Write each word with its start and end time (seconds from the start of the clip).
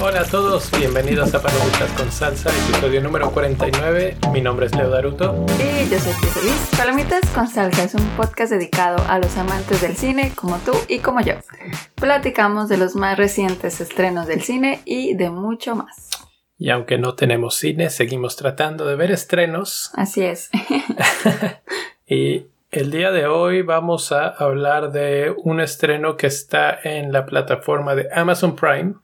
Hola 0.00 0.20
a 0.20 0.24
todos, 0.24 0.70
bienvenidos 0.70 1.34
a 1.34 1.42
Palomitas 1.42 1.90
con 1.96 2.12
Salsa, 2.12 2.50
episodio 2.50 3.02
número 3.02 3.32
49. 3.32 4.16
Mi 4.32 4.40
nombre 4.40 4.66
es 4.66 4.74
Leo 4.76 4.88
Daruto. 4.88 5.44
Y 5.58 5.88
yo 5.90 5.98
soy 5.98 6.12
Cris. 6.12 6.68
Palomitas 6.76 7.28
con 7.34 7.48
Salsa 7.48 7.82
es 7.82 7.94
un 7.94 8.06
podcast 8.10 8.52
dedicado 8.52 9.04
a 9.08 9.18
los 9.18 9.36
amantes 9.36 9.80
del 9.80 9.96
cine 9.96 10.32
como 10.36 10.58
tú 10.58 10.72
y 10.86 11.00
como 11.00 11.20
yo. 11.22 11.34
Platicamos 11.96 12.68
de 12.68 12.76
los 12.76 12.94
más 12.94 13.18
recientes 13.18 13.80
estrenos 13.80 14.26
del 14.28 14.42
cine 14.42 14.80
y 14.84 15.14
de 15.14 15.30
mucho 15.30 15.74
más. 15.74 16.25
Y 16.58 16.70
aunque 16.70 16.98
no 16.98 17.14
tenemos 17.14 17.56
cine, 17.56 17.90
seguimos 17.90 18.36
tratando 18.36 18.86
de 18.86 18.96
ver 18.96 19.10
estrenos. 19.10 19.90
Así 19.94 20.24
es. 20.24 20.50
y 22.06 22.46
el 22.70 22.90
día 22.90 23.10
de 23.10 23.26
hoy 23.26 23.62
vamos 23.62 24.12
a 24.12 24.28
hablar 24.28 24.90
de 24.92 25.34
un 25.36 25.60
estreno 25.60 26.16
que 26.16 26.26
está 26.26 26.78
en 26.82 27.12
la 27.12 27.26
plataforma 27.26 27.94
de 27.94 28.08
Amazon 28.12 28.56
Prime 28.56 28.94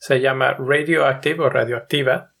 se 0.00 0.18
llama 0.20 0.56
Radioactive 0.58 1.44
o 1.44 1.50
Radioactiva. 1.50 2.32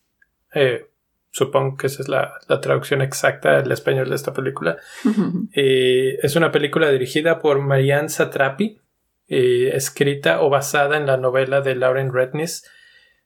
Eh, 0.54 0.86
supongo 1.30 1.76
que 1.76 1.88
esa 1.88 2.02
es 2.02 2.08
la, 2.08 2.38
traducción 2.60 3.02
exacta 3.02 3.60
del 3.60 3.70
español 3.70 4.08
de 4.08 4.16
esta 4.16 4.32
película. 4.32 4.78
es 5.52 6.36
una 6.36 6.50
película 6.50 6.90
dirigida 6.90 7.38
por 7.38 7.60
Marianne 7.60 8.08
Satrapi, 8.08 8.80
escrita 9.28 10.40
o 10.40 10.50
basada 10.50 10.96
en 10.96 11.06
la 11.06 11.18
novela 11.18 11.60
de 11.60 11.76
Lauren 11.76 12.12
Rednis 12.12 12.64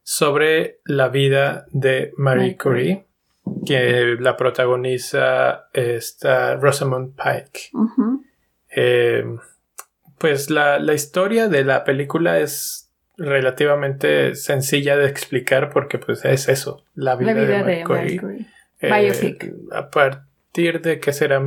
sobre 0.05 0.81
la 0.85 1.09
vida 1.09 1.67
de 1.73 2.13
Marie 2.17 2.57
Curie, 2.57 3.07
que 3.67 4.17
la 4.21 4.37
protagoniza 4.37 5.71
esta 5.73 6.57
Rosamund 6.57 7.17
Pike. 7.17 7.71
Eh, 8.69 9.25
pues 10.19 10.51
la, 10.51 10.79
la 10.79 10.93
historia 10.95 11.49
de 11.49 11.65
la 11.65 11.85
película 11.85 12.39
es 12.39 12.93
relativamente 13.17 14.35
sencilla 14.35 14.97
de 14.97 15.09
explicar 15.09 15.71
porque 15.71 15.99
pues 15.99 16.25
es 16.25 16.49
eso, 16.49 16.85
la 16.95 17.17
vida, 17.17 17.35
de, 17.35 17.59
Marie 17.59 17.85
Curie. 17.85 18.47
Eh, 18.81 19.39
a 19.73 19.91
partir 19.91 20.83
de 20.83 21.01
que 21.01 21.13
será 21.13 21.41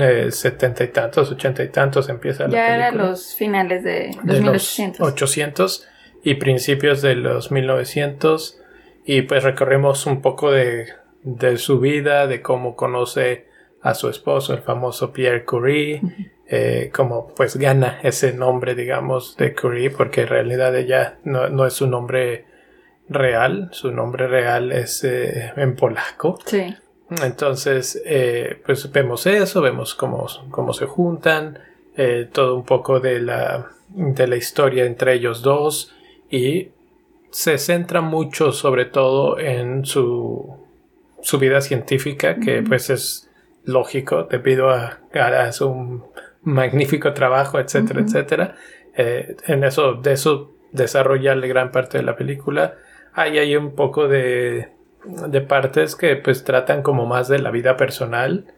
1870 0.00 0.30
setenta 0.30 0.84
y 0.84 0.88
tantos, 0.88 1.30
ochenta 1.30 1.62
y 1.62 1.68
tantos 1.68 2.08
empieza 2.08 2.44
la 2.44 2.50
Ya 2.50 2.74
eran 2.74 2.98
los 2.98 3.34
finales 3.34 3.84
de, 3.84 4.10
los 4.24 4.40
1800. 4.40 5.06
800 5.06 5.88
y 6.22 6.34
principios 6.34 7.02
de 7.02 7.14
los 7.14 7.50
1900 7.50 8.60
y 9.04 9.22
pues 9.22 9.42
recorremos 9.42 10.06
un 10.06 10.20
poco 10.20 10.50
de, 10.50 10.88
de 11.22 11.56
su 11.58 11.80
vida, 11.80 12.26
de 12.26 12.42
cómo 12.42 12.76
conoce 12.76 13.48
a 13.82 13.94
su 13.94 14.08
esposo, 14.08 14.52
el 14.52 14.60
famoso 14.60 15.12
Pierre 15.12 15.44
Curie, 15.44 16.02
eh, 16.46 16.90
como 16.94 17.28
pues 17.34 17.56
gana 17.56 18.00
ese 18.02 18.32
nombre, 18.32 18.74
digamos, 18.74 19.36
de 19.36 19.54
Curie, 19.54 19.90
porque 19.90 20.22
en 20.22 20.28
realidad 20.28 20.76
ella 20.76 21.18
no, 21.24 21.66
es 21.66 21.74
su 21.74 21.86
nombre 21.86 22.44
real, 23.08 23.68
su 23.72 23.90
nombre 23.90 24.26
real 24.26 24.72
es 24.72 25.02
eh, 25.04 25.52
en 25.56 25.76
polaco. 25.76 26.38
Sí. 26.44 26.74
Entonces, 27.22 28.00
eh, 28.04 28.60
pues 28.64 28.90
vemos 28.92 29.26
eso, 29.26 29.60
vemos 29.60 29.94
cómo, 29.94 30.26
cómo 30.50 30.72
se 30.72 30.86
juntan, 30.86 31.58
todo 32.32 32.56
un 32.56 32.64
poco 32.64 32.98
de 32.98 33.20
la, 33.20 33.72
de 33.88 34.26
la 34.26 34.36
historia 34.36 34.86
entre 34.86 35.12
ellos 35.12 35.42
dos 35.42 35.94
y 36.30 36.68
se 37.30 37.58
centra 37.58 38.00
mucho 38.00 38.52
sobre 38.52 38.86
todo 38.86 39.38
en 39.38 39.84
su, 39.84 40.56
su 41.22 41.38
vida 41.38 41.60
científica, 41.60 42.36
que 42.36 42.62
pues 42.62 42.90
es 42.90 43.30
lógico 43.64 44.24
debido 44.24 44.70
a, 44.70 45.00
a 45.12 45.52
su 45.52 46.02
magnífico 46.42 47.12
trabajo, 47.12 47.58
etcétera, 47.58 48.00
etcétera. 48.00 48.56
Eh, 48.96 49.36
en 49.46 49.64
eso, 49.64 49.94
de 49.94 50.12
eso 50.12 50.52
desarrolla 50.72 51.34
gran 51.34 51.70
parte 51.70 51.98
de 51.98 52.04
la 52.04 52.16
película. 52.16 52.76
Ahí 53.12 53.38
hay 53.38 53.56
un 53.56 53.74
poco 53.74 54.08
de, 54.08 54.68
de 55.04 55.40
partes 55.40 55.96
que 55.96 56.16
pues 56.16 56.44
tratan 56.44 56.82
como 56.82 57.06
más 57.06 57.28
de 57.28 57.38
la 57.38 57.50
vida 57.50 57.76
personal 57.76 58.52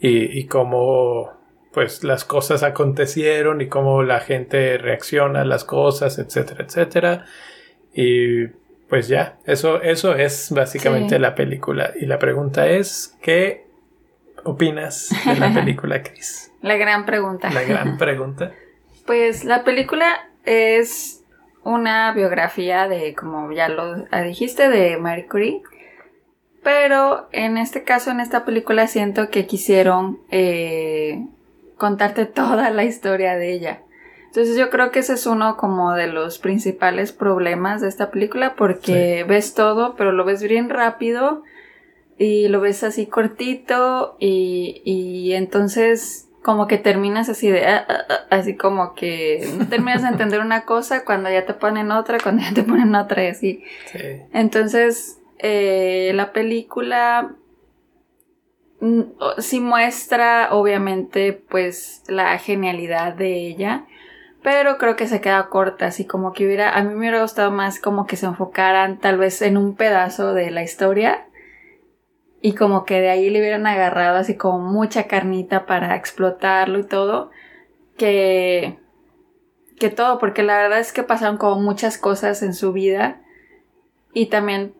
y, 0.00 0.38
y 0.38 0.46
cómo 0.46 1.40
pues 1.72 2.02
las 2.02 2.24
cosas 2.24 2.62
acontecieron 2.62 3.60
y 3.60 3.68
cómo 3.68 4.02
la 4.02 4.20
gente 4.20 4.76
reacciona 4.78 5.42
a 5.42 5.44
las 5.44 5.64
cosas, 5.64 6.18
etcétera, 6.18 6.64
etcétera. 6.64 7.24
Y 7.94 8.48
pues 8.88 9.06
ya, 9.08 9.38
eso, 9.46 9.80
eso 9.80 10.14
es 10.16 10.50
básicamente 10.50 11.18
la 11.18 11.34
película. 11.34 11.92
Y 11.98 12.06
la 12.06 12.18
pregunta 12.18 12.66
es, 12.66 13.16
¿qué 13.22 13.66
opinas 14.44 15.10
de 15.24 15.36
la 15.38 15.54
película, 15.54 16.02
Chris? 16.02 16.52
la 16.60 16.76
gran 16.76 17.06
pregunta. 17.06 17.50
La 17.50 17.62
gran 17.62 17.96
pregunta. 17.98 18.52
pues 19.06 19.44
la 19.44 19.64
película 19.64 20.28
es 20.44 21.24
una 21.62 22.12
biografía 22.12 22.88
de, 22.88 23.14
como 23.14 23.52
ya 23.52 23.68
lo 23.68 24.06
dijiste, 24.24 24.68
de 24.68 24.96
Marie 24.96 25.26
Curie. 25.28 25.62
Pero 26.62 27.28
en 27.32 27.56
este 27.56 27.84
caso, 27.84 28.10
en 28.10 28.20
esta 28.20 28.44
película, 28.44 28.86
siento 28.86 29.30
que 29.30 29.46
quisieron 29.46 30.20
eh, 30.30 31.26
contarte 31.76 32.26
toda 32.26 32.70
la 32.70 32.84
historia 32.84 33.36
de 33.36 33.52
ella. 33.52 33.82
Entonces 34.26 34.56
yo 34.56 34.70
creo 34.70 34.92
que 34.92 35.00
ese 35.00 35.14
es 35.14 35.26
uno 35.26 35.56
como 35.56 35.92
de 35.94 36.06
los 36.06 36.38
principales 36.38 37.10
problemas 37.10 37.80
de 37.80 37.88
esta 37.88 38.12
película 38.12 38.54
porque 38.54 39.24
ves 39.28 39.54
todo, 39.54 39.96
pero 39.96 40.12
lo 40.12 40.24
ves 40.24 40.40
bien 40.40 40.70
rápido 40.70 41.42
y 42.16 42.46
lo 42.46 42.60
ves 42.60 42.84
así 42.84 43.06
cortito 43.06 44.14
y, 44.20 44.82
y 44.84 45.32
entonces 45.32 46.28
como 46.42 46.66
que 46.66 46.78
terminas 46.78 47.28
así 47.28 47.50
de, 47.50 47.66
ah, 47.66 47.84
ah, 47.88 48.04
ah, 48.08 48.20
así 48.30 48.56
como 48.56 48.94
que 48.94 49.48
no 49.58 49.66
terminas 49.68 50.02
de 50.02 50.08
entender 50.12 50.40
una 50.40 50.64
cosa 50.64 51.04
cuando 51.04 51.30
ya 51.30 51.44
te 51.44 51.54
ponen 51.54 51.90
otra, 51.90 52.18
cuando 52.22 52.42
ya 52.42 52.54
te 52.54 52.62
ponen 52.62 52.94
otra 52.94 53.24
y 53.24 53.28
así. 53.28 53.64
Entonces, 54.32 55.19
eh, 55.42 56.12
la 56.14 56.32
película 56.32 57.34
mm, 58.80 59.02
sí 59.38 59.60
muestra 59.60 60.48
obviamente 60.52 61.32
pues 61.32 62.02
la 62.08 62.38
genialidad 62.38 63.14
de 63.14 63.46
ella, 63.46 63.86
pero 64.42 64.78
creo 64.78 64.96
que 64.96 65.06
se 65.06 65.20
queda 65.20 65.48
corta, 65.48 65.86
así 65.86 66.04
como 66.06 66.32
que 66.32 66.46
hubiera, 66.46 66.76
a 66.76 66.82
mí 66.82 66.90
me 66.90 66.98
hubiera 66.98 67.22
gustado 67.22 67.50
más 67.50 67.80
como 67.80 68.06
que 68.06 68.16
se 68.16 68.26
enfocaran 68.26 68.98
tal 68.98 69.18
vez 69.18 69.40
en 69.42 69.56
un 69.56 69.76
pedazo 69.76 70.34
de 70.34 70.50
la 70.50 70.62
historia 70.62 71.26
y 72.42 72.54
como 72.54 72.84
que 72.84 73.00
de 73.00 73.10
ahí 73.10 73.30
le 73.30 73.40
hubieran 73.40 73.66
agarrado 73.66 74.18
así 74.18 74.36
como 74.36 74.58
mucha 74.58 75.06
carnita 75.06 75.66
para 75.66 75.96
explotarlo 75.96 76.78
y 76.78 76.84
todo, 76.84 77.30
que, 77.96 78.78
que 79.78 79.90
todo, 79.90 80.18
porque 80.18 80.42
la 80.42 80.56
verdad 80.56 80.80
es 80.80 80.92
que 80.92 81.02
pasaron 81.02 81.36
como 81.36 81.60
muchas 81.60 81.98
cosas 81.98 82.42
en 82.42 82.54
su 82.54 82.72
vida 82.72 83.20
y 84.12 84.26
también 84.26 84.74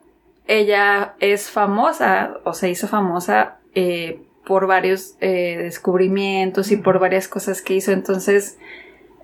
ella 0.50 1.14
es 1.20 1.48
famosa 1.48 2.38
o 2.42 2.54
se 2.54 2.68
hizo 2.68 2.88
famosa 2.88 3.58
eh, 3.76 4.20
por 4.44 4.66
varios 4.66 5.16
eh, 5.20 5.56
descubrimientos 5.62 6.72
y 6.72 6.76
por 6.76 6.98
varias 6.98 7.28
cosas 7.28 7.62
que 7.62 7.74
hizo, 7.74 7.92
entonces 7.92 8.58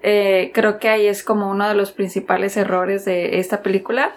eh, 0.04 0.52
creo 0.54 0.78
que 0.78 0.88
ahí 0.88 1.08
es 1.08 1.24
como 1.24 1.50
uno 1.50 1.66
de 1.66 1.74
los 1.74 1.90
principales 1.90 2.56
errores 2.56 3.04
de 3.04 3.40
esta 3.40 3.60
película. 3.62 4.14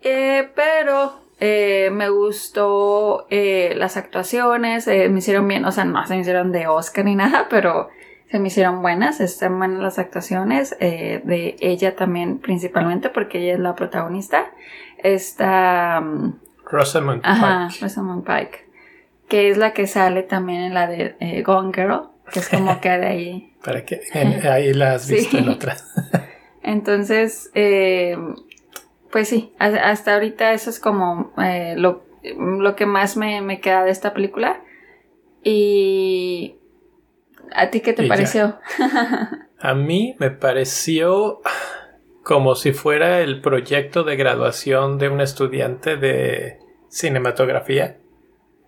pero 0.00 1.20
me 1.40 2.08
gustó 2.08 3.26
las 3.30 3.98
actuaciones, 3.98 4.86
me 4.86 5.18
hicieron 5.18 5.46
bien, 5.46 5.66
o 5.66 5.72
sea, 5.72 5.84
no 5.84 6.06
se 6.06 6.14
me 6.14 6.20
hicieron 6.20 6.52
de 6.52 6.68
Oscar 6.68 7.04
ni 7.04 7.16
nada, 7.16 7.48
pero 7.50 7.90
se 8.30 8.38
me 8.38 8.48
hicieron 8.48 8.80
buenas, 8.80 9.20
están 9.20 9.58
buenas 9.58 9.82
las 9.82 9.98
actuaciones 9.98 10.74
de 10.78 11.56
ella 11.60 11.96
también 11.96 12.38
principalmente 12.38 13.10
porque 13.10 13.40
ella 13.40 13.52
es 13.52 13.60
la 13.60 13.74
protagonista. 13.74 14.50
Esta... 14.98 16.00
Um, 16.02 16.38
Rosamund 16.70 17.22
Pike. 17.22 17.80
Rosamund 17.80 18.24
Pike. 18.24 18.66
Que 19.28 19.50
es 19.50 19.58
la 19.58 19.72
que 19.72 19.86
sale 19.86 20.22
también 20.22 20.62
en 20.62 20.74
la 20.74 20.86
de 20.86 21.42
Gone 21.44 21.72
Girl, 21.74 22.08
que 22.32 22.40
es 22.40 22.48
como 22.48 22.80
que 22.80 22.90
de 22.90 23.06
ahí... 23.06 23.54
Para 23.64 23.84
que 23.84 24.00
ahí 24.48 24.72
la 24.72 24.94
has 24.94 25.08
visto 25.08 25.38
en 25.38 25.48
otra. 25.48 25.76
Entonces, 26.62 27.50
eh, 27.54 28.16
pues 29.10 29.28
sí, 29.28 29.52
hasta 29.58 30.14
ahorita 30.14 30.52
eso 30.52 30.70
es 30.70 30.78
como 30.78 31.32
eh, 31.42 31.74
lo, 31.76 32.04
que 32.76 32.86
más 32.86 33.16
me, 33.16 33.60
queda 33.60 33.84
de 33.84 33.90
esta 33.90 34.12
película. 34.12 34.60
Y... 35.42 36.56
¿A 37.54 37.70
ti 37.70 37.80
qué 37.80 37.94
te 37.94 38.06
pareció? 38.06 38.58
A 39.60 39.74
mí 39.74 40.14
me 40.18 40.30
pareció 40.30 41.40
como 42.28 42.56
si 42.56 42.72
fuera 42.72 43.20
el 43.20 43.40
proyecto 43.40 44.04
de 44.04 44.14
graduación 44.14 44.98
de 44.98 45.08
un 45.08 45.22
estudiante 45.22 45.96
de 45.96 46.58
cinematografía. 46.90 47.96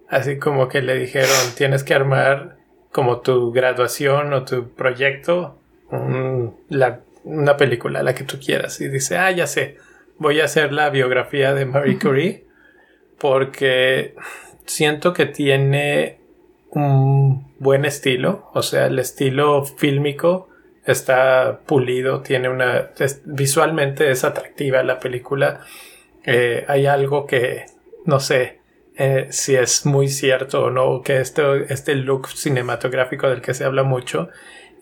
Así 0.09 0.39
como 0.39 0.67
que 0.67 0.81
le 0.81 0.95
dijeron, 0.95 1.29
tienes 1.59 1.85
que 1.85 1.93
armar 1.93 2.57
como 2.91 3.21
tu 3.21 3.53
graduación 3.53 4.33
o 4.33 4.47
tu 4.47 4.71
proyecto, 4.71 5.59
una 5.91 7.57
película, 7.59 8.03
la 8.03 8.15
que 8.15 8.25
tú 8.25 8.39
quieras. 8.41 8.81
Y 8.81 8.89
dice, 8.89 9.19
ah, 9.19 9.31
ya 9.31 9.47
sé, 9.47 9.77
voy 10.17 10.41
a 10.41 10.47
hacer 10.47 10.73
la 10.73 10.89
biografía 10.89 11.53
de 11.53 11.67
Marie 11.67 11.99
Curie, 11.99 12.47
porque 13.19 14.15
siento 14.65 15.13
que 15.13 15.27
tiene 15.27 16.19
un 16.71 17.53
buen 17.59 17.85
estilo, 17.85 18.49
o 18.55 18.63
sea, 18.63 18.87
el 18.87 18.99
estilo 18.99 19.67
fílmico 19.67 20.49
está 20.85 21.61
pulido, 21.67 22.21
tiene 22.21 22.49
una... 22.49 22.91
visualmente 23.25 24.11
es 24.11 24.25
atractiva 24.25 24.83
la 24.83 24.99
película. 24.99 25.61
Eh, 26.25 26.65
hay 26.69 26.87
algo 26.87 27.27
que, 27.27 27.67
no 28.05 28.21
sé, 28.21 28.61
eh, 28.97 29.29
si 29.31 29.55
es 29.57 29.87
muy 29.87 30.09
cierto 30.09 30.65
o 30.65 30.71
no, 30.71 31.03
que 31.03 31.21
este, 31.21 31.73
este 31.73 31.95
look 31.95 32.29
cinematográfico 32.29 33.29
del 33.29 33.41
que 33.41 33.55
se 33.55 33.65
habla 33.65 33.83
mucho 33.83 34.29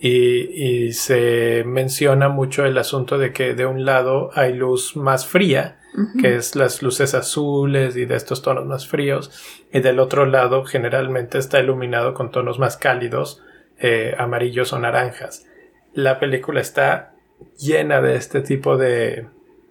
y, 0.01 0.87
y, 0.87 0.93
se 0.93 1.65
menciona 1.67 2.29
mucho 2.29 2.65
el 2.65 2.79
asunto 2.79 3.19
de 3.19 3.33
que 3.33 3.55
de 3.55 3.67
un 3.67 3.85
lado 3.85 4.31
hay 4.35 4.55
luz 4.55 4.97
más 4.97 5.27
fría, 5.27 5.77
que 6.21 6.37
es 6.37 6.55
las 6.55 6.83
luces 6.83 7.15
azules 7.15 7.97
y 7.97 8.05
de 8.05 8.15
estos 8.15 8.43
tonos 8.43 8.65
más 8.65 8.87
fríos, 8.87 9.33
y 9.73 9.81
del 9.81 9.99
otro 9.99 10.27
lado 10.27 10.65
generalmente 10.65 11.39
está 11.39 11.59
iluminado 11.59 12.15
con 12.15 12.31
tonos 12.31 12.61
más 12.61 12.77
cálidos, 12.77 13.43
eh, 13.81 14.15
amarillos 14.17 14.73
o 14.73 14.79
naranjas 14.79 15.48
la 15.95 16.19
película 16.19 16.61
está 16.61 17.13
llena 17.59 18.01
de 18.01 18.17
este 18.17 18.41
tipo 18.41 18.77
de, 18.77 19.27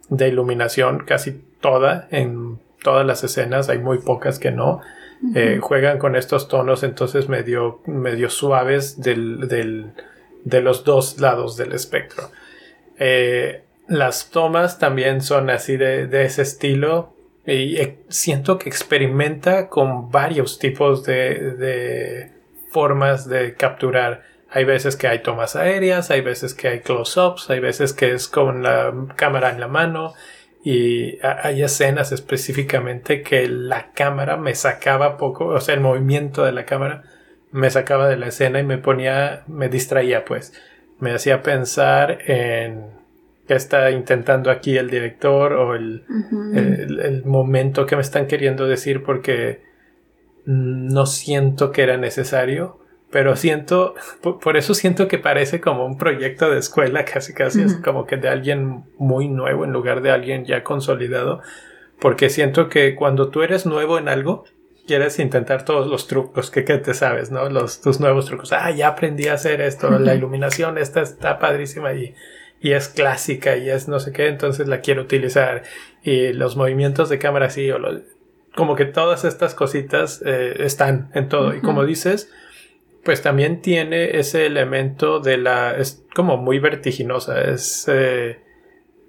de 0.09 0.27
iluminación, 0.27 1.03
casi 1.05 1.41
toda, 1.61 2.07
en 2.11 2.59
todas 2.83 3.05
las 3.05 3.23
escenas, 3.23 3.69
hay 3.69 3.79
muy 3.79 3.99
pocas 3.99 4.39
que 4.39 4.51
no. 4.51 4.81
Eh, 5.33 5.57
juegan 5.59 5.97
con 5.97 6.15
estos 6.15 6.47
tonos 6.47 6.83
entonces 6.83 7.27
medio, 7.27 7.81
medio 7.87 8.29
suaves 8.29 9.01
del, 9.01 9.47
del, 9.47 9.93
de 10.43 10.61
los 10.61 10.83
dos 10.83 11.19
lados 11.19 11.57
del 11.57 11.73
espectro. 11.73 12.29
Eh, 12.99 13.63
las 13.87 14.29
tomas 14.29 14.77
también 14.77 15.21
son 15.21 15.49
así 15.49 15.75
de, 15.75 16.05
de 16.07 16.25
ese 16.25 16.43
estilo 16.43 17.13
y 17.47 17.77
eh, 17.77 17.97
siento 18.09 18.59
que 18.59 18.69
experimenta 18.69 19.69
con 19.69 20.11
varios 20.11 20.59
tipos 20.59 21.03
de, 21.03 21.55
de 21.55 22.31
formas 22.69 23.27
de 23.27 23.55
capturar 23.55 24.23
hay 24.49 24.63
veces 24.63 24.95
que 24.95 25.07
hay 25.07 25.19
tomas 25.19 25.55
aéreas, 25.55 26.09
hay 26.09 26.21
veces 26.21 26.53
que 26.53 26.67
hay 26.69 26.79
close-ups, 26.79 27.49
hay 27.49 27.59
veces 27.59 27.93
que 27.93 28.13
es 28.13 28.27
con 28.27 28.63
la 28.63 28.93
cámara 29.15 29.49
en 29.49 29.59
la 29.59 29.67
mano 29.67 30.13
y 30.63 31.19
hay 31.21 31.63
escenas 31.63 32.11
específicamente 32.11 33.21
que 33.21 33.47
la 33.47 33.91
cámara 33.93 34.37
me 34.37 34.55
sacaba 34.55 35.17
poco, 35.17 35.47
o 35.47 35.61
sea, 35.61 35.75
el 35.75 35.81
movimiento 35.81 36.43
de 36.43 36.51
la 36.51 36.65
cámara 36.65 37.03
me 37.51 37.69
sacaba 37.69 38.07
de 38.07 38.17
la 38.17 38.27
escena 38.27 38.59
y 38.59 38.63
me 38.63 38.77
ponía, 38.77 39.43
me 39.47 39.69
distraía 39.69 40.25
pues, 40.25 40.53
me 40.99 41.13
hacía 41.13 41.43
pensar 41.43 42.19
en 42.25 42.85
qué 43.47 43.53
está 43.53 43.91
intentando 43.91 44.49
aquí 44.51 44.77
el 44.77 44.89
director 44.89 45.53
o 45.53 45.75
el, 45.75 46.03
el 46.53 47.23
momento 47.23 47.85
que 47.85 47.95
me 47.95 48.01
están 48.01 48.27
queriendo 48.27 48.65
decir 48.65 49.03
porque 49.03 49.61
no 50.45 51.05
siento 51.05 51.71
que 51.71 51.83
era 51.83 51.97
necesario 51.97 52.79
pero 53.09 53.35
siento, 53.35 53.95
por, 54.21 54.57
eso 54.57 54.73
siento 54.73 55.07
que 55.07 55.17
parece 55.17 55.61
como 55.61 55.85
un 55.85 55.97
proyecto 55.97 56.49
de 56.49 56.59
escuela, 56.59 57.05
casi 57.05 57.33
casi 57.33 57.61
es 57.61 57.75
como 57.75 58.05
que 58.05 58.17
de 58.17 58.27
alguien 58.27 58.83
muy 58.97 59.29
nuevo 59.29 59.63
en 59.63 59.71
lugar 59.71 60.01
de 60.01 60.11
alguien 60.11 60.45
ya 60.45 60.63
consolidado, 60.63 61.41
porque 61.99 62.29
siento 62.29 62.67
que 62.67 62.95
cuando 62.95 63.29
tú 63.29 63.43
eres 63.43 63.65
nuevo 63.65 63.97
en 63.97 64.09
algo, 64.09 64.43
quieres 64.85 65.19
intentar 65.19 65.63
todos 65.63 65.87
los 65.87 66.07
trucos 66.07 66.51
que, 66.51 66.61
te 66.61 66.93
sabes, 66.93 67.31
¿no? 67.31 67.49
Los, 67.49 67.81
tus 67.81 67.99
nuevos 67.99 68.25
trucos. 68.25 68.51
Ah, 68.53 68.71
ya 68.71 68.89
aprendí 68.89 69.27
a 69.27 69.33
hacer 69.33 69.61
esto, 69.61 69.89
la 69.99 70.13
iluminación 70.13 70.77
esta 70.77 71.01
está 71.01 71.39
padrísima 71.39 71.93
y, 71.93 72.13
y 72.59 72.73
es 72.73 72.89
clásica 72.89 73.55
y 73.57 73.69
es 73.69 73.87
no 73.87 73.99
sé 73.99 74.11
qué, 74.11 74.27
entonces 74.27 74.67
la 74.67 74.81
quiero 74.81 75.03
utilizar. 75.03 75.63
Y 76.03 76.33
los 76.33 76.57
movimientos 76.57 77.09
de 77.09 77.19
cámara 77.19 77.49
sí, 77.49 77.69
o 77.71 77.79
como 78.55 78.75
que 78.75 78.85
todas 78.85 79.23
estas 79.23 79.53
cositas 79.53 80.21
eh, 80.25 80.55
están 80.59 81.09
en 81.13 81.29
todo. 81.29 81.53
Y 81.55 81.61
como 81.61 81.85
dices, 81.85 82.31
pues 83.07 83.21
también 83.21 83.61
tiene 83.61 84.19
ese 84.19 84.45
elemento 84.45 85.21
de 85.21 85.37
la... 85.37 85.77
es 85.77 86.03
como 86.13 86.35
muy 86.35 86.59
vertiginosa, 86.59 87.39
es... 87.39 87.85
Eh, 87.87 88.37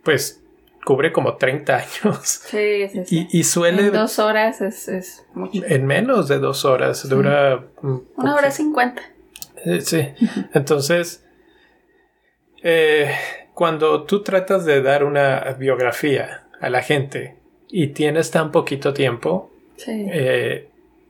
pues 0.04 0.40
cubre 0.84 1.10
como 1.10 1.34
30 1.34 1.76
años. 2.04 2.20
Sí, 2.22 2.88
sí, 2.90 3.04
sí. 3.04 3.28
Y, 3.32 3.42
suele... 3.42 3.86
En 3.86 3.92
dos 3.92 4.20
horas 4.20 4.60
es, 4.60 5.26
mucho. 5.34 5.64
En 5.66 5.84
menos 5.84 6.28
de 6.28 6.38
dos 6.38 6.64
horas, 6.64 7.08
dura... 7.08 7.66
Una 8.14 8.36
hora 8.36 8.52
cincuenta. 8.52 9.02
Eh, 9.64 9.80
sí, 9.80 10.06
entonces... 10.54 11.26
Eh, 12.62 13.12
cuando 13.52 14.04
tú 14.04 14.22
tratas 14.22 14.64
de 14.64 14.80
dar 14.80 15.02
una 15.02 15.40
biografía 15.58 16.46
a 16.60 16.70
la 16.70 16.82
gente 16.82 17.34
y 17.68 17.88
tienes 17.88 18.30
tan 18.30 18.52
poquito 18.52 18.92
tiempo, 18.92 19.50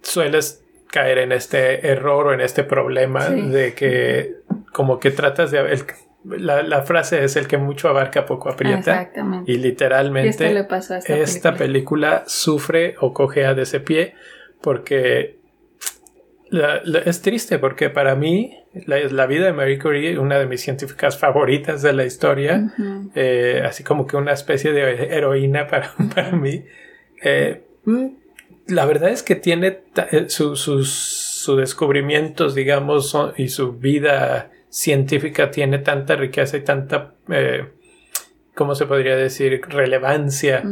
sueles 0.00 0.64
caer 0.90 1.18
en 1.18 1.32
este 1.32 1.86
error 1.88 2.28
o 2.28 2.32
en 2.32 2.40
este 2.40 2.64
problema 2.64 3.28
de 3.28 3.74
que 3.74 4.36
como 4.72 4.98
que 4.98 5.10
tratas 5.10 5.50
de... 5.50 5.60
El, 5.60 5.84
la, 6.24 6.62
la, 6.62 6.82
frase 6.82 7.22
es 7.24 7.36
el 7.36 7.46
que 7.46 7.58
mucho 7.58 7.88
abarca 7.88 8.26
poco 8.26 8.50
aprieta. 8.50 9.10
Y 9.46 9.56
literalmente 9.58 10.28
esta, 11.08 11.54
película. 11.54 12.24
sufre 12.26 12.96
o 13.00 13.14
cojea 13.14 13.54
de 13.54 13.62
ese 13.62 13.80
pie 13.80 14.14
porque 14.60 15.38
es 17.04 17.22
triste 17.22 17.58
porque 17.58 17.90
para 17.90 18.14
mí 18.14 18.56
la, 18.86 19.26
vida 19.26 19.46
de 19.46 19.52
Marie 19.52 19.78
Curie, 19.78 20.18
una 20.18 20.38
de 20.38 20.46
mis 20.46 20.60
científicas 20.60 21.18
favoritas 21.18 21.82
de 21.82 21.92
la 21.92 22.04
historia, 22.04 22.72
eh, 23.14 23.62
así 23.64 23.84
como 23.84 24.06
que 24.06 24.16
una 24.16 24.32
especie 24.32 24.72
de 24.72 25.14
heroína 25.16 25.66
para, 25.66 25.92
para 26.14 26.32
mí, 26.32 26.64
eh, 27.22 27.62
mm, 27.84 28.06
la 28.68 28.84
verdad 28.84 29.10
es 29.10 29.22
que 29.22 29.34
tiene 29.34 29.80
eh, 30.12 30.26
sus, 30.28 31.54
descubrimientos, 31.56 32.54
digamos, 32.54 33.16
y 33.38 33.48
su 33.48 33.72
vida 33.72 34.50
científica 34.68 35.50
tiene 35.50 35.78
tanta 35.78 36.14
riqueza 36.14 36.58
y 36.58 36.60
tanta, 36.60 37.14
eh, 37.30 37.68
¿cómo 38.54 38.74
se 38.74 38.84
podría 38.84 39.16
decir?, 39.16 39.62
relevancia, 39.66 40.62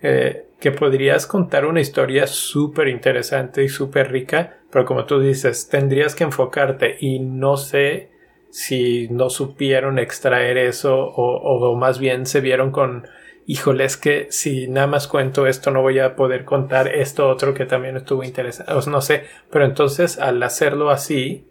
eh, 0.00 0.44
que 0.60 0.70
podrías 0.70 1.26
contar 1.26 1.66
una 1.66 1.80
historia 1.80 2.28
súper 2.28 2.86
interesante 2.86 3.64
y 3.64 3.68
súper 3.68 4.12
rica, 4.12 4.58
pero 4.70 4.84
como 4.84 5.04
tú 5.04 5.18
dices, 5.20 5.68
tendrías 5.68 6.14
que 6.14 6.22
enfocarte 6.22 6.96
y 7.00 7.18
no 7.18 7.56
sé 7.56 8.10
si 8.50 9.08
no 9.08 9.30
supieron 9.30 9.98
extraer 9.98 10.58
eso 10.58 10.96
o 10.96 11.74
más 11.76 11.98
bien 11.98 12.26
se 12.26 12.40
vieron 12.40 12.70
con 12.70 13.04
híjole, 13.46 13.84
es 13.84 13.96
que 13.96 14.28
si 14.30 14.68
nada 14.68 14.86
más 14.86 15.06
cuento 15.08 15.46
esto 15.46 15.70
no 15.70 15.82
voy 15.82 15.98
a 15.98 16.16
poder 16.16 16.44
contar 16.44 16.88
esto 16.88 17.28
otro 17.28 17.54
que 17.54 17.66
también 17.66 17.96
estuvo 17.96 18.22
interesante, 18.24 18.72
o 18.72 18.80
no 18.90 19.00
sé, 19.00 19.24
pero 19.50 19.64
entonces 19.64 20.18
al 20.18 20.42
hacerlo 20.42 20.90
así, 20.90 21.46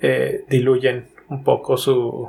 eh, 0.00 0.44
diluyen 0.48 1.08
un 1.28 1.44
poco 1.44 1.76
su 1.76 2.28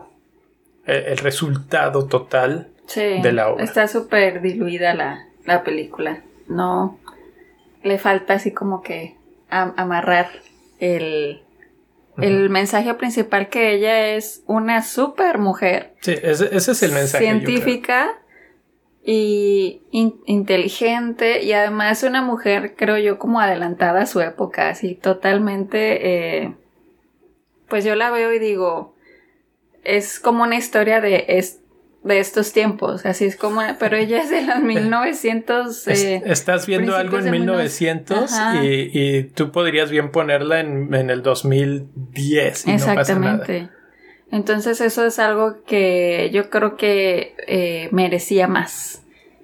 eh, 0.86 1.06
el, 1.08 1.18
resultado 1.18 2.08
total 2.08 2.70
de 2.96 3.32
la 3.32 3.50
obra. 3.50 3.64
Está 3.64 3.88
súper 3.88 4.42
diluida 4.42 4.94
la, 4.94 5.28
la, 5.46 5.64
película, 5.64 6.22
no 6.48 7.00
le 7.84 7.98
falta 7.98 8.34
así 8.34 8.52
como 8.52 8.82
que 8.82 9.16
amarrar 9.50 10.28
el, 10.80 11.42
el 12.18 12.50
mensaje 12.50 12.94
principal 12.96 13.50
que 13.50 13.74
ella 13.74 14.16
es 14.16 14.44
una 14.48 14.82
super 14.82 15.38
mujer. 15.38 15.94
Sí, 16.02 16.16
ese, 16.22 16.56
es 16.56 16.84
el 16.84 16.92
mensaje. 16.92 17.24
Científica 17.24 18.20
y 19.08 19.84
inteligente 19.92 21.44
y 21.44 21.54
además 21.54 22.02
una 22.02 22.24
mujer 22.24 22.74
creo 22.76 22.98
yo 22.98 23.20
como 23.20 23.40
adelantada 23.40 24.02
a 24.02 24.06
su 24.08 24.20
época, 24.20 24.70
así 24.70 24.96
totalmente, 24.96 26.44
eh, 26.44 26.56
pues 27.70 27.86
yo 27.86 27.96
la 27.96 28.10
veo 28.10 28.34
y 28.34 28.40
digo, 28.40 28.96
es 29.84 30.20
como 30.20 30.42
una 30.42 30.56
historia 30.56 31.02
de, 31.02 31.24
de 32.04 32.20
estos 32.20 32.52
tiempos, 32.52 33.06
así 33.06 33.26
es 33.26 33.36
como, 33.36 33.62
pero 33.80 33.96
ella 33.96 34.24
es 34.24 34.32
de 34.32 34.42
los 34.42 34.60
1900. 34.64 35.88
Eh, 35.88 36.24
estás 36.26 36.66
viendo 36.66 36.96
algo 36.96 37.20
en 37.20 37.30
1900 37.30 38.32
y, 38.64 38.90
y, 38.92 39.24
tú 39.24 39.52
podrías 39.52 39.92
bien 39.92 40.10
ponerla 40.10 40.62
en, 40.62 40.92
en 40.96 41.12
el 41.12 41.22
2010 41.22 42.68
y 42.68 42.72
Exactamente. 42.72 43.14
no 43.14 43.38
pasa 43.38 43.54
nada. 43.54 43.75
Entonces 44.32 44.82
eso 44.82 45.06
es 45.06 45.20
algo 45.20 45.64
que 45.66 46.30
yo 46.34 46.50
creo 46.50 46.76
que 46.76 47.36
eh, 47.48 47.90
merecía 47.92 48.48
más. 48.48 49.02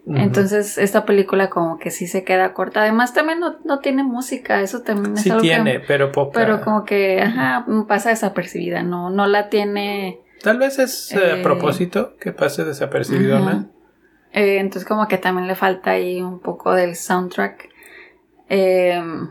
Entonces 0.08 0.80
esta 0.80 1.06
película 1.06 1.50
como 1.50 1.78
que 1.78 1.92
sí 1.92 2.08
se 2.08 2.24
queda 2.24 2.54
corta. 2.54 2.82
Además 2.82 3.14
también 3.14 3.40
no, 3.40 3.80
tiene 3.80 4.04
música, 4.04 4.62
eso 4.62 4.82
también 4.82 5.14
es 5.14 5.22
sí 5.22 5.32
tiene, 5.40 5.80
pero 5.80 6.12
poca. 6.12 6.40
Pero 6.40 6.62
como 6.62 6.86
que, 6.86 7.22
ajá, 7.22 7.66
pasa 7.88 8.10
desapercibida, 8.10 8.82
no, 8.82 9.10
no 9.10 9.28
la 9.28 9.50
tiene... 9.50 10.20
Tal 10.42 10.58
vez 10.58 10.80
es 10.80 11.14
a 11.14 11.38
eh, 11.38 11.44
propósito 11.44 12.18
que 12.18 12.32
pase 12.32 12.66
desapercibido, 12.66 13.40
¿no? 13.40 13.70
Eh, 14.34 14.58
entonces 14.58 14.88
como 14.88 15.08
que 15.08 15.20
también 15.20 15.48
le 15.48 15.56
falta 15.56 15.92
ahí 15.92 16.22
un 16.22 16.40
poco 16.40 16.74
del 16.74 16.96
soundtrack. 16.96 17.70
Em, 18.50 19.30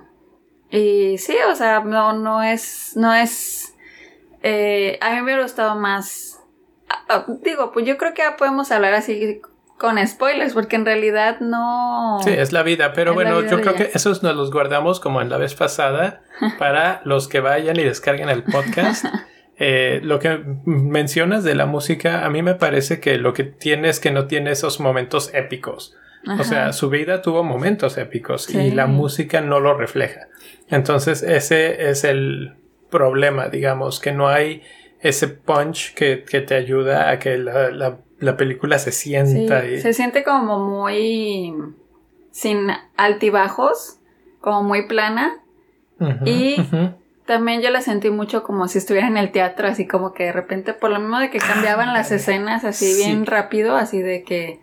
y 0.71 1.19
sí, 1.19 1.35
o 1.51 1.57
sea, 1.57 1.81
no, 1.81 2.13
no 2.13 2.43
es, 2.45 2.93
no 2.97 3.13
es 3.13 3.75
eh, 4.43 4.99
a 5.01 5.11
mí 5.11 5.17
me 5.17 5.23
hubiera 5.23 5.43
gustado 5.43 5.75
más. 5.77 6.41
Ah, 6.89 7.05
ah, 7.09 7.27
digo, 7.43 7.73
pues 7.73 7.87
yo 7.87 7.97
creo 7.97 8.15
que 8.15 8.23
ya 8.23 8.37
podemos 8.37 8.71
hablar 8.73 8.95
así 8.95 9.41
con 9.79 10.07
spoilers, 10.07 10.53
porque 10.53 10.77
en 10.77 10.85
realidad 10.85 11.41
no. 11.41 12.21
Sí, 12.23 12.31
es 12.31 12.53
la 12.53 12.63
vida, 12.63 12.93
pero 12.93 13.15
bueno, 13.15 13.41
yo 13.43 13.61
creo 13.61 13.75
que 13.75 13.91
esos 13.95 14.23
nos 14.23 14.37
los 14.37 14.51
guardamos 14.51 15.01
como 15.01 15.23
en 15.23 15.31
la 15.31 15.39
vez 15.39 15.55
pasada 15.55 16.23
para 16.59 17.01
los 17.05 17.29
que 17.29 17.41
vayan 17.41 17.79
y 17.79 17.85
descarguen 17.85 18.29
el 18.29 18.45
podcast. 18.45 19.05
Eh, 19.63 20.01
lo 20.03 20.21
que 20.21 20.43
mencionas 20.65 21.45
de 21.45 21.55
la 21.55 21.67
música, 21.67 22.25
a 22.25 22.31
mí 22.31 22.41
me 22.41 22.55
parece 22.55 22.99
que 22.99 23.19
lo 23.19 23.35
que 23.35 23.45
tiene 23.45 23.91
es 23.91 24.01
que 24.01 24.11
no 24.11 24.27
tiene 24.27 24.53
esos 24.53 24.81
momentos 24.81 25.35
épicos. 25.35 25.95
O 26.39 26.45
sea, 26.45 26.73
su 26.73 26.89
vida 26.89 27.21
tuvo 27.21 27.45
momentos 27.45 27.99
épicos 27.99 28.49
y 28.49 28.71
la 28.71 28.87
música 28.87 29.43
no 29.43 29.61
lo 29.61 29.75
refleja. 29.75 30.29
Entonces, 30.69 31.23
ese 31.23 31.91
es 31.91 32.05
el 32.05 32.55
problema, 32.91 33.49
digamos, 33.49 34.01
que 34.01 34.13
no 34.13 34.29
hay 34.29 34.63
ese 35.01 35.29
punch 35.29 35.95
que, 35.95 36.17
te 36.17 36.55
ayuda 36.55 37.11
a 37.11 37.19
que 37.19 37.39
la, 37.39 38.37
película 38.37 38.79
se 38.79 38.93
sienta. 38.93 39.65
y... 39.65 39.81
Se 39.81 39.93
siente 39.93 40.23
como 40.25 40.59
muy 40.59 41.55
sin 42.31 42.69
altibajos, 42.97 43.99
como 44.41 44.63
muy 44.63 44.87
plana. 44.87 45.41
y 46.25 46.57
también 47.27 47.61
yo 47.63 47.71
la 47.71 47.81
sentí 47.81 48.11
mucho 48.11 48.43
como 48.43 48.67
si 48.67 48.79
estuviera 48.79 49.07
en 49.07 49.17
el 49.17 49.31
teatro, 49.31 49.69
así 49.69 49.87
como 49.87 50.13
que 50.13 50.25
de 50.25 50.33
repente, 50.33 50.73
por 50.75 50.91
lo 50.91 50.99
mismo 50.99 51.19
de 51.19 51.31
que 51.31 51.39
cambiaban 51.39 51.93
las 51.93 52.11
escenas 52.11 52.65
así 52.65 52.93
bien 52.97 53.25
rápido, 53.25 53.77
así 53.77 54.01
de 54.01 54.25
que 54.25 54.61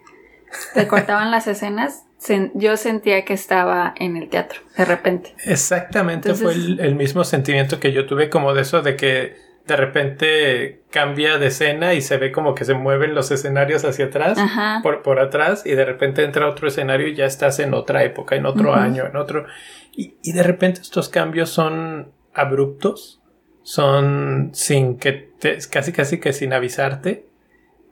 te 0.73 0.87
cortaban 0.87 1.31
las 1.31 1.47
escenas, 1.47 2.06
yo 2.55 2.77
sentía 2.77 3.23
que 3.25 3.33
estaba 3.33 3.93
en 3.97 4.17
el 4.17 4.29
teatro, 4.29 4.59
de 4.77 4.85
repente. 4.85 5.35
Exactamente, 5.45 6.33
fue 6.33 6.53
el, 6.53 6.95
mismo 6.95 7.23
sentimiento 7.23 7.79
que 7.79 7.91
yo 7.91 8.05
tuve 8.05 8.29
como 8.29 8.53
de 8.53 8.61
eso 8.61 8.81
de 8.81 8.95
que 8.95 9.35
de 9.67 9.75
repente 9.75 10.81
cambia 10.89 11.37
de 11.37 11.47
escena 11.47 11.93
y 11.93 12.01
se 12.01 12.17
ve 12.17 12.31
como 12.31 12.55
que 12.55 12.65
se 12.65 12.73
mueven 12.73 13.13
los 13.13 13.31
escenarios 13.31 13.83
hacia 13.83 14.05
atrás, 14.05 14.39
por, 14.81 15.03
por 15.03 15.19
atrás, 15.19 15.63
y 15.65 15.71
de 15.71 15.85
repente 15.85 16.23
entra 16.23 16.49
otro 16.49 16.67
escenario 16.69 17.07
y 17.07 17.15
ya 17.15 17.25
estás 17.25 17.59
en 17.59 17.73
otra 17.73 18.03
época, 18.03 18.35
en 18.35 18.45
otro 18.45 18.73
año, 18.73 19.05
en 19.05 19.15
otro... 19.17 19.45
Y, 19.93 20.15
y, 20.21 20.31
de 20.31 20.43
repente 20.43 20.81
estos 20.81 21.09
cambios 21.09 21.49
son 21.49 22.11
abruptos, 22.33 23.19
son 23.63 24.51
sin 24.53 24.97
que 24.97 25.11
te, 25.11 25.57
casi 25.69 25.91
casi 25.91 26.19
que 26.19 26.31
sin 26.31 26.53
avisarte. 26.53 27.26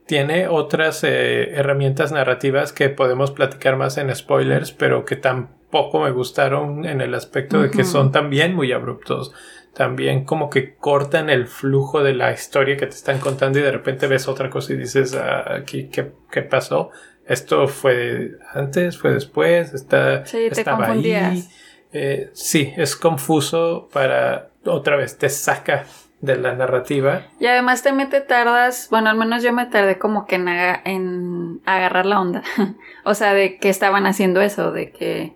Tiene 0.06 0.48
otras 0.48 1.04
eh, 1.04 1.52
herramientas 1.56 2.12
narrativas 2.12 2.74
que 2.74 2.90
podemos 2.90 3.32
platicar 3.32 3.76
más 3.76 3.98
en 3.98 4.16
spoilers, 4.16 4.72
pero 4.72 5.04
que 5.04 5.16
tampoco 5.16 6.00
me 6.00 6.12
gustaron 6.12 6.86
en 6.86 7.02
el 7.02 7.16
aspecto 7.16 7.62
de 7.62 7.72
que 7.72 7.84
son 7.84 8.12
también 8.12 8.54
muy 8.54 8.72
abruptos. 8.72 9.34
También 9.74 10.24
como 10.24 10.50
que 10.50 10.76
cortan 10.76 11.30
el 11.30 11.48
flujo 11.48 12.04
de 12.04 12.14
la 12.14 12.32
historia 12.32 12.78
que 12.78 12.86
te 12.86 12.96
están 12.96 13.20
contando 13.20 13.60
y 13.60 13.64
de 13.64 13.72
repente 13.72 14.08
ves 14.08 14.28
otra 14.28 14.50
cosa 14.50 14.74
y 14.74 14.78
dices, 14.78 15.16
ah, 15.16 15.56
aquí, 15.56 15.90
¿qué, 15.90 16.12
¿qué, 16.32 16.44
pasó? 16.44 16.92
Esto 17.28 17.68
fue 17.68 18.38
antes, 18.54 18.98
fue 18.98 19.12
después, 19.12 19.74
está, 19.74 20.24
estaba 20.24 20.92
ahí. 20.92 21.44
eh, 21.92 22.30
sí, 22.34 22.72
es 22.78 22.96
confuso 22.96 23.90
para, 23.92 24.52
otra 24.66 24.96
vez, 24.96 25.18
te 25.18 25.30
saca 25.30 25.86
de 26.26 26.38
la 26.38 26.54
narrativa. 26.54 27.24
Y 27.40 27.46
además 27.48 27.84
también 27.84 28.10
te 28.10 28.22
tardas, 28.22 28.88
bueno, 28.90 29.10
al 29.10 29.18
menos 29.18 29.44
yo 29.44 29.54
me 29.54 29.66
tardé 29.66 29.98
como 29.98 30.26
que 30.26 30.36
en, 30.36 30.48
en 30.48 31.62
agarrar 31.66 32.06
la 32.06 32.20
onda. 32.20 32.44
o 33.04 33.14
sea, 33.14 33.34
de 33.34 33.58
que 33.58 33.70
estaban 33.70 34.06
haciendo 34.06 34.42
eso, 34.42 34.72
de 34.72 34.92
que 34.92 35.34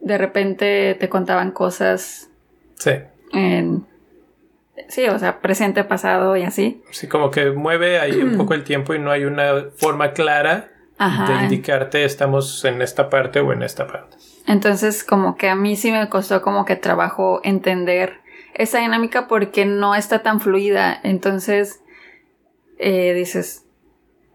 de 0.00 0.18
repente 0.18 0.96
te 0.98 1.08
contaban 1.08 1.50
cosas. 1.50 2.28
Sí. 2.76 2.92
En, 3.32 3.86
sí, 4.88 5.06
o 5.08 5.18
sea, 5.18 5.40
presente, 5.40 5.84
pasado 5.84 6.36
y 6.36 6.42
así. 6.42 6.82
Sí, 6.90 7.08
como 7.08 7.30
que 7.30 7.50
mueve 7.50 7.98
ahí 7.98 8.20
un 8.20 8.36
poco 8.38 8.54
el 8.54 8.64
tiempo 8.64 8.94
y 8.94 8.98
no 8.98 9.10
hay 9.10 9.24
una 9.24 9.66
forma 9.76 10.12
clara 10.12 10.70
de 10.98 11.44
indicarte 11.44 12.04
estamos 12.04 12.64
en 12.64 12.80
esta 12.80 13.10
parte 13.10 13.40
o 13.40 13.52
en 13.52 13.62
esta 13.62 13.86
parte. 13.86 14.16
Entonces, 14.46 15.04
como 15.04 15.36
que 15.36 15.48
a 15.48 15.54
mí 15.54 15.76
sí 15.76 15.90
me 15.90 16.08
costó 16.08 16.40
como 16.40 16.64
que 16.64 16.76
trabajo 16.76 17.40
entender 17.44 18.20
esa 18.56 18.78
dinámica 18.78 19.28
porque 19.28 19.64
no 19.64 19.94
está 19.94 20.22
tan 20.22 20.40
fluida. 20.40 20.98
Entonces, 21.02 21.80
eh, 22.78 23.14
dices, 23.14 23.64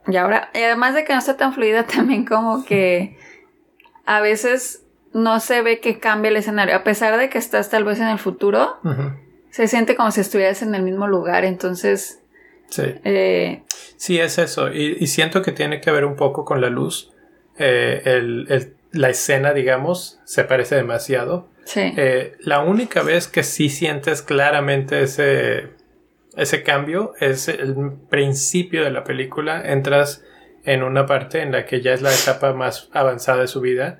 y 0.07 0.15
ahora, 0.15 0.49
y 0.53 0.59
además 0.59 0.95
de 0.95 1.03
que 1.03 1.13
no 1.13 1.19
está 1.19 1.37
tan 1.37 1.53
fluida, 1.53 1.85
también 1.87 2.25
como 2.25 2.65
que 2.65 3.17
a 4.05 4.21
veces 4.21 4.83
no 5.13 5.39
se 5.39 5.61
ve 5.61 5.79
que 5.79 5.99
cambie 5.99 6.31
el 6.31 6.37
escenario. 6.37 6.75
A 6.75 6.83
pesar 6.83 7.17
de 7.17 7.29
que 7.29 7.37
estás 7.37 7.69
tal 7.69 7.83
vez 7.83 7.99
en 7.99 8.07
el 8.07 8.19
futuro, 8.19 8.79
se 9.49 9.67
siente 9.67 9.95
como 9.95 10.11
si 10.11 10.21
estuvieras 10.21 10.61
en 10.61 10.73
el 10.75 10.83
mismo 10.83 11.07
lugar. 11.07 11.43
Entonces, 11.43 12.21
sí. 12.69 12.83
Eh, 13.03 13.63
sí, 13.97 14.19
es 14.19 14.37
eso. 14.37 14.71
Y, 14.71 15.05
siento 15.07 15.41
que 15.41 15.51
tiene 15.51 15.81
que 15.81 15.91
ver 15.91 16.05
un 16.05 16.15
poco 16.15 16.45
con 16.45 16.61
la 16.61 16.69
luz. 16.69 17.11
Eh, 17.57 18.01
el, 18.05 18.47
el 18.49 18.75
la 18.91 19.09
escena, 19.09 19.53
digamos, 19.53 20.19
se 20.25 20.43
parece 20.43 20.75
demasiado. 20.75 21.49
Sí. 21.65 21.94
Eh, 21.96 22.36
la 22.39 22.62
única 22.62 23.03
vez 23.03 23.27
que 23.27 23.44
sí 23.44 23.70
sientes 23.70 24.22
claramente 24.22 25.03
ese, 25.03 25.70
ese 26.36 26.63
cambio 26.63 27.13
es 27.20 27.48
el 27.48 27.75
principio 28.10 28.84
de 28.84 28.91
la 28.91 29.03
película. 29.03 29.72
Entras 29.72 30.24
en 30.63 30.84
una 30.84 31.06
parte 31.06 31.41
en 31.41 31.51
la 31.51 31.65
que 31.65 31.82
ya 31.82 31.94
es 31.94 32.01
la 32.01 32.13
etapa 32.13 32.53
más 32.53 32.89
avanzada 32.94 33.41
de 33.41 33.48
su 33.48 33.62
vida 33.62 34.00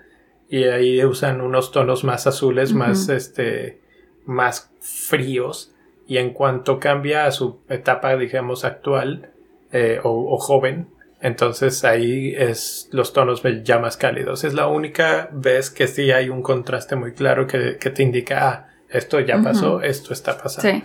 y 0.50 0.66
ahí 0.66 1.04
usan 1.04 1.42
unos 1.42 1.72
tonos 1.72 2.04
más 2.04 2.28
azules, 2.28 2.74
más 2.74 3.10
este, 3.10 3.80
más 4.26 4.72
fríos 4.80 5.74
y 6.08 6.18
en 6.18 6.34
cuanto 6.34 6.80
cambia 6.80 7.26
a 7.26 7.32
su 7.32 7.62
etapa, 7.70 8.16
digamos, 8.18 8.66
actual 8.66 9.32
eh, 9.72 10.00
o 10.04 10.38
joven, 10.38 10.90
entonces 11.22 11.84
ahí 11.84 12.34
es 12.36 12.90
los 12.92 13.14
tonos 13.14 13.44
ya 13.64 13.78
más 13.78 13.96
cálidos. 13.96 14.44
Es 14.44 14.54
la 14.54 14.68
única 14.68 15.30
vez 15.32 15.70
que 15.70 15.88
sí 15.88 16.12
hay 16.12 16.30
un 16.30 16.42
contraste 16.42 16.96
muy 16.96 17.14
claro 17.14 17.46
que, 17.46 17.74
te 17.74 18.04
indica, 18.04 18.48
ah, 18.50 18.68
esto 18.90 19.20
ya 19.20 19.42
pasó, 19.42 19.82
esto 19.82 20.14
está 20.14 20.38
pasando. 20.38 20.80
Sí. 20.80 20.84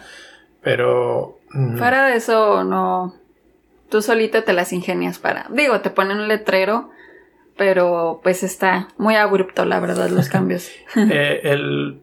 Pero... 0.61 1.41
Mm, 1.51 1.79
Fuera 1.79 2.07
de 2.07 2.17
eso, 2.17 2.65
no... 2.65 3.15
Tú 3.89 4.03
solito 4.03 4.43
te 4.45 4.53
las 4.53 4.73
ingenias 4.73 5.19
para... 5.19 5.47
Digo, 5.51 5.81
te 5.81 5.91
ponen 5.91 6.19
un 6.19 6.29
letrero, 6.29 6.91
pero 7.57 8.21
pues 8.23 8.43
está 8.43 8.89
muy 8.99 9.15
abrupto, 9.15 9.65
la 9.65 9.81
verdad, 9.81 10.11
los 10.11 10.29
cambios. 10.31 10.71
Eh, 10.97 11.41
el... 11.45 12.01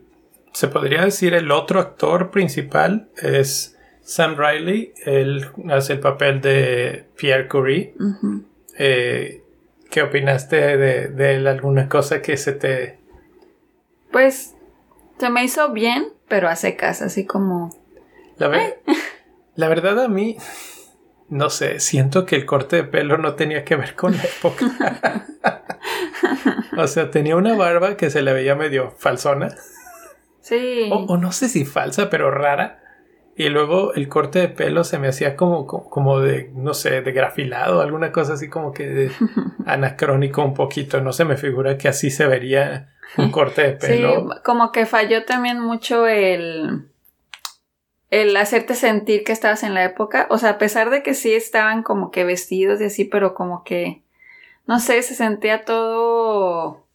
Se 0.54 0.68
podría 0.68 1.04
decir 1.04 1.34
el 1.34 1.52
otro 1.52 1.80
actor 1.80 2.32
principal 2.32 3.10
es 3.22 3.73
Sam 4.04 4.36
Riley, 4.38 4.94
él 5.06 5.48
hace 5.72 5.94
el 5.94 6.00
papel 6.00 6.42
de 6.42 7.06
Pierre 7.16 7.48
Curie. 7.48 7.96
Eh, 8.78 9.44
¿Qué 9.90 10.02
opinaste 10.02 10.78
de, 10.78 11.36
él? 11.36 11.48
¿Alguna 11.48 11.88
cosa 11.88 12.22
que 12.22 12.36
se 12.36 12.52
te... 12.52 13.00
Pues 14.12 14.56
se 15.20 15.30
me 15.30 15.44
hizo 15.44 15.72
bien, 15.72 16.08
pero 16.28 16.50
a 16.50 16.56
secas, 16.56 17.02
así 17.02 17.26
como... 17.26 17.70
La, 18.38 18.50
la 19.56 19.68
verdad 19.70 20.00
a 20.04 20.10
mí, 20.10 20.38
no 21.30 21.50
sé, 21.50 21.80
siento 21.80 22.26
que 22.26 22.36
el 22.36 22.46
corte 22.46 22.78
de 22.78 22.84
pelo 22.84 23.18
no 23.18 23.36
tenía 23.36 23.64
que 23.64 23.76
ver 23.78 23.96
con 23.96 24.18
la 24.18 24.24
época. 24.24 25.28
o 26.78 26.88
sea, 26.88 27.10
tenía 27.10 27.38
una 27.38 27.56
barba 27.56 27.96
que 27.96 28.10
se 28.10 28.22
le 28.22 28.34
veía 28.34 28.56
medio 28.56 28.92
falsona. 28.98 29.56
Sí. 30.42 30.90
o 30.92 31.16
no 31.16 31.32
sé 31.32 31.48
si 31.48 31.64
falsa, 31.64 32.10
pero 32.10 32.30
rara. 32.30 32.83
Y 33.36 33.50
luego 33.50 33.94
el 33.96 34.08
corte 34.10 34.40
de 34.40 34.50
pelo 34.50 34.84
se 34.84 35.00
me 35.00 35.08
hacía 35.08 35.36
como, 35.36 35.66
como, 35.66 36.20
de, 36.20 36.52
no 36.54 36.74
sé, 36.76 37.02
de 37.02 37.12
grafilado, 37.12 37.82
alguna 37.82 38.12
cosa 38.12 38.34
así 38.34 38.48
como 38.48 38.74
que 38.74 38.88
de 38.88 39.12
anacrónico 39.66 40.44
un 40.44 40.54
poquito. 40.54 41.02
No 41.02 41.14
se 41.14 41.26
me 41.26 41.36
figura 41.36 41.78
que 41.78 41.88
así 41.88 42.12
se 42.12 42.28
vería 42.28 42.94
un 43.18 43.32
corte 43.32 43.64
de 43.64 43.72
pelo. 43.74 44.32
Sí, 44.34 44.40
como 44.44 44.72
que 44.72 44.86
falló 44.86 45.26
también 45.26 45.60
mucho 45.60 46.08
el, 46.08 46.88
el 48.12 48.38
hacerte 48.38 48.76
sentir 48.76 49.24
que 49.24 49.32
estabas 49.32 49.64
en 49.64 49.74
la 49.74 49.84
época. 49.84 50.28
O 50.30 50.38
sea, 50.38 50.52
a 50.52 50.58
pesar 50.60 50.92
de 50.92 51.02
que 51.02 51.16
sí 51.16 51.34
estaban 51.34 51.82
como 51.82 52.12
que 52.12 52.26
vestidos 52.26 52.82
y 52.82 52.86
así, 52.86 53.04
pero 53.04 53.34
como 53.34 53.64
que, 53.64 54.04
no 54.68 54.80
sé, 54.80 55.02
se 55.02 55.16
sentía 55.16 55.66
todo 55.66 56.86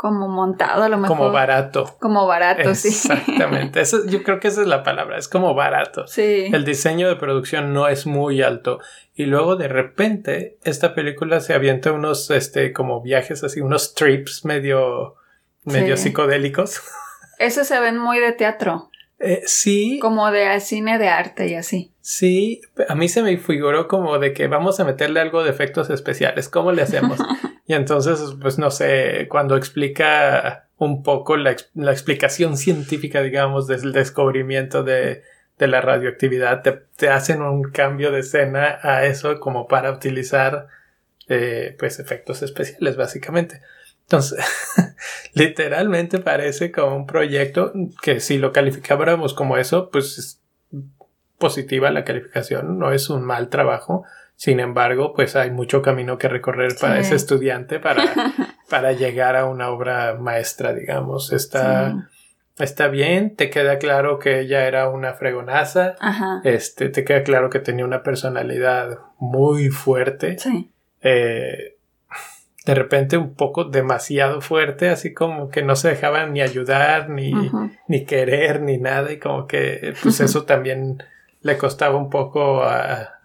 como 0.00 0.28
montado 0.28 0.84
a 0.84 0.88
lo 0.88 0.96
mejor. 0.96 1.14
Como 1.14 1.30
barato. 1.30 1.94
Como 2.00 2.26
barato, 2.26 2.74
sí. 2.74 2.88
Exactamente. 2.88 3.80
Eso, 3.82 4.06
yo 4.06 4.22
creo 4.22 4.40
que 4.40 4.48
esa 4.48 4.62
es 4.62 4.66
la 4.66 4.82
palabra. 4.82 5.18
Es 5.18 5.28
como 5.28 5.54
barato. 5.54 6.06
Sí. 6.06 6.48
El 6.50 6.64
diseño 6.64 7.06
de 7.06 7.16
producción 7.16 7.74
no 7.74 7.86
es 7.86 8.06
muy 8.06 8.40
alto. 8.40 8.80
Y 9.14 9.26
luego 9.26 9.56
de 9.56 9.68
repente 9.68 10.56
esta 10.64 10.94
película 10.94 11.40
se 11.40 11.52
avienta 11.52 11.92
unos, 11.92 12.30
este, 12.30 12.72
como 12.72 13.02
viajes 13.02 13.44
así, 13.44 13.60
unos 13.60 13.92
trips 13.92 14.46
medio, 14.46 15.16
medio 15.64 15.98
psicodélicos. 15.98 16.80
Eso 17.38 17.64
se 17.64 17.78
ven 17.78 17.98
muy 17.98 18.20
de 18.20 18.32
teatro. 18.32 18.88
Eh, 19.18 19.42
sí. 19.44 19.98
Como 20.00 20.30
de 20.30 20.58
cine 20.60 20.96
de 20.96 21.10
arte 21.10 21.48
y 21.48 21.56
así. 21.56 21.92
Sí, 22.00 22.62
a 22.88 22.94
mí 22.94 23.10
se 23.10 23.22
me 23.22 23.36
figuró 23.36 23.86
como 23.86 24.18
de 24.18 24.32
que 24.32 24.46
vamos 24.46 24.80
a 24.80 24.84
meterle 24.86 25.20
algo 25.20 25.44
de 25.44 25.50
efectos 25.50 25.90
especiales. 25.90 26.48
¿Cómo 26.48 26.72
le 26.72 26.80
hacemos? 26.80 27.18
y 27.70 27.74
entonces, 27.74 28.34
pues 28.40 28.58
no 28.58 28.72
sé, 28.72 29.28
cuando 29.30 29.56
explica 29.56 30.66
un 30.76 31.04
poco 31.04 31.36
la, 31.36 31.52
explicación 31.52 32.56
científica, 32.56 33.22
digamos, 33.22 33.68
del 33.68 33.92
descubrimiento 33.92 34.82
de, 34.82 35.22
la 35.56 35.80
radioactividad, 35.80 36.64
te, 36.96 37.08
hacen 37.08 37.42
un 37.42 37.70
cambio 37.70 38.10
de 38.10 38.20
escena 38.20 38.80
a 38.82 39.04
eso 39.04 39.38
como 39.38 39.68
para 39.68 39.92
utilizar 39.92 40.66
eh, 41.28 41.76
pues 41.78 42.00
efectos 42.00 42.42
especiales 42.42 42.96
básicamente. 42.96 43.62
Entonces, 44.00 44.44
literalmente 45.34 46.18
parece 46.18 46.72
como 46.72 46.96
un 46.96 47.06
proyecto 47.06 47.72
que 48.02 48.18
si 48.18 48.38
lo 48.38 48.50
calificáramos 48.50 49.32
como 49.32 49.58
eso, 49.58 49.90
pues 49.92 50.18
es 50.18 50.40
positiva 51.38 51.92
la 51.92 52.04
calificación, 52.04 52.80
no 52.80 52.90
es 52.90 53.10
un 53.10 53.22
mal 53.22 53.48
trabajo. 53.48 54.04
Sin 54.40 54.58
embargo, 54.58 55.12
pues 55.12 55.36
hay 55.36 55.50
mucho 55.50 55.82
camino 55.82 56.16
que 56.16 56.26
recorrer 56.26 56.74
para 56.80 56.98
ese 56.98 57.14
estudiante 57.14 57.78
para, 57.78 58.04
para 58.70 58.92
llegar 58.92 59.36
a 59.36 59.44
una 59.44 59.68
obra 59.68 60.16
maestra, 60.18 60.72
digamos. 60.72 61.30
Está, 61.34 62.08
está 62.58 62.88
bien, 62.88 63.36
te 63.36 63.50
queda 63.50 63.78
claro 63.78 64.18
que 64.18 64.40
ella 64.40 64.66
era 64.66 64.88
una 64.88 65.12
fregonaza. 65.12 65.96
Este, 66.42 66.88
te 66.88 67.04
queda 67.04 67.22
claro 67.22 67.50
que 67.50 67.58
tenía 67.58 67.84
una 67.84 68.02
personalidad 68.02 69.00
muy 69.18 69.68
fuerte. 69.68 70.38
Sí. 70.38 70.70
Eh, 71.02 71.76
de 72.64 72.74
repente 72.74 73.18
un 73.18 73.34
poco 73.34 73.64
demasiado 73.64 74.40
fuerte, 74.40 74.88
así 74.88 75.12
como 75.12 75.50
que 75.50 75.60
no 75.60 75.76
se 75.76 75.90
dejaban 75.90 76.32
ni 76.32 76.40
ayudar, 76.40 77.10
ni, 77.10 77.34
ni 77.88 78.06
querer, 78.06 78.62
ni 78.62 78.78
nada, 78.78 79.12
y 79.12 79.18
como 79.18 79.46
que 79.46 79.92
pues 80.02 80.18
eso 80.20 80.44
también 80.44 81.02
le 81.42 81.58
costaba 81.58 81.98
un 81.98 82.08
poco 82.08 82.62
a, 82.62 83.20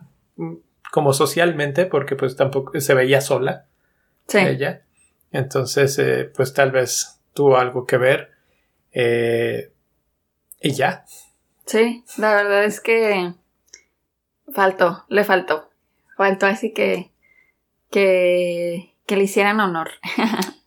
como 0.96 1.12
socialmente, 1.12 1.86
porque 1.86 2.16
pues 2.16 2.38
tampoco 2.38 2.80
se 2.80 2.94
veía 2.94 3.20
sola 3.20 3.66
ella. 4.34 4.84
Entonces, 5.34 6.00
eh, 6.00 6.32
pues 6.34 6.54
tal 6.54 6.72
vez 6.72 7.20
tuvo 7.34 7.58
algo 7.58 7.86
que 7.86 7.98
ver. 7.98 8.32
Eh, 8.94 9.74
y 10.62 10.72
ya. 10.72 11.04
Sí, 11.66 12.06
la 12.18 12.34
verdad 12.34 12.64
es 12.64 12.80
que 12.80 13.34
faltó, 14.54 15.04
le 15.10 15.26
faltó. 15.26 15.70
Faltó 16.16 16.46
así 16.46 16.74
que, 16.74 17.12
que, 17.92 18.94
que 19.06 19.18
le 19.18 19.26
hicieran 19.26 19.60
honor. 19.60 19.90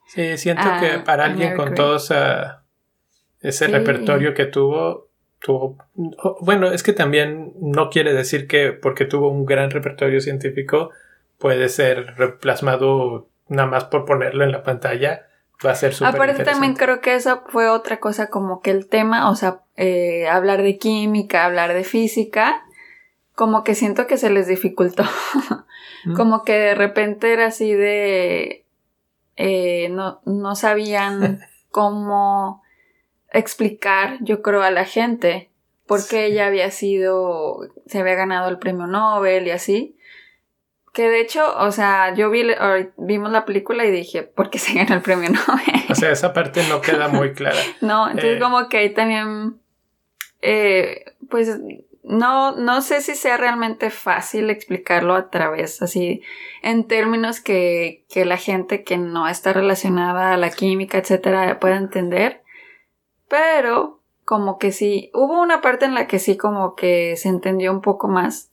sí, 0.08 0.36
siento 0.36 0.68
que 0.78 0.98
para 1.06 1.24
alguien 1.24 1.56
con 1.56 1.74
todo 1.74 1.96
ese 1.96 3.66
repertorio 3.66 4.34
que 4.34 4.44
tuvo, 4.44 5.07
tuvo, 5.40 5.76
bueno, 6.40 6.70
es 6.70 6.82
que 6.82 6.92
también 6.92 7.52
no 7.60 7.90
quiere 7.90 8.12
decir 8.12 8.46
que 8.46 8.72
porque 8.72 9.04
tuvo 9.04 9.30
un 9.30 9.46
gran 9.46 9.70
repertorio 9.70 10.20
científico 10.20 10.90
puede 11.38 11.68
ser 11.68 12.14
plasmado 12.40 13.28
nada 13.48 13.68
más 13.68 13.84
por 13.84 14.04
ponerlo 14.04 14.44
en 14.44 14.52
la 14.52 14.62
pantalla. 14.62 15.26
Va 15.64 15.72
a 15.72 15.74
ser 15.74 15.92
súper 15.92 16.14
Aparte 16.14 16.44
también 16.44 16.74
creo 16.74 17.00
que 17.00 17.14
eso 17.14 17.42
fue 17.48 17.68
otra 17.68 17.98
cosa 17.98 18.28
como 18.28 18.60
que 18.60 18.70
el 18.70 18.86
tema, 18.86 19.30
o 19.30 19.34
sea, 19.34 19.60
eh, 19.76 20.28
hablar 20.28 20.62
de 20.62 20.78
química, 20.78 21.44
hablar 21.44 21.72
de 21.72 21.84
física, 21.84 22.62
como 23.34 23.64
que 23.64 23.74
siento 23.74 24.06
que 24.06 24.18
se 24.18 24.30
les 24.30 24.46
dificultó. 24.46 25.04
Mm. 26.04 26.14
como 26.14 26.44
que 26.44 26.52
de 26.52 26.74
repente 26.76 27.32
era 27.32 27.46
así 27.46 27.72
de... 27.72 28.64
Eh, 29.36 29.88
no, 29.90 30.20
no 30.24 30.54
sabían 30.54 31.40
cómo 31.70 32.62
explicar, 33.32 34.18
yo 34.20 34.42
creo, 34.42 34.62
a 34.62 34.70
la 34.70 34.84
gente 34.84 35.50
por 35.88 36.06
qué 36.06 36.26
ella 36.26 36.46
había 36.46 36.70
sido, 36.70 37.60
se 37.86 37.98
había 37.98 38.14
ganado 38.14 38.48
el 38.48 38.58
premio 38.58 38.86
Nobel 38.86 39.46
y 39.46 39.50
así. 39.50 39.96
Que 40.92 41.08
de 41.08 41.20
hecho, 41.20 41.56
o 41.58 41.70
sea, 41.72 42.14
yo 42.14 42.30
vi, 42.30 42.46
vimos 42.96 43.32
la 43.32 43.44
película 43.44 43.84
y 43.84 43.90
dije, 43.90 44.22
¿por 44.22 44.50
qué 44.50 44.58
se 44.58 44.74
ganó 44.74 44.94
el 44.94 45.02
premio 45.02 45.30
Nobel? 45.48 45.84
O 45.88 45.94
sea, 45.94 46.12
esa 46.12 46.32
parte 46.32 46.62
no 46.68 46.80
queda 46.80 47.08
muy 47.08 47.32
clara. 47.32 47.58
no, 47.80 48.06
entonces 48.08 48.36
eh, 48.36 48.40
como 48.40 48.68
que 48.68 48.78
ahí 48.78 48.90
también, 48.92 49.60
eh, 50.42 51.04
pues, 51.30 51.58
no, 52.02 52.52
no 52.52 52.82
sé 52.82 53.00
si 53.00 53.14
sea 53.14 53.36
realmente 53.36 53.90
fácil 53.90 54.50
explicarlo 54.50 55.14
a 55.14 55.30
través, 55.30 55.80
así, 55.82 56.22
en 56.62 56.86
términos 56.86 57.40
que, 57.40 58.04
que 58.10 58.24
la 58.24 58.36
gente 58.36 58.82
que 58.82 58.98
no 58.98 59.28
está 59.28 59.52
relacionada 59.52 60.34
a 60.34 60.36
la 60.36 60.50
química, 60.50 60.98
etcétera, 60.98 61.58
pueda 61.60 61.76
entender. 61.76 62.42
Pero 63.28 64.00
como 64.24 64.58
que 64.58 64.72
sí, 64.72 65.10
hubo 65.14 65.40
una 65.40 65.60
parte 65.60 65.84
en 65.84 65.94
la 65.94 66.06
que 66.06 66.18
sí 66.18 66.36
como 66.36 66.74
que 66.74 67.16
se 67.16 67.28
entendió 67.28 67.72
un 67.72 67.80
poco 67.80 68.08
más 68.08 68.50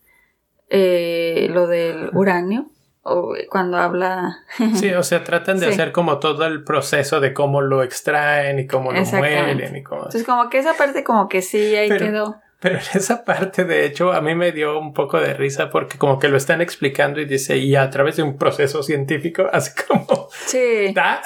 eh, 0.69 1.47
lo 1.51 1.67
del 1.67 2.09
uranio. 2.13 2.67
O 3.07 3.35
cuando 3.51 3.77
habla. 3.77 4.39
Sí, 4.73 4.91
o 4.93 5.03
sea, 5.03 5.23
tratan 5.23 5.59
de 5.59 5.67
hacer 5.69 5.91
como 5.91 6.17
todo 6.17 6.47
el 6.47 6.63
proceso 6.63 7.19
de 7.19 7.35
cómo 7.35 7.61
lo 7.61 7.83
extraen 7.83 8.57
y 8.57 8.65
cómo 8.65 8.91
lo 8.91 9.05
muelen 9.05 9.75
y 9.75 9.83
cómo. 9.83 10.05
Entonces, 10.05 10.25
como 10.25 10.49
que 10.49 10.57
esa 10.57 10.73
parte, 10.73 11.03
como 11.03 11.29
que 11.29 11.43
sí, 11.43 11.75
ahí 11.75 11.89
quedó. 11.89 12.41
Pero 12.65 12.79
en 12.79 12.97
esa 12.97 13.23
parte, 13.23 13.63
de 13.63 13.85
hecho, 13.85 14.11
a 14.11 14.21
mí 14.21 14.33
me 14.33 14.51
dio 14.51 14.79
un 14.79 14.91
poco 14.91 15.19
de 15.19 15.35
risa 15.35 15.69
porque 15.69 15.99
como 15.99 16.17
que 16.17 16.29
lo 16.29 16.35
están 16.35 16.61
explicando 16.61 17.21
y 17.21 17.25
dice, 17.25 17.57
y 17.57 17.75
a 17.75 17.91
través 17.91 18.15
de 18.15 18.23
un 18.23 18.39
proceso 18.39 18.81
científico, 18.81 19.47
así 19.53 19.69
como, 19.87 20.29
sí. 20.31 20.91
da, 20.95 21.21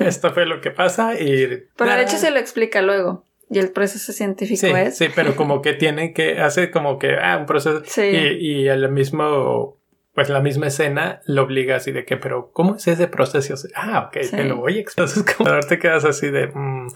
esto 0.00 0.32
fue 0.32 0.44
lo 0.44 0.60
que 0.60 0.72
pasa 0.72 1.14
y... 1.14 1.68
Pero 1.76 1.92
de 1.92 2.02
hecho 2.02 2.16
se 2.16 2.32
lo 2.32 2.40
explica 2.40 2.82
luego. 2.82 3.22
Y 3.48 3.60
el 3.60 3.70
proceso 3.70 4.12
científico 4.12 4.66
es. 4.76 4.98
Sí, 4.98 5.06
pero 5.14 5.36
como 5.36 5.62
que 5.62 5.74
tienen 5.74 6.12
que, 6.12 6.40
hace 6.40 6.72
como 6.72 6.98
que, 6.98 7.14
ah, 7.14 7.36
un 7.36 7.46
proceso. 7.46 7.84
Sí. 7.86 8.02
Y, 8.02 8.62
y 8.64 8.68
el 8.68 8.88
mismo 8.88 9.75
pues 10.16 10.30
la 10.30 10.40
misma 10.40 10.68
escena 10.68 11.20
lo 11.26 11.42
obliga 11.42 11.76
así 11.76 11.92
de 11.92 12.06
que, 12.06 12.16
pero 12.16 12.50
¿cómo 12.50 12.76
es 12.76 12.88
ese 12.88 13.06
proceso? 13.06 13.54
Ah, 13.74 14.08
ok, 14.08 14.30
te 14.30 14.44
lo 14.44 14.56
voy 14.56 14.78
a 14.78 14.80
explicar. 14.80 15.10
Entonces, 15.10 15.36
como 15.36 15.60
te 15.60 15.78
quedas 15.78 16.06
así 16.06 16.30
de, 16.30 16.46
mm, 16.46 16.86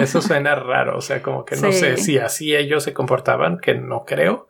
eso 0.00 0.22
suena 0.22 0.54
raro, 0.54 0.96
o 0.96 1.00
sea, 1.00 1.20
como 1.20 1.44
que 1.44 1.56
no 1.56 1.72
sé 1.72 1.96
si 1.96 2.18
así 2.18 2.54
ellos 2.54 2.84
se 2.84 2.94
comportaban, 2.94 3.58
que 3.58 3.74
no 3.74 4.04
creo, 4.04 4.46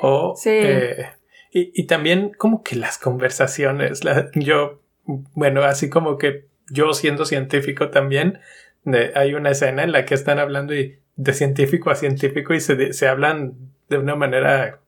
o... 0.00 0.34
Sí. 0.36 0.50
Eh, 0.50 1.06
y, 1.52 1.70
y, 1.72 1.86
también 1.86 2.32
como 2.36 2.64
que 2.64 2.74
las 2.74 2.98
conversaciones, 2.98 4.02
la, 4.02 4.28
yo, 4.34 4.82
bueno, 5.04 5.62
así 5.62 5.88
como 5.88 6.18
que 6.18 6.46
yo 6.68 6.92
siendo 6.94 7.26
científico 7.26 7.90
también, 7.90 8.40
de, 8.82 9.12
hay 9.14 9.34
una 9.34 9.50
escena 9.50 9.84
en 9.84 9.92
la 9.92 10.04
que 10.04 10.14
están 10.14 10.40
hablando 10.40 10.74
y 10.74 10.98
de 11.14 11.32
científico 11.32 11.90
a 11.90 11.94
científico 11.94 12.54
y 12.54 12.60
se, 12.60 12.92
se 12.92 13.06
hablan 13.06 13.54
de 13.88 13.98
una 13.98 14.16
manera 14.16 14.80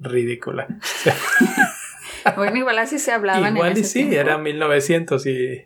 ridícula. 0.00 0.66
Bueno, 2.36 2.56
igual 2.56 2.78
así 2.78 2.98
se 2.98 3.12
hablaban. 3.12 3.56
Igual 3.56 3.78
y 3.78 3.84
sí, 3.84 4.14
era 4.14 4.38
1900 4.38 5.26
y, 5.26 5.64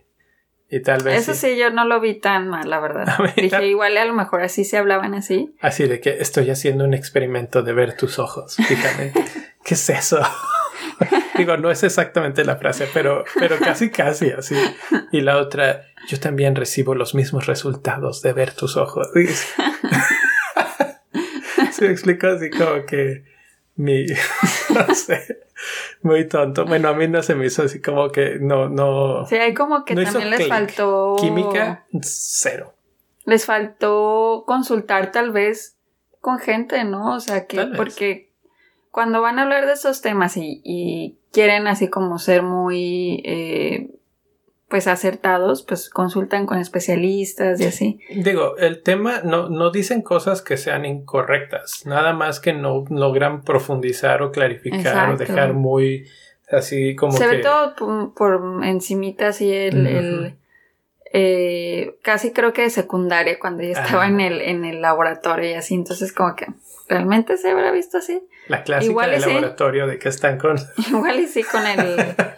y 0.69 0.83
tal 0.83 1.03
vez. 1.03 1.29
Eso 1.29 1.35
sí. 1.35 1.57
yo 1.57 1.71
no 1.71 1.85
lo 1.85 2.01
vi 2.01 2.15
tan 2.19 2.49
mal, 2.49 2.69
la 2.69 2.81
verdad. 2.81 3.07
Dije, 3.37 3.67
igual 3.67 3.97
a 3.97 4.05
lo 4.05 4.15
mejor 4.15 4.43
así 4.43 4.65
se 4.65 4.77
hablaban 4.77 5.15
así. 5.15 5.55
Así 5.61 5.87
de 5.87 6.01
que 6.01 6.19
estoy 6.21 6.51
haciendo 6.51 6.85
un 6.85 6.95
experimento 6.95 7.63
de 7.63 7.73
ver 7.73 7.97
tus 7.97 8.19
ojos. 8.19 8.57
Fíjate. 8.57 9.13
¿Qué 9.65 9.75
es 9.75 9.91
eso? 9.91 10.21
Digo, 11.37 11.57
no 11.57 11.71
es 11.71 11.83
exactamente 11.83 12.45
la 12.45 12.57
frase, 12.57 12.89
pero, 12.95 13.25
pero 13.39 13.59
casi, 13.59 13.91
casi 13.91 14.31
así. 14.31 14.55
Y 15.13 15.21
la 15.21 15.39
otra, 15.39 15.83
yo 16.09 16.19
también 16.19 16.55
recibo 16.55 16.95
los 16.95 17.15
mismos 17.15 17.47
resultados 17.47 18.23
de 18.23 18.33
ver 18.33 18.53
tus 18.53 18.77
ojos. 18.77 19.11
Se 21.73 21.85
me 21.85 21.91
explico 21.91 22.29
así 22.29 22.49
como 22.49 22.87
que 22.87 23.25
mi, 23.77 24.07
no 24.71 24.95
sé, 24.95 25.41
muy 26.03 26.29
tonto. 26.29 26.65
Bueno, 26.65 26.89
a 26.89 26.95
mí 26.95 27.09
no 27.09 27.23
se 27.23 27.35
me 27.35 27.47
hizo 27.47 27.63
así 27.63 27.81
como 27.81 28.11
que 28.11 28.39
no, 28.41 28.69
no. 28.69 29.27
Sí, 29.27 29.37
hay 29.37 29.55
como 29.55 29.85
que 29.85 29.95
también 29.95 30.31
les 30.31 30.49
faltó. 30.49 31.17
Química, 31.19 31.87
cero. 32.03 32.75
Les 33.25 33.45
faltó 33.45 34.45
consultar 34.47 35.11
tal 35.13 35.33
vez 35.33 35.77
con 36.21 36.39
gente, 36.39 36.85
¿no? 36.85 37.15
O 37.15 37.21
sea, 37.21 37.47
que 37.47 37.67
porque 37.77 38.33
cuando 38.91 39.21
van 39.21 39.39
a 39.39 39.43
hablar 39.43 39.67
de 39.67 39.73
esos 39.73 40.01
temas 40.01 40.37
y, 40.37 40.61
y 40.65 41.19
quieren 41.33 41.67
así 41.67 41.89
como 41.89 42.19
ser 42.19 42.43
muy 42.43 43.23
eh, 43.25 43.96
pues 44.69 44.89
acertados, 44.89 45.63
pues 45.63 45.89
consultan 45.91 46.47
con 46.47 46.59
especialistas 46.59 47.61
y 47.61 47.67
así. 47.67 48.01
Digo, 48.11 48.57
el 48.57 48.83
tema 48.83 49.21
no, 49.23 49.49
no 49.49 49.71
dicen 49.71 50.03
cosas 50.03 50.43
que 50.43 50.57
sean 50.57 50.85
incorrectas, 50.85 51.87
nada 51.87 52.13
más 52.13 52.41
que 52.41 52.53
no 52.53 52.85
logran 52.91 53.43
profundizar 53.43 54.23
o 54.23 54.33
clarificar 54.33 55.11
o 55.11 55.17
dejar 55.17 55.53
muy 55.53 56.07
así 56.51 56.97
como 56.97 57.13
Se 57.13 57.27
ve 57.27 57.39
todo 57.39 57.75
por, 58.15 58.65
encimita 58.65 59.29
así 59.29 59.53
el, 59.53 60.37
eh, 61.13 61.97
casi 62.03 62.33
creo 62.33 62.53
que 62.53 62.63
de 62.63 62.71
secundaria 62.71 63.39
cuando 63.39 63.63
ya 63.63 63.81
estaba 63.81 64.07
en 64.07 64.21
el, 64.21 64.41
en 64.41 64.65
el 64.65 64.83
laboratorio 64.83 65.51
y 65.51 65.55
así, 65.55 65.75
entonces 65.75 66.13
como 66.13 66.35
que 66.35 66.47
realmente 66.89 67.37
se 67.37 67.51
habrá 67.51 67.71
visto 67.71 67.99
así. 67.99 68.21
La 68.49 68.63
clásica 68.63 69.07
del 69.09 69.21
laboratorio 69.21 69.87
de 69.87 69.99
que 69.99 70.09
están 70.09 70.39
con... 70.39 70.57
Igual 70.89 71.21
y 71.21 71.27
sí 71.27 71.43
con 71.43 71.67
el... 71.67 71.97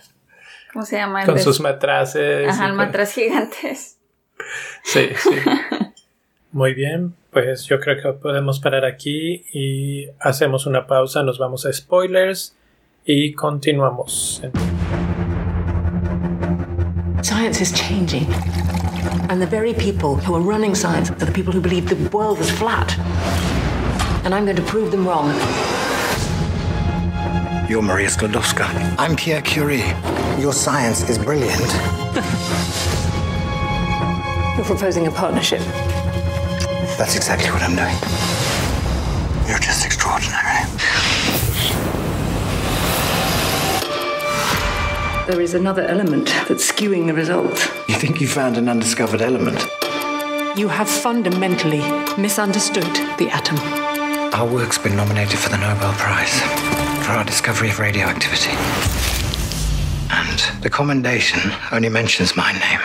¿Cómo 0.72 0.84
se 0.84 0.96
llama? 0.96 1.24
Con 1.24 1.38
sus 1.38 1.60
matraces. 1.60 2.48
Ajá, 2.48 2.72
matras 2.72 3.12
gigantes. 3.12 3.94
Sí, 4.84 5.08
sí. 5.16 5.30
Muy 6.52 6.72
bien, 6.72 7.14
pues 7.30 7.66
yo 7.66 7.78
creo 7.80 8.00
que 8.00 8.12
podemos 8.18 8.60
parar 8.60 8.84
aquí 8.84 9.44
y 9.52 10.06
hacemos 10.20 10.64
una 10.64 10.86
pausa, 10.86 11.22
nos 11.22 11.38
vamos 11.38 11.66
a 11.66 11.72
spoilers 11.72 12.56
y 13.04 13.32
continuamos. 13.34 14.40
Science 17.22 17.60
is 17.60 17.72
changing. 17.72 18.26
And 19.28 19.42
the 19.42 19.46
very 19.46 19.74
people 19.74 20.16
who 20.16 20.34
are 20.34 20.40
running 20.40 20.74
science 20.74 21.10
are 21.10 21.26
the 21.26 21.32
people 21.32 21.52
who 21.52 21.60
believe 21.60 21.88
the 21.88 22.08
world 22.16 22.38
is 22.38 22.50
flat. 22.50 22.96
And 24.24 24.34
I'm 24.34 24.44
going 24.44 24.56
to 24.56 24.62
prove 24.62 24.90
them 24.90 25.06
wrong. 25.06 25.34
You're 27.68 27.82
Maria 27.82 28.08
Sklodowska. 28.08 28.64
I'm 28.98 29.14
Pierre 29.14 29.42
Curie. 29.42 29.84
Your 30.40 30.54
science 30.54 31.06
is 31.10 31.18
brilliant. 31.18 31.60
You're 34.56 34.64
proposing 34.64 35.06
a 35.06 35.10
partnership. 35.10 35.60
That's 36.96 37.14
exactly 37.14 37.50
what 37.50 37.60
I'm 37.60 37.76
doing. 37.76 37.94
You're 39.46 39.58
just 39.58 39.84
extraordinary. 39.84 40.64
There 45.26 45.42
is 45.42 45.52
another 45.52 45.82
element 45.82 46.28
that's 46.48 46.72
skewing 46.72 47.06
the 47.06 47.12
results. 47.12 47.68
You 47.86 47.96
think 47.96 48.22
you 48.22 48.28
found 48.28 48.56
an 48.56 48.70
undiscovered 48.70 49.20
element? 49.20 49.62
You 50.56 50.68
have 50.68 50.88
fundamentally 50.88 51.82
misunderstood 52.16 52.94
the 53.18 53.28
atom. 53.30 53.58
Our 54.32 54.46
work's 54.50 54.78
been 54.78 54.96
nominated 54.96 55.38
for 55.38 55.50
the 55.50 55.58
Nobel 55.58 55.92
Prize 55.98 56.88
for 57.08 57.16
our 57.16 57.24
discovery 57.24 57.70
of 57.70 57.78
radioactivity. 57.78 58.54
And 60.10 60.62
the 60.62 60.68
commendation 60.68 61.40
only 61.72 61.88
mentions 61.88 62.36
my 62.36 62.52
name. 62.52 62.82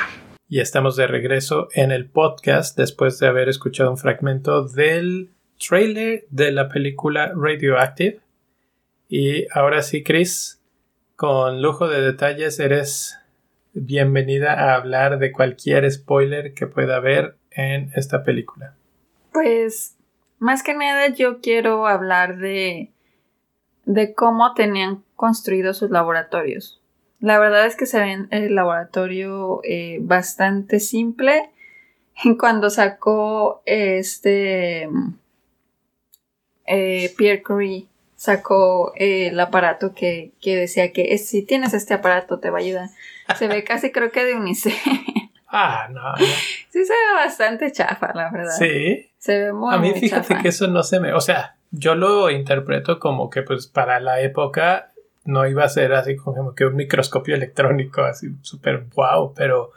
Y 0.48 0.62
estamos 0.62 0.96
de 0.96 1.08
regreso 1.08 1.68
en 1.74 1.92
el 1.92 2.06
podcast 2.06 2.78
después 2.78 3.20
de 3.20 3.28
haber 3.28 3.50
escuchado 3.50 3.92
un 3.92 3.98
fragmento 3.98 4.64
del 4.64 5.32
trailer 5.60 6.24
de 6.30 6.54
la 6.54 6.70
película 6.70 7.34
Radioactive. 7.36 8.22
Y 9.10 9.46
ahora 9.52 9.82
sí, 9.82 10.04
Chris, 10.04 10.62
con 11.18 11.62
lujo 11.62 11.90
de 11.90 12.02
detalles, 12.02 12.62
eres 12.62 13.20
bienvenida 13.74 14.54
a 14.54 14.76
hablar 14.76 15.20
de 15.20 15.34
cualquier 15.34 15.92
spoiler 15.92 16.54
que 16.54 16.68
pueda 16.68 16.96
haber 16.96 17.36
en 17.52 17.92
esta 17.94 18.24
película. 18.24 18.74
Pues, 19.34 19.98
más 20.40 20.64
que 20.64 20.76
nada 20.76 21.10
yo 21.10 21.42
quiero 21.42 21.88
hablar 21.88 22.38
de, 22.38 22.93
de 23.86 24.14
cómo 24.14 24.54
tenían 24.54 25.04
construidos 25.16 25.78
sus 25.78 25.90
laboratorios. 25.90 26.82
La 27.20 27.40
verdad 27.40 27.66
es 27.66 27.76
que 27.76 27.86
se 27.86 28.00
ve 28.00 28.28
el 28.32 28.56
laboratorio 28.56 29.62
eh, 29.64 30.00
bastante 30.02 30.80
simple. 30.80 31.50
Cuando 32.40 32.70
sacó 32.70 33.62
este 33.66 34.90
eh, 36.66 37.14
Pierre 37.18 37.44
Curie 37.44 37.88
sacó 38.16 38.94
eh, 38.96 39.28
el 39.28 39.40
aparato 39.40 39.94
que, 39.94 40.32
que 40.42 40.56
decía 40.56 40.94
que 40.94 41.18
si 41.18 41.44
tienes 41.44 41.74
este 41.74 41.94
aparato 41.94 42.40
te 42.40 42.50
va 42.50 42.60
a 42.60 42.62
ayudar. 42.62 42.90
Se 43.38 43.48
ve 43.48 43.64
casi 43.66 43.92
creo 43.92 44.12
que 44.12 44.24
de 44.24 44.36
UNICEF. 44.36 44.76
Ah, 45.48 45.88
no. 45.92 46.02
Sí 46.18 46.84
se 46.86 46.94
ve 46.94 47.14
bastante 47.16 47.72
chafa, 47.72 48.12
la 48.16 48.32
verdad. 48.32 48.56
Sí. 48.58 49.12
Se 49.18 49.40
ve 49.40 49.54
muy 49.54 49.74
A 49.74 49.78
mí 49.78 49.92
muy 49.92 50.00
fíjate 50.00 50.30
chafa. 50.30 50.42
que 50.42 50.48
eso 50.50 50.68
no 50.68 50.84
se 50.84 51.00
me... 51.00 51.14
O 51.14 51.22
sea, 51.22 51.56
yo 51.76 51.96
lo 51.96 52.30
interpreto 52.30 53.00
como 53.00 53.30
que 53.32 53.42
pues 53.42 53.66
para 53.68 54.00
la 54.00 54.22
época 54.22 54.92
no 55.26 55.48
iba 55.48 55.64
a 55.64 55.70
ser 55.70 55.94
así 55.94 56.16
como 56.16 56.54
que 56.54 56.66
un 56.66 56.76
microscopio 56.76 57.34
electrónico 57.36 58.04
así 58.04 58.28
súper 58.42 58.86
wow, 58.96 59.34
pero 59.34 59.72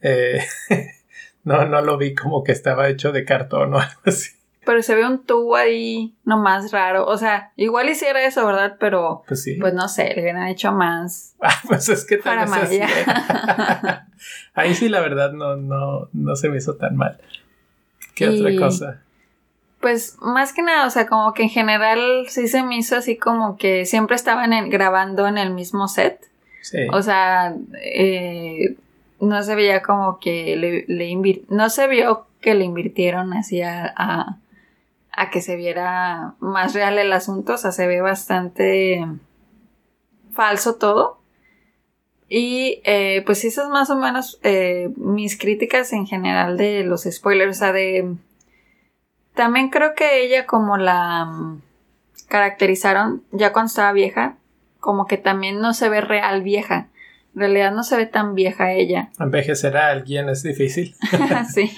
eh, 0.00 0.44
no, 1.44 1.64
no 1.66 1.80
lo 1.82 1.96
vi 1.98 2.14
como 2.14 2.42
que 2.42 2.52
estaba 2.52 2.88
hecho 2.88 3.12
de 3.12 3.24
cartón 3.24 3.74
o 3.74 3.78
algo 3.80 4.00
así. 4.04 4.32
Pero 4.66 4.82
se 4.82 4.94
ve 4.94 5.06
un 5.06 5.24
tubo 5.24 5.56
ahí 5.56 6.14
nomás 6.24 6.72
raro. 6.72 7.06
O 7.06 7.18
sea, 7.18 7.52
igual 7.56 7.88
hiciera 7.90 8.24
eso, 8.24 8.46
¿verdad? 8.46 8.76
Pero 8.80 9.22
Pues 9.28 9.42
sí. 9.42 9.58
pues 9.60 9.74
no 9.74 9.88
sé, 9.88 10.14
le 10.14 10.22
hubieran 10.22 10.48
hecho 10.48 10.72
más. 10.72 11.36
Ah, 11.42 11.60
pues 11.68 11.88
es 11.90 12.06
que 12.06 12.16
tal 12.16 12.38
vez 12.38 12.52
así. 12.52 12.80
Ahí 14.54 14.74
sí 14.74 14.88
la 14.88 15.00
verdad 15.00 15.32
no, 15.32 15.56
no, 15.56 16.08
no 16.14 16.34
se 16.36 16.48
me 16.48 16.56
hizo 16.56 16.76
tan 16.76 16.96
mal. 16.96 17.20
¿Qué 18.14 18.28
otra 18.28 18.56
cosa? 18.56 19.03
Pues 19.84 20.16
más 20.22 20.54
que 20.54 20.62
nada, 20.62 20.86
o 20.86 20.90
sea, 20.90 21.06
como 21.06 21.34
que 21.34 21.42
en 21.42 21.50
general 21.50 22.24
sí 22.28 22.48
se 22.48 22.62
me 22.62 22.78
hizo 22.78 22.96
así 22.96 23.18
como 23.18 23.58
que 23.58 23.84
siempre 23.84 24.16
estaban 24.16 24.54
en- 24.54 24.70
grabando 24.70 25.26
en 25.26 25.36
el 25.36 25.50
mismo 25.52 25.88
set. 25.88 26.18
Sí. 26.62 26.78
O 26.90 27.02
sea, 27.02 27.54
eh, 27.82 28.76
no 29.20 29.42
se 29.42 29.54
veía 29.54 29.82
como 29.82 30.18
que 30.20 30.56
le, 30.56 30.84
le 30.88 31.10
invir- 31.10 31.44
no 31.50 31.68
se 31.68 31.86
vio 31.86 32.26
que 32.40 32.54
le 32.54 32.64
invirtieron 32.64 33.34
así 33.34 33.60
a, 33.60 33.92
a, 33.94 34.38
a 35.12 35.30
que 35.30 35.42
se 35.42 35.54
viera 35.56 36.32
más 36.40 36.72
real 36.72 36.96
el 36.98 37.12
asunto. 37.12 37.52
O 37.52 37.58
sea, 37.58 37.70
se 37.70 37.86
ve 37.86 38.00
bastante 38.00 39.04
falso 40.32 40.76
todo. 40.76 41.18
Y 42.26 42.80
eh, 42.84 43.22
pues 43.26 43.44
esas 43.44 43.68
más 43.68 43.90
o 43.90 43.96
menos 43.96 44.40
eh, 44.44 44.88
mis 44.96 45.38
críticas 45.38 45.92
en 45.92 46.06
general 46.06 46.56
de 46.56 46.84
los 46.84 47.02
spoilers. 47.02 47.58
O 47.58 47.58
sea, 47.58 47.72
de... 47.74 48.14
También 49.34 49.68
creo 49.70 49.94
que 49.94 50.24
ella 50.24 50.46
como 50.46 50.76
la 50.76 51.24
mm, 51.24 51.62
caracterizaron 52.28 53.22
ya 53.32 53.52
cuando 53.52 53.68
estaba 53.68 53.92
vieja, 53.92 54.36
como 54.80 55.06
que 55.06 55.16
también 55.16 55.60
no 55.60 55.74
se 55.74 55.88
ve 55.88 56.00
real 56.00 56.42
vieja. 56.42 56.88
En 57.34 57.40
realidad 57.40 57.72
no 57.72 57.82
se 57.82 57.96
ve 57.96 58.06
tan 58.06 58.34
vieja 58.34 58.72
ella. 58.72 59.10
Envejecer 59.18 59.76
a 59.76 59.88
alguien 59.88 60.28
es 60.28 60.42
difícil. 60.42 60.94
sí. 61.52 61.72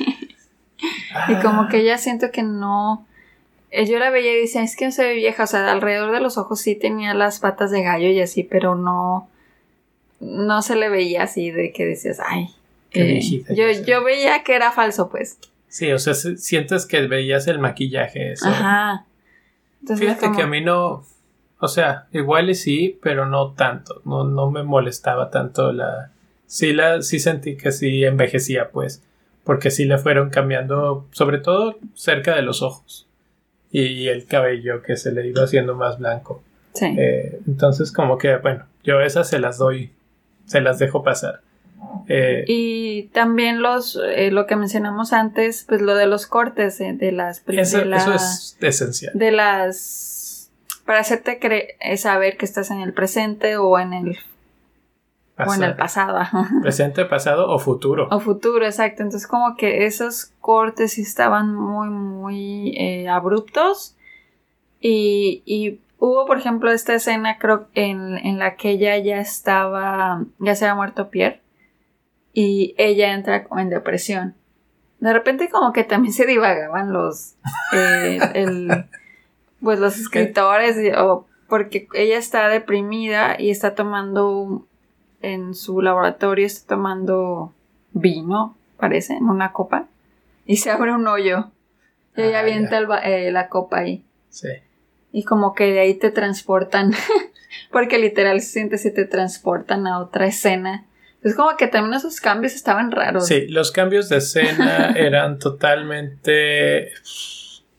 Y 1.28 1.34
como 1.36 1.68
que 1.68 1.78
ella 1.78 1.96
siento 1.98 2.30
que 2.30 2.42
no. 2.42 3.06
eh, 3.70 3.86
Yo 3.86 3.98
la 3.98 4.10
veía 4.10 4.32
y 4.36 4.40
decía, 4.42 4.62
es 4.62 4.76
que 4.76 4.84
no 4.84 4.92
se 4.92 5.04
ve 5.04 5.14
vieja. 5.14 5.44
O 5.44 5.46
sea, 5.46 5.72
alrededor 5.72 6.12
de 6.12 6.20
los 6.20 6.36
ojos 6.36 6.60
sí 6.60 6.74
tenía 6.74 7.14
las 7.14 7.40
patas 7.40 7.70
de 7.70 7.82
gallo 7.82 8.08
y 8.08 8.20
así, 8.20 8.42
pero 8.42 8.74
no. 8.74 9.28
No 10.20 10.62
se 10.62 10.76
le 10.76 10.88
veía 10.88 11.22
así 11.22 11.50
de 11.50 11.72
que 11.72 11.86
decías, 11.86 12.20
ay. 12.26 12.48
Qué 12.90 13.02
eh, 13.02 13.04
viejita 13.04 13.52
yo, 13.54 13.64
yo 13.70 14.04
veía 14.04 14.42
que 14.42 14.54
era 14.54 14.72
falso, 14.72 15.08
pues. 15.08 15.38
Sí, 15.68 15.90
o 15.92 15.98
sea, 15.98 16.14
si- 16.14 16.36
sientes 16.36 16.86
que 16.86 17.06
veías 17.06 17.46
el 17.48 17.58
maquillaje. 17.58 18.32
Eso. 18.32 18.48
Ajá. 18.48 19.04
Entonces, 19.80 20.06
Fíjate 20.06 20.26
como- 20.26 20.36
que 20.36 20.42
a 20.42 20.46
mí 20.46 20.60
no. 20.62 21.04
O 21.58 21.68
sea, 21.68 22.06
igual 22.12 22.50
y 22.50 22.54
sí, 22.54 22.98
pero 23.02 23.26
no 23.26 23.52
tanto. 23.52 24.02
No, 24.04 24.24
no 24.24 24.50
me 24.50 24.62
molestaba 24.62 25.30
tanto 25.30 25.72
la. 25.72 26.10
Sí, 26.46 26.72
la, 26.72 27.02
sí 27.02 27.18
sentí 27.18 27.56
que 27.56 27.72
sí 27.72 28.04
envejecía, 28.04 28.70
pues. 28.70 29.02
Porque 29.44 29.70
sí 29.70 29.84
le 29.84 29.98
fueron 29.98 30.30
cambiando, 30.30 31.06
sobre 31.12 31.38
todo 31.38 31.78
cerca 31.94 32.34
de 32.36 32.42
los 32.42 32.62
ojos. 32.62 33.06
Y 33.70 34.08
el 34.08 34.26
cabello 34.26 34.82
que 34.82 34.96
se 34.96 35.12
le 35.12 35.26
iba 35.26 35.42
haciendo 35.44 35.74
más 35.74 35.98
blanco. 35.98 36.42
Sí. 36.74 36.94
Eh, 36.98 37.40
entonces, 37.46 37.90
como 37.92 38.18
que, 38.18 38.36
bueno, 38.36 38.64
yo 38.84 39.00
esas 39.00 39.28
se 39.28 39.38
las 39.38 39.58
doy, 39.58 39.92
se 40.46 40.60
las 40.60 40.78
dejo 40.78 41.02
pasar. 41.02 41.40
Eh, 42.08 42.44
Y 42.46 43.04
también 43.12 43.62
los, 43.62 44.00
eh, 44.14 44.30
lo 44.30 44.46
que 44.46 44.56
mencionamos 44.56 45.12
antes, 45.12 45.64
pues 45.68 45.82
lo 45.82 45.94
de 45.96 46.06
los 46.06 46.26
cortes 46.26 46.80
eh, 46.80 46.92
de 46.92 47.12
las 47.12 47.42
eso, 47.48 47.78
de 47.78 47.84
la- 47.86 47.96
eso 47.96 48.12
es 48.14 48.56
esencial. 48.60 49.12
de 49.14 49.32
las 49.32 50.50
para 50.84 51.00
hacerte 51.00 51.40
cre- 51.40 51.96
saber 51.96 52.36
que 52.36 52.44
estás 52.44 52.70
en 52.70 52.80
el 52.80 52.92
presente 52.92 53.56
o 53.56 53.78
en 53.78 53.92
el 53.92 54.18
o 55.38 55.52
en 55.52 55.62
el 55.64 55.74
pasado. 55.76 56.20
Presente, 56.62 57.04
pasado 57.04 57.50
o 57.50 57.58
futuro. 57.58 58.08
o 58.10 58.20
futuro 58.20 58.64
exacto 58.64 59.02
entonces 59.02 59.26
como 59.28 59.56
que 59.56 59.84
esos 59.86 60.32
cortes 60.40 60.92
sí 60.94 61.02
estaban 61.02 61.54
muy 61.54 61.88
muy 61.90 63.06
abruptos 63.08 63.96
y, 64.80 65.42
y 65.44 65.80
hubo 65.98 66.24
por 66.26 66.38
ejemplo 66.38 66.70
esta 66.70 66.94
escena 66.94 67.38
creo 67.38 67.66
en, 67.74 68.16
en 68.18 68.38
la 68.38 68.54
que 68.56 68.70
ella 68.70 68.96
ya 68.98 69.18
estaba 69.20 70.22
ya 70.38 70.54
se 70.54 70.64
había 70.66 70.74
muerto 70.76 71.08
Pierre 71.10 71.40
y 72.38 72.74
ella 72.76 73.14
entra 73.14 73.46
en 73.56 73.70
depresión. 73.70 74.34
De 75.00 75.10
repente 75.10 75.48
como 75.48 75.72
que 75.72 75.84
también 75.84 76.12
se 76.12 76.26
divagaban 76.26 76.92
los 76.92 77.34
eh, 77.72 78.18
el 78.34 78.84
pues 79.62 79.78
los 79.80 79.96
escritores 79.98 80.76
o 80.98 81.26
porque 81.48 81.88
ella 81.94 82.18
está 82.18 82.48
deprimida 82.48 83.40
y 83.40 83.50
está 83.50 83.74
tomando 83.74 84.66
en 85.22 85.54
su 85.54 85.80
laboratorio 85.80 86.44
está 86.44 86.74
tomando 86.74 87.54
vino 87.92 88.54
parece 88.76 89.14
en 89.14 89.30
una 89.30 89.52
copa 89.52 89.86
y 90.44 90.58
se 90.58 90.70
abre 90.70 90.92
un 90.92 91.06
hoyo. 91.08 91.50
Y 92.16 92.20
ella 92.22 92.38
Ah, 92.38 92.42
avienta 92.42 92.76
el 92.76 92.86
eh, 93.02 93.32
la 93.32 93.48
copa 93.48 93.78
ahí. 93.78 94.04
Sí. 94.28 94.48
y 95.10 95.24
como 95.24 95.54
que 95.54 95.72
de 95.72 95.80
ahí 95.80 95.94
te 95.94 96.10
transportan 96.10 96.92
porque 97.72 97.98
literal 97.98 98.42
se 98.42 98.48
siente 98.50 98.76
si 98.76 98.90
te 98.92 99.06
transportan 99.06 99.86
a 99.86 100.00
otra 100.00 100.26
escena 100.26 100.84
es 101.26 101.34
como 101.34 101.56
que 101.56 101.66
también 101.66 101.94
esos 101.94 102.20
cambios 102.20 102.54
estaban 102.54 102.90
raros 102.90 103.26
Sí, 103.26 103.46
los 103.48 103.72
cambios 103.72 104.08
de 104.08 104.18
escena 104.18 104.92
eran 104.96 105.38
totalmente 105.38 106.92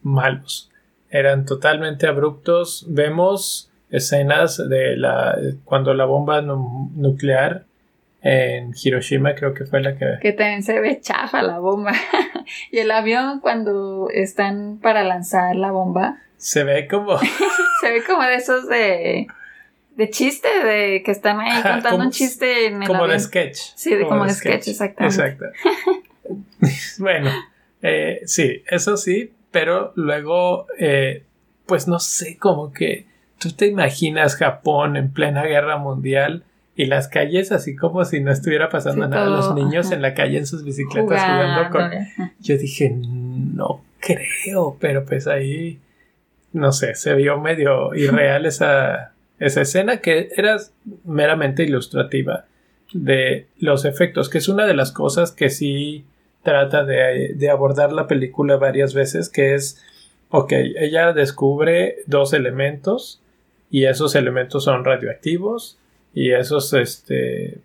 malos. 0.01 0.69
Eran 1.09 1.45
totalmente 1.45 2.07
abruptos. 2.07 2.85
Vemos 2.89 3.71
escenas 3.89 4.57
de 4.69 4.97
la 4.97 5.37
cuando 5.63 5.93
la 5.93 6.05
bomba 6.05 6.41
nu- 6.41 6.91
nuclear 6.95 7.63
en 8.21 8.73
Hiroshima 8.75 9.33
creo 9.35 9.53
que 9.53 9.65
fue 9.65 9.79
la 9.81 9.95
que 9.97 10.17
que 10.21 10.33
también 10.33 10.61
se 10.63 10.79
ve 10.81 10.99
chafa 10.99 11.41
la 11.41 11.59
bomba 11.59 11.93
y 12.71 12.79
el 12.79 12.91
avión 12.91 13.39
cuando 13.39 14.09
están 14.11 14.79
para 14.81 15.03
lanzar 15.03 15.55
la 15.55 15.71
bomba 15.71 16.17
se 16.35 16.65
ve 16.65 16.87
como 16.89 17.17
se 17.81 17.91
ve 17.91 18.03
como 18.05 18.23
de 18.23 18.35
esos 18.35 18.67
de 18.67 19.27
de 19.97 20.09
chiste 20.09 20.47
de 20.63 21.03
que 21.03 21.11
están 21.11 21.39
ahí 21.41 21.49
Ajá, 21.59 21.73
contando 21.73 22.05
un 22.05 22.11
chiste 22.11 22.67
en 22.67 22.83
el 22.83 22.87
como 22.87 22.99
de 23.07 23.13
avión. 23.15 23.19
sketch. 23.19 23.57
Sí, 23.75 23.93
de- 23.95 24.07
como 24.07 24.23
de 24.25 24.29
sketch, 24.33 24.67
exactamente. 24.69 25.15
Exacto. 25.21 25.45
bueno, 26.99 27.29
eh, 27.81 28.21
sí, 28.25 28.63
eso 28.67 28.97
sí, 28.97 29.33
pero 29.51 29.91
luego, 29.95 30.67
eh, 30.77 31.23
pues 31.65 31.87
no 31.87 31.99
sé, 31.99 32.37
como 32.37 32.71
que 32.73 33.05
tú 33.39 33.51
te 33.51 33.67
imaginas 33.67 34.35
Japón 34.35 34.97
en 34.97 35.11
plena 35.11 35.43
guerra 35.43 35.77
mundial 35.77 36.43
y 36.75 36.85
las 36.85 37.07
calles 37.07 37.51
así 37.51 37.75
como 37.75 38.05
si 38.05 38.19
no 38.19 38.31
estuviera 38.31 38.69
pasando 38.69 39.05
Sí, 39.05 39.09
nada, 39.11 39.25
todo, 39.25 39.35
los 39.37 39.55
niños 39.55 39.87
ajá. 39.87 39.95
en 39.95 40.01
la 40.03 40.13
calle 40.13 40.37
en 40.37 40.45
sus 40.47 40.63
bicicletas 40.63 41.21
jugando, 41.23 41.69
con... 41.71 41.81
ajá. 41.83 42.31
Yo 42.39 42.57
dije, 42.57 42.91
no 42.95 43.83
creo, 43.99 44.77
pero 44.79 45.03
pues 45.05 45.27
ahí, 45.27 45.79
no 46.53 46.71
sé, 46.71 46.93
se 46.95 47.13
vio 47.15 47.39
medio 47.39 47.93
irreal 47.95 48.45
esa, 48.45 49.13
esa 49.39 49.61
escena 49.61 49.97
que 49.97 50.29
era 50.35 50.57
meramente 51.05 51.63
ilustrativa 51.63 52.45
de 52.93 53.47
los 53.59 53.85
efectos, 53.85 54.29
que 54.29 54.37
es 54.37 54.47
una 54.47 54.65
de 54.65 54.73
las 54.73 54.91
cosas 54.91 55.31
que 55.31 55.49
sí 55.49 56.05
trata 56.43 56.83
de, 56.85 57.33
de 57.35 57.49
abordar 57.49 57.91
la 57.91 58.07
película 58.07 58.57
varias 58.57 58.93
veces, 58.93 59.29
que 59.29 59.55
es, 59.55 59.83
ok, 60.29 60.51
ella 60.77 61.13
descubre 61.13 61.97
dos 62.05 62.33
elementos 62.33 63.21
y 63.69 63.85
esos 63.85 64.15
elementos 64.15 64.63
son 64.63 64.85
radioactivos 64.85 65.77
y 66.13 66.31
esos, 66.31 66.73
este, 66.73 67.59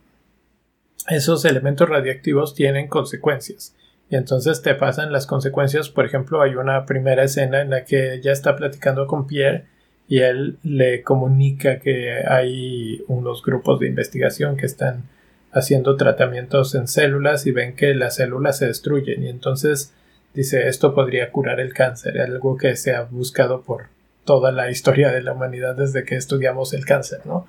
esos 1.09 1.45
elementos 1.45 1.89
radioactivos 1.89 2.55
tienen 2.55 2.89
consecuencias. 2.89 3.75
Y 4.11 4.17
entonces 4.17 4.61
te 4.61 4.75
pasan 4.75 5.11
las 5.11 5.27
consecuencias. 5.27 5.89
Por 5.89 6.05
ejemplo, 6.05 6.43
hay 6.43 6.57
una 6.57 6.85
primera 6.85 7.25
escena 7.25 7.63
en 7.63 7.71
la 7.71 7.85
que 7.85 8.15
ella 8.15 8.33
está 8.33 8.57
platicando 8.57 9.07
con 9.07 9.27
Pierre 9.27 9.65
y 10.13 10.19
él 10.19 10.59
le 10.63 11.01
comunica 11.01 11.79
que 11.79 12.23
hay 12.29 13.03
unos 13.09 13.43
grupos 13.43 13.81
de 13.81 13.87
investigación 13.87 14.59
que 14.59 14.67
están 14.67 15.05
haciendo 15.53 15.97
tratamientos 15.97 16.75
en 16.75 16.87
células 16.87 17.47
y 17.47 17.51
ven 17.51 17.75
que 17.75 17.95
las 17.95 18.17
células 18.17 18.59
se 18.59 18.67
destruyen. 18.67 19.23
Y 19.23 19.31
entonces 19.31 19.95
dice, 20.35 20.69
esto 20.69 20.95
podría 20.95 21.31
curar 21.31 21.61
el 21.61 21.73
cáncer, 21.73 22.21
algo 22.21 22.59
que 22.59 22.77
se 22.77 22.95
ha 22.95 23.05
buscado 23.05 23.63
por 23.63 23.85
toda 24.27 24.53
la 24.53 24.71
historia 24.71 25.11
de 25.11 25.23
la 25.23 25.33
humanidad 25.33 25.77
desde 25.77 26.05
que 26.05 26.17
estudiamos 26.17 26.75
el 26.75 26.85
cáncer, 26.85 27.21
¿no? 27.25 27.47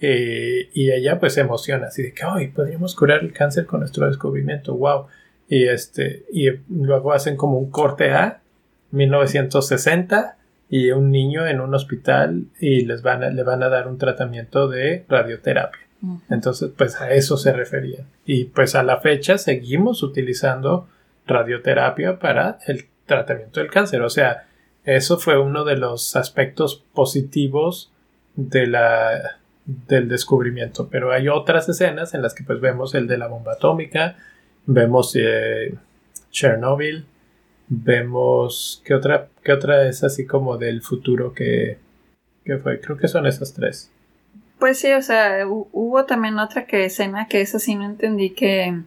Eh, 0.00 0.70
y 0.74 0.90
ella 0.90 1.20
pues 1.20 1.34
se 1.34 1.42
emociona, 1.42 1.86
así 1.86 2.02
de 2.02 2.12
que, 2.12 2.24
hoy 2.24 2.48
podríamos 2.48 2.96
curar 2.96 3.20
el 3.20 3.32
cáncer 3.32 3.64
con 3.64 3.78
nuestro 3.78 4.08
descubrimiento, 4.08 4.74
wow. 4.74 5.06
Y 5.48 5.68
este, 5.68 6.24
y 6.32 6.48
luego 6.68 7.12
hacen 7.12 7.36
como 7.36 7.60
un 7.60 7.70
corte 7.70 8.10
a 8.10 8.40
1960 8.90 10.38
y 10.72 10.90
un 10.90 11.10
niño 11.10 11.46
en 11.46 11.60
un 11.60 11.74
hospital 11.74 12.46
y 12.58 12.86
les 12.86 13.02
van 13.02 13.22
a, 13.22 13.28
le 13.28 13.42
van 13.42 13.62
a 13.62 13.68
dar 13.68 13.86
un 13.86 13.98
tratamiento 13.98 14.68
de 14.68 15.04
radioterapia. 15.06 15.82
Entonces, 16.30 16.70
pues 16.74 16.98
a 16.98 17.12
eso 17.12 17.36
se 17.36 17.52
referían. 17.52 18.06
Y 18.24 18.44
pues 18.44 18.74
a 18.74 18.82
la 18.82 18.96
fecha 18.96 19.36
seguimos 19.36 20.02
utilizando 20.02 20.88
radioterapia 21.26 22.18
para 22.18 22.58
el 22.66 22.86
tratamiento 23.04 23.60
del 23.60 23.70
cáncer. 23.70 24.00
O 24.00 24.08
sea, 24.08 24.46
eso 24.86 25.18
fue 25.18 25.38
uno 25.38 25.64
de 25.64 25.76
los 25.76 26.16
aspectos 26.16 26.82
positivos 26.94 27.92
de 28.34 28.66
la, 28.66 29.40
del 29.66 30.08
descubrimiento. 30.08 30.88
Pero 30.90 31.12
hay 31.12 31.28
otras 31.28 31.68
escenas 31.68 32.14
en 32.14 32.22
las 32.22 32.32
que 32.32 32.44
pues 32.44 32.62
vemos 32.62 32.94
el 32.94 33.06
de 33.08 33.18
la 33.18 33.26
bomba 33.26 33.52
atómica, 33.52 34.16
vemos 34.64 35.14
eh, 35.16 35.74
Chernobyl, 36.30 37.04
vemos 37.74 38.82
¿qué 38.84 38.94
otra, 38.94 39.28
qué 39.42 39.52
otra 39.52 39.88
es 39.88 40.04
así 40.04 40.26
como 40.26 40.58
del 40.58 40.82
futuro 40.82 41.32
que, 41.32 41.78
que 42.44 42.58
fue. 42.58 42.80
Creo 42.80 42.96
que 42.98 43.08
son 43.08 43.26
esas 43.26 43.54
tres. 43.54 43.90
Pues 44.58 44.78
sí, 44.78 44.92
o 44.92 45.02
sea, 45.02 45.44
hu- 45.46 45.68
hubo 45.72 46.04
también 46.04 46.38
otra 46.38 46.66
que 46.66 46.84
escena 46.84 47.26
que 47.28 47.40
eso 47.40 47.58
sí 47.58 47.74
no 47.74 47.84
entendí 47.84 48.30
que, 48.30 48.78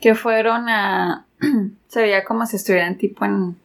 que 0.00 0.14
fueron 0.14 0.68
a... 0.68 1.26
se 1.88 2.02
veía 2.02 2.24
como 2.24 2.44
si 2.46 2.56
estuvieran 2.56 2.98
tipo 2.98 3.24
en, 3.24 3.56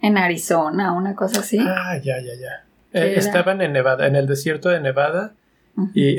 en 0.00 0.16
Arizona, 0.16 0.92
una 0.92 1.14
cosa 1.14 1.40
así. 1.40 1.58
Ah, 1.60 1.96
ya, 1.98 2.20
ya, 2.20 2.34
ya. 2.40 2.64
¿Qué 2.92 3.14
Eh, 3.14 3.18
estaban 3.18 3.60
en 3.62 3.72
Nevada, 3.72 4.06
en 4.06 4.16
el 4.16 4.26
desierto 4.26 4.68
de 4.68 4.80
Nevada. 4.80 5.32
Y 5.94 6.18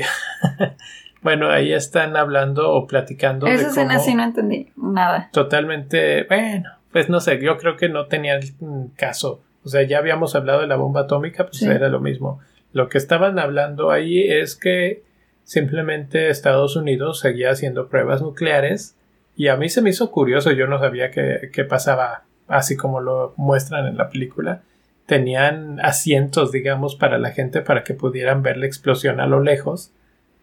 bueno, 1.22 1.48
ahí 1.50 1.72
están 1.72 2.16
hablando 2.16 2.72
o 2.72 2.86
platicando 2.86 3.46
Esa 3.46 3.62
de 3.62 3.68
escena 3.68 3.98
sí 4.00 4.14
no 4.14 4.24
entendí 4.24 4.70
nada. 4.76 5.30
totalmente, 5.32 6.24
bueno, 6.24 6.70
pues 6.94 7.08
no 7.08 7.18
sé, 7.20 7.40
yo 7.42 7.58
creo 7.58 7.76
que 7.76 7.88
no 7.88 8.06
tenía 8.06 8.38
mm, 8.60 8.94
caso. 8.96 9.42
O 9.64 9.68
sea, 9.68 9.82
ya 9.82 9.98
habíamos 9.98 10.36
hablado 10.36 10.60
de 10.60 10.68
la 10.68 10.76
bomba 10.76 11.00
atómica, 11.00 11.44
pues 11.46 11.56
Sí. 11.58 11.66
era 11.66 11.88
lo 11.88 11.98
mismo. 11.98 12.38
Lo 12.72 12.88
que 12.88 12.98
estaban 12.98 13.40
hablando 13.40 13.90
ahí 13.90 14.22
es 14.22 14.54
que 14.54 15.02
simplemente 15.42 16.28
Estados 16.30 16.76
Unidos 16.76 17.18
seguía 17.18 17.50
haciendo 17.50 17.88
pruebas 17.88 18.22
nucleares 18.22 18.94
y 19.34 19.48
a 19.48 19.56
mí 19.56 19.68
se 19.70 19.82
me 19.82 19.90
hizo 19.90 20.12
curioso, 20.12 20.52
yo 20.52 20.68
no 20.68 20.78
sabía 20.78 21.10
que, 21.10 21.50
que 21.52 21.64
pasaba 21.64 22.22
así 22.46 22.76
como 22.76 23.00
lo 23.00 23.34
muestran 23.36 23.88
en 23.88 23.96
la 23.96 24.08
película. 24.08 24.62
Tenían 25.06 25.80
asientos, 25.80 26.52
digamos, 26.52 26.94
para 26.94 27.18
la 27.18 27.32
gente 27.32 27.60
para 27.60 27.82
que 27.82 27.94
pudieran 27.94 28.44
ver 28.44 28.56
la 28.56 28.66
explosión 28.66 29.18
a 29.18 29.26
lo 29.26 29.40
lejos 29.40 29.90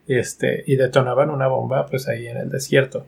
este, 0.06 0.66
y 0.68 0.76
detonaban 0.76 1.30
una 1.30 1.48
bomba 1.48 1.86
pues 1.86 2.10
ahí 2.10 2.28
en 2.28 2.36
el 2.36 2.50
desierto. 2.50 3.06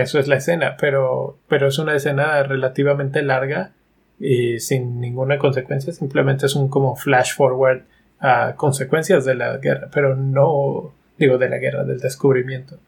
Eso 0.00 0.18
es 0.20 0.28
la 0.28 0.36
escena, 0.36 0.76
pero, 0.80 1.38
pero 1.48 1.66
es 1.68 1.78
una 1.78 1.94
escena 1.96 2.42
relativamente 2.44 3.20
larga 3.22 3.72
y 4.20 4.60
sin 4.60 5.00
ninguna 5.00 5.38
consecuencia, 5.38 5.92
simplemente 5.92 6.46
es 6.46 6.54
un 6.54 6.68
como 6.68 6.94
flash 6.94 7.34
forward 7.34 7.82
a 8.20 8.54
consecuencias 8.56 9.24
de 9.24 9.34
la 9.34 9.56
guerra, 9.56 9.88
pero 9.92 10.14
no 10.14 10.92
digo 11.18 11.36
de 11.38 11.48
la 11.48 11.58
guerra, 11.58 11.82
del 11.84 11.98
descubrimiento. 11.98 12.78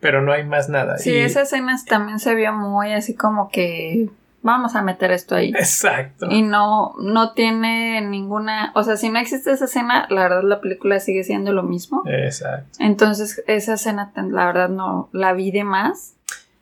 Pero 0.00 0.22
no 0.22 0.32
hay 0.32 0.44
más 0.44 0.68
nada. 0.68 0.96
Sí, 0.98 1.12
Y- 1.12 1.18
esa 1.18 1.42
escena 1.42 1.76
también 1.86 2.18
se 2.18 2.34
vio 2.34 2.52
muy 2.52 2.92
así 2.92 3.14
como 3.14 3.48
que 3.50 4.08
vamos 4.44 4.76
a 4.76 4.82
meter 4.82 5.10
esto 5.10 5.34
ahí. 5.34 5.48
Exacto. 5.56 6.26
Y 6.30 6.42
no, 6.42 6.94
no 7.00 7.32
tiene 7.32 8.00
ninguna, 8.02 8.70
o 8.76 8.84
sea, 8.84 8.96
si 8.96 9.08
no 9.08 9.18
existe 9.18 9.50
esa 9.50 9.64
escena, 9.64 10.06
la 10.10 10.22
verdad 10.22 10.42
la 10.44 10.60
película 10.60 11.00
sigue 11.00 11.24
siendo 11.24 11.52
lo 11.52 11.62
mismo. 11.64 12.02
Exacto. 12.06 12.68
Entonces 12.78 13.42
esa 13.48 13.74
escena, 13.74 14.12
la 14.14 14.46
verdad 14.46 14.68
no 14.68 15.08
la 15.12 15.32
vi 15.32 15.50
de 15.50 15.64
más. 15.64 16.14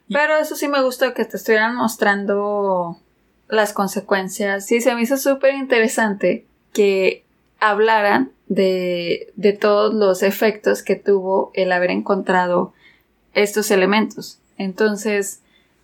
Y- 0.09 0.14
Pero 0.14 0.37
eso 0.38 0.55
sí 0.57 0.68
me 0.68 0.81
gustó 0.83 1.12
que 1.12 1.25
te 1.25 1.37
estuvieran 1.37 1.75
mostrando 1.75 2.99
las 3.49 3.73
consecuencias. 3.73 4.64
Sí, 4.64 4.81
se 4.81 4.95
me 4.95 5.03
hizo 5.03 5.16
súper 5.18 5.55
interesante 5.55 6.47
que 6.73 7.25
hablaran 7.61 8.31
de, 8.49 9.33
de 9.37 9.53
todos 9.53 9.92
los 9.92 10.23
efectos 10.23 10.83
que 10.83 10.95
tuvo 10.97 11.51
el 11.55 11.73
haber 11.73 11.90
encontrado 11.90 12.73
estos 13.35 13.71
elementos. 13.71 14.38
Entonces, 14.57 15.40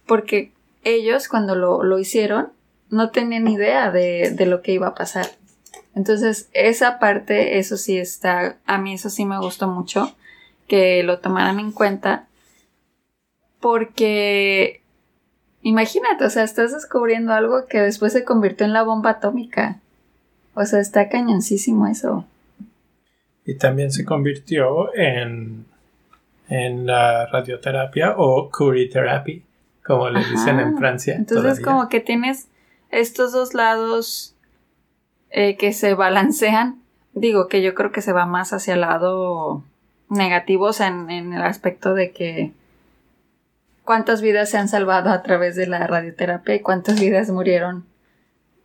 porque 0.07 0.53
ellos 0.95 1.29
cuando 1.29 1.55
lo, 1.55 1.83
lo 1.83 1.99
hicieron 1.99 2.49
no 2.91 3.11
tenían 3.11 3.49
idea 3.49 3.91
de, 3.91 4.31
de 4.31 4.47
lo 4.47 4.63
que 4.63 4.73
iba 4.73 4.89
a 4.89 4.95
pasar. 4.95 5.27
Entonces, 5.95 6.49
esa 6.53 6.99
parte, 6.99 7.59
eso 7.59 7.77
sí 7.77 7.99
está, 7.99 8.57
a 8.67 8.79
mí 8.79 8.95
eso 8.95 9.11
sí 9.11 9.25
me 9.25 9.39
gustó 9.39 9.69
mucho, 9.69 10.15
que 10.69 11.03
lo 11.03 11.19
tomaran 11.19 11.59
en 11.59 11.73
cuenta, 11.73 12.27
porque 13.61 14.81
imagínate, 15.63 16.25
o 16.25 16.31
sea, 16.31 16.45
estás 16.45 16.73
descubriendo 16.73 17.33
algo 17.33 17.67
que 17.67 17.81
después 17.81 18.13
se 18.13 18.25
convirtió 18.25 18.65
en 18.67 18.73
la 18.73 18.83
bomba 18.83 19.11
atómica. 19.11 19.81
O 20.55 20.65
sea, 20.65 20.81
está 20.81 21.09
cañoncísimo 21.09 21.87
eso. 21.87 22.25
Y 23.45 23.55
también 23.55 23.91
se 23.91 24.05
convirtió 24.05 24.95
en, 24.95 25.65
en 26.49 26.87
la 26.87 27.27
radioterapia 27.27 28.15
o 28.17 28.51
Curie 28.51 28.91
como 29.89 30.09
le 30.11 30.21
dicen 30.25 30.61
en 30.61 30.69
Ajá. 30.69 30.79
Francia. 30.79 31.15
Entonces, 31.17 31.43
todavía. 31.61 31.65
como 31.65 31.89
que 31.89 31.99
tienes 32.01 32.47
estos 32.91 33.33
dos 33.33 33.55
lados 33.55 34.37
eh, 35.31 35.57
que 35.57 35.73
se 35.73 35.95
balancean. 35.95 36.81
Digo 37.15 37.49
que 37.49 37.61
yo 37.63 37.75
creo 37.75 37.91
que 37.91 38.03
se 38.03 38.13
va 38.13 38.25
más 38.27 38.53
hacia 38.53 38.75
el 38.75 38.83
lado 38.83 39.65
negativo, 40.09 40.67
o 40.67 40.73
sea, 40.73 40.87
en, 40.87 41.11
en 41.11 41.33
el 41.33 41.43
aspecto 41.43 41.95
de 41.95 42.13
que 42.13 42.53
cuántas 43.85 44.21
vidas 44.23 44.51
se 44.51 44.59
han 44.59 44.69
salvado 44.69 45.11
a 45.11 45.23
través 45.23 45.57
de 45.57 45.67
la 45.67 45.87
radioterapia 45.87 46.55
y 46.55 46.61
cuántas 46.61 47.01
vidas 47.01 47.31
murieron 47.31 47.85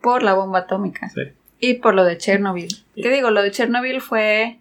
por 0.00 0.22
la 0.22 0.34
bomba 0.34 0.60
atómica. 0.60 1.08
Sí. 1.08 1.22
Y 1.58 1.74
por 1.74 1.94
lo 1.94 2.04
de 2.04 2.18
Chernobyl. 2.18 2.68
Y- 2.94 3.02
¿Qué 3.02 3.10
digo? 3.10 3.30
Lo 3.30 3.42
de 3.42 3.50
Chernobyl 3.50 4.00
fue. 4.02 4.58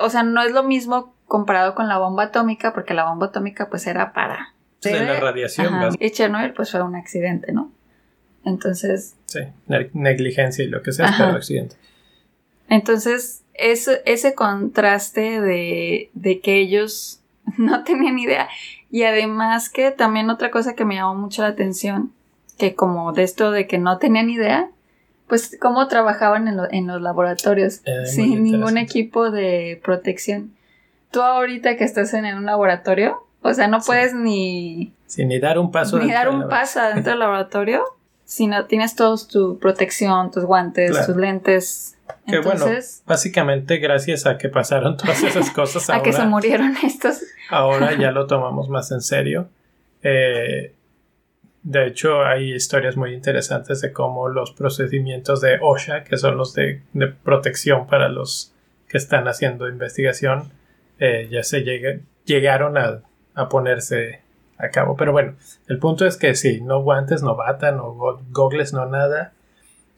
O 0.00 0.10
sea, 0.10 0.22
no 0.22 0.42
es 0.42 0.52
lo 0.52 0.62
mismo 0.62 1.14
comparado 1.26 1.74
con 1.74 1.88
la 1.88 1.98
bomba 1.98 2.24
atómica, 2.24 2.72
porque 2.72 2.94
la 2.94 3.04
bomba 3.08 3.26
atómica, 3.26 3.68
pues 3.68 3.86
era 3.86 4.12
para. 4.12 4.54
De 4.82 5.00
la 5.04 5.18
radiación, 5.20 5.74
Ajá. 5.74 5.88
Y 5.98 6.10
Chernobyl, 6.10 6.52
pues 6.52 6.70
fue 6.70 6.82
un 6.82 6.94
accidente, 6.96 7.52
¿no? 7.52 7.70
Entonces, 8.44 9.14
Sí, 9.26 9.40
ne- 9.66 9.90
negligencia 9.92 10.64
y 10.64 10.68
lo 10.68 10.82
que 10.82 10.92
sea, 10.92 11.06
Ajá. 11.06 11.26
pero 11.26 11.36
accidente. 11.38 11.76
entonces 12.68 13.42
ese, 13.54 14.02
ese 14.06 14.34
contraste 14.34 15.40
de, 15.40 16.10
de 16.14 16.40
que 16.40 16.58
ellos 16.58 17.20
no 17.58 17.84
tenían 17.84 18.18
idea. 18.18 18.48
Y 18.90 19.02
además 19.02 19.68
que 19.68 19.90
también 19.90 20.30
otra 20.30 20.50
cosa 20.50 20.74
que 20.74 20.84
me 20.84 20.94
llamó 20.94 21.14
mucho 21.14 21.42
la 21.42 21.48
atención, 21.48 22.12
que 22.56 22.74
como 22.74 23.12
de 23.12 23.22
esto 23.24 23.50
de 23.50 23.66
que 23.66 23.78
no 23.78 23.98
tenían 23.98 24.30
idea, 24.30 24.70
pues 25.26 25.56
cómo 25.60 25.88
trabajaban 25.88 26.48
en, 26.48 26.56
lo- 26.56 26.70
en 26.70 26.86
los 26.86 27.02
laboratorios 27.02 27.80
Eh, 27.84 28.06
sin 28.06 28.44
ningún 28.44 28.78
equipo 28.78 29.30
de 29.30 29.80
protección. 29.84 30.52
Tú 31.10 31.20
ahorita 31.22 31.76
que 31.76 31.84
estás 31.84 32.14
en 32.14 32.24
un 32.36 32.44
laboratorio, 32.46 33.24
o 33.48 33.54
sea, 33.54 33.68
no 33.68 33.80
Sí. 33.80 33.86
puedes 33.86 34.14
ni, 34.14 34.92
Sin 35.06 35.28
ni 35.28 35.38
dar 35.40 35.58
un 35.58 35.70
paso. 35.72 35.96
ni 35.98 36.06
dentro 36.10 36.18
dar 36.18 36.28
un 36.30 36.48
paso 36.48 36.80
adentro 36.80 37.10
del 37.12 37.18
laboratorio 37.20 37.84
si 38.24 38.46
no 38.46 38.66
tienes 38.66 38.94
todos 38.94 39.26
tu 39.28 39.58
protección, 39.58 40.30
tus 40.30 40.44
guantes, 40.44 40.90
Claro. 40.90 41.06
tus 41.06 41.16
lentes, 41.16 41.96
Que 42.26 42.40
bueno, 42.40 42.66
básicamente 43.06 43.78
gracias 43.78 44.26
a 44.26 44.36
que 44.38 44.48
pasaron 44.50 44.96
todas 44.98 45.22
esas 45.22 45.50
cosas 45.50 45.88
a 45.90 46.02
que 46.02 46.12
se 46.12 46.18
ahora, 46.18 46.30
murieron 46.30 46.74
estos. 46.84 47.22
ahora 47.50 47.96
ya 47.98 48.10
lo 48.12 48.26
tomamos 48.26 48.68
más 48.68 48.90
en 48.92 49.00
serio. 49.00 49.48
Eh, 50.02 50.74
de 51.62 51.86
hecho, 51.86 52.22
hay 52.24 52.52
historias 52.54 52.96
muy 52.96 53.12
interesantes 53.14 53.80
de 53.80 53.92
cómo 53.92 54.28
los 54.28 54.52
procedimientos 54.52 55.40
de 55.40 55.58
OSHA, 55.60 56.04
que 56.04 56.16
son 56.16 56.36
los 56.36 56.54
de, 56.54 56.82
de 56.92 57.08
protección 57.08 57.86
para 57.86 58.08
los 58.08 58.52
que 58.88 58.96
están 58.98 59.26
haciendo 59.28 59.68
investigación, 59.68 60.50
eh, 60.98 61.28
ya 61.30 61.42
se 61.42 61.60
llega- 61.62 61.98
llegaron 62.24 62.78
a, 62.78 63.00
a 63.38 63.48
ponerse 63.48 64.20
a 64.58 64.70
cabo. 64.70 64.96
Pero 64.96 65.12
bueno, 65.12 65.34
el 65.68 65.78
punto 65.78 66.06
es 66.06 66.16
que 66.16 66.34
sí, 66.34 66.60
no 66.60 66.82
guantes, 66.82 67.22
no 67.22 67.36
bata, 67.36 67.72
no 67.72 67.92
go- 67.92 68.20
gogles, 68.30 68.72
no 68.72 68.86
nada. 68.86 69.32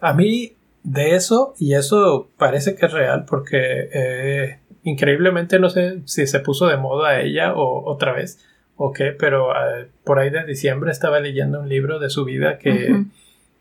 A 0.00 0.12
mí 0.12 0.52
de 0.82 1.14
eso, 1.14 1.54
y 1.58 1.74
eso 1.74 2.28
parece 2.38 2.74
que 2.74 2.86
es 2.86 2.92
real 2.92 3.24
porque 3.26 3.88
eh, 3.92 4.58
increíblemente 4.84 5.58
no 5.58 5.68
sé 5.70 6.00
si 6.06 6.26
se 6.26 6.40
puso 6.40 6.66
de 6.68 6.76
moda 6.76 7.20
ella 7.20 7.54
o 7.54 7.84
otra 7.90 8.12
vez 8.12 8.38
o 8.76 8.92
qué, 8.92 9.12
pero 9.12 9.52
eh, 9.52 9.88
por 10.04 10.18
ahí 10.18 10.30
de 10.30 10.44
diciembre 10.46 10.90
estaba 10.90 11.20
leyendo 11.20 11.60
un 11.60 11.68
libro 11.68 11.98
de 11.98 12.08
su 12.08 12.24
vida 12.24 12.58
que 12.58 13.04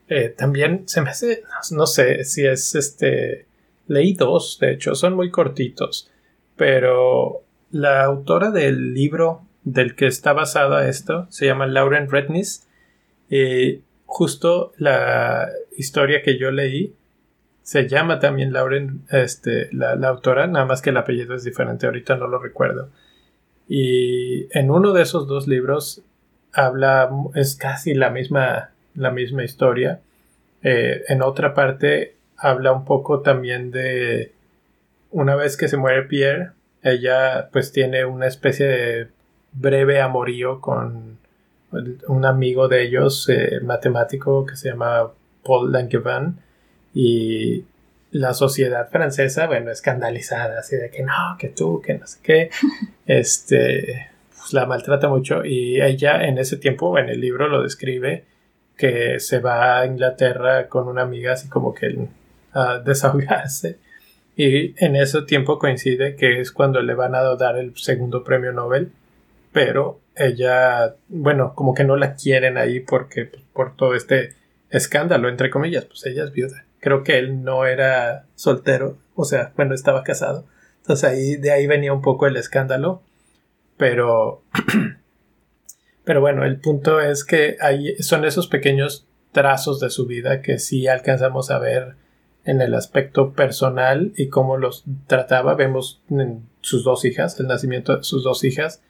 eh, 0.08 0.30
también 0.30 0.84
se 0.88 1.02
me 1.02 1.10
hace, 1.10 1.44
no 1.72 1.86
sé 1.88 2.24
si 2.24 2.46
es 2.46 2.74
este, 2.76 3.46
leí 3.88 4.14
dos, 4.14 4.58
de 4.62 4.72
hecho, 4.72 4.96
son 4.96 5.16
muy 5.16 5.30
cortitos, 5.30 6.10
pero 6.56 7.42
la 7.72 8.04
autora 8.06 8.50
del 8.52 8.94
libro 8.94 9.42
del 9.72 9.96
que 9.96 10.08
está 10.08 10.34
basada 10.34 10.88
esto 10.88 11.28
se 11.30 11.46
llama 11.46 11.68
Lauren 11.68 12.10
Rednis 12.10 12.68
y 13.30 13.82
justo 14.06 14.74
la 14.78 15.50
historia 15.78 16.22
que 16.22 16.38
yo 16.38 16.52
leí 16.52 16.96
se 17.62 17.88
llama 17.88 18.20
también 18.20 18.52
Lauren, 18.52 19.04
este, 19.12 19.70
la, 19.72 19.96
la 19.96 20.08
autora, 20.08 20.48
nada 20.48 20.66
más 20.66 20.82
que 20.82 20.90
el 20.90 20.98
apellido 20.98 21.36
es 21.36 21.44
diferente, 21.44 21.86
ahorita 21.86 22.16
no 22.16 22.28
lo 22.28 22.40
recuerdo. 22.40 22.90
Y 23.68 24.48
en 24.58 24.72
uno 24.72 24.92
de 24.92 25.04
esos 25.04 25.28
dos 25.28 25.48
libros 25.48 26.02
habla, 26.52 27.12
es 27.36 27.56
casi 27.56 27.94
la 27.94 28.10
misma, 28.10 28.72
la 28.96 29.12
misma 29.12 29.44
historia. 29.44 30.00
Eh, 30.64 31.04
en 31.10 31.22
otra 31.22 31.54
parte 31.54 32.16
habla 32.38 32.72
un 32.72 32.86
poco 32.86 33.22
también 33.22 33.70
de 33.70 34.32
una 35.12 35.36
vez 35.36 35.56
que 35.56 35.68
se 35.68 35.78
muere 35.78 36.04
Pierre, 36.04 36.54
ella 36.82 37.50
pues 37.52 37.72
tiene 37.72 38.04
una 38.06 38.26
especie 38.26 38.66
de 38.66 39.08
breve 39.52 40.02
amorío 40.02 40.60
con 40.60 41.18
un 42.08 42.26
amigo 42.26 42.68
de 42.68 42.84
ellos, 42.84 43.30
eh, 43.30 43.60
matemático 43.62 44.46
que 44.46 44.56
se 44.56 44.70
llama 44.70 45.12
Paul 45.44 45.72
Langevin 45.72 46.38
y 46.94 47.64
la 48.12 48.34
sociedad 48.34 48.90
francesa, 48.90 49.46
bueno, 49.46 49.72
escandalizada, 49.72 50.60
así 50.60 50.76
de 50.76 50.90
que 50.90 51.04
no, 51.04 51.38
que 51.38 51.50
tú, 51.50 51.82
que 51.82 51.94
no 51.96 52.08
sé 52.08 52.20
qué, 52.24 52.50
este, 53.06 54.10
pues 54.36 54.54
la 54.54 54.66
maltrata 54.66 55.08
mucho 55.08 55.46
y 55.46 55.80
ella 55.80 56.24
en 56.24 56.40
ese 56.40 56.58
tiempo, 56.58 56.98
en 56.98 57.10
el 57.10 57.22
libro 57.22 57.48
lo 57.48 57.62
describe, 57.62 58.26
que 58.76 59.20
se 59.20 59.40
va 59.40 59.80
a 59.80 59.86
Inglaterra 59.86 60.68
con 60.68 60.88
una 60.88 61.02
amiga 61.04 61.34
así 61.34 61.50
como 61.50 61.74
que 61.74 62.08
a 62.54 62.80
desahogarse 62.80 63.78
y 64.40 64.74
en 64.84 64.96
ese 64.96 65.24
tiempo 65.24 65.60
coincide 65.60 66.16
que 66.16 66.40
es 66.40 66.54
cuando 66.54 66.82
le 66.82 66.94
van 66.94 67.14
a 67.14 67.36
dar 67.36 67.58
el 67.58 67.76
segundo 67.76 68.24
premio 68.24 68.54
Nobel, 68.54 68.94
pero 69.52 70.00
ella, 70.16 70.96
bueno, 71.08 71.54
como 71.56 71.74
que 71.74 71.84
no 71.84 71.96
la 71.96 72.16
quieren 72.16 72.58
ahí 72.58 72.80
porque 72.80 73.26
pues, 73.26 73.44
por 73.54 73.76
todo 73.76 73.96
este 73.96 74.36
escándalo, 74.70 75.30
entre 75.30 75.50
comillas, 75.50 75.86
pues 75.86 76.06
ella 76.06 76.24
es 76.24 76.32
viuda. 76.32 76.66
Creo 76.80 77.04
que 77.04 77.18
él 77.18 77.44
no 77.44 77.66
era 77.66 78.26
soltero, 78.36 78.98
o 79.16 79.26
sea, 79.26 79.52
bueno, 79.56 79.74
estaba 79.74 80.04
casado. 80.04 80.46
Entonces 80.82 81.10
ahí, 81.10 81.36
de 81.36 81.52
ahí 81.52 81.68
venía 81.68 81.94
un 81.94 82.02
poco 82.02 82.28
el 82.28 82.38
escándalo, 82.38 83.02
pero, 83.78 84.44
pero 86.04 86.22
bueno, 86.22 86.46
el 86.46 86.60
punto 86.60 87.00
es 87.00 87.24
que 87.24 87.58
ahí 87.62 87.96
son 88.02 88.26
esos 88.26 88.48
pequeños 88.48 89.08
trazos 89.32 89.80
de 89.80 89.90
su 89.90 90.06
vida 90.06 90.42
que 90.42 90.60
sí 90.60 90.88
alcanzamos 90.88 91.52
a 91.52 91.60
ver 91.60 91.96
en 92.46 92.62
el 92.62 92.74
aspecto 92.74 93.34
personal 93.34 94.12
y 94.16 94.30
cómo 94.30 94.58
los 94.58 94.84
trataba. 95.08 95.56
Vemos 95.56 96.02
en 96.10 96.44
sus 96.62 96.84
dos 96.84 97.06
hijas, 97.06 97.40
el 97.40 97.48
nacimiento 97.48 97.98
de 97.98 98.04
sus 98.04 98.24
dos 98.24 98.44
hijas. 98.44 98.82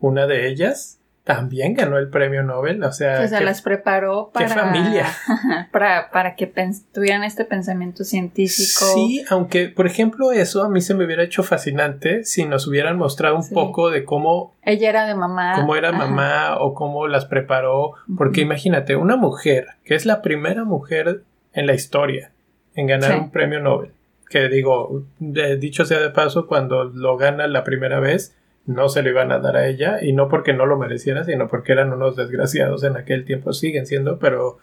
Una 0.00 0.26
de 0.26 0.48
ellas 0.48 0.96
también 1.22 1.74
ganó 1.74 1.98
el 1.98 2.08
premio 2.08 2.42
Nobel, 2.42 2.82
o 2.82 2.90
sea, 2.92 3.28
se 3.28 3.38
que- 3.38 3.44
las 3.44 3.62
preparó 3.62 4.30
qué 4.36 4.46
para. 4.46 4.54
familia. 4.64 5.06
para, 5.70 6.10
para 6.10 6.34
que 6.34 6.52
tuvieran 6.92 7.22
este 7.22 7.44
pensamiento 7.44 8.02
científico. 8.02 8.84
Sí, 8.94 9.22
aunque 9.28 9.68
por 9.68 9.86
ejemplo 9.86 10.32
eso 10.32 10.62
a 10.64 10.68
mí 10.68 10.80
se 10.80 10.94
me 10.94 11.04
hubiera 11.04 11.22
hecho 11.22 11.42
fascinante 11.42 12.24
si 12.24 12.46
nos 12.46 12.66
hubieran 12.66 12.96
mostrado 12.96 13.36
un 13.36 13.42
Sí. 13.44 13.54
poco 13.54 13.90
de 13.90 14.04
cómo, 14.04 14.56
Ella 14.62 14.88
era 14.88 15.06
de 15.06 15.14
mamá. 15.14 15.52
cómo 15.56 15.76
era 15.76 15.90
Ajá. 15.90 15.98
mamá 15.98 16.56
o 16.58 16.74
cómo 16.74 17.06
las 17.06 17.26
preparó, 17.26 17.92
porque 18.16 18.40
imagínate, 18.40 18.96
una 18.96 19.16
mujer 19.16 19.66
que 19.84 19.94
es 19.94 20.06
la 20.06 20.22
primera 20.22 20.64
mujer 20.64 21.22
en 21.52 21.66
la 21.66 21.74
historia 21.74 22.32
en 22.74 22.86
ganar 22.86 23.12
Sí. 23.12 23.18
un 23.18 23.30
premio 23.30 23.60
Nobel, 23.60 23.92
que 24.28 24.48
digo, 24.48 25.04
de- 25.18 25.56
dicho 25.58 25.84
sea 25.84 26.00
de 26.00 26.10
paso, 26.10 26.46
cuando 26.46 26.84
lo 26.84 27.16
gana 27.18 27.46
la 27.46 27.62
primera 27.62 28.00
vez, 28.00 28.34
no 28.70 28.88
se 28.88 29.02
lo 29.02 29.10
iban 29.10 29.32
a 29.32 29.38
dar 29.38 29.56
a 29.56 29.66
ella, 29.68 29.98
y 30.02 30.12
no 30.12 30.28
porque 30.28 30.52
no 30.52 30.64
lo 30.66 30.78
mereciera, 30.78 31.24
sino 31.24 31.48
porque 31.48 31.72
eran 31.72 31.92
unos 31.92 32.16
desgraciados 32.16 32.84
en 32.84 32.96
aquel 32.96 33.24
tiempo, 33.24 33.52
siguen 33.52 33.86
siendo, 33.86 34.18
pero, 34.18 34.58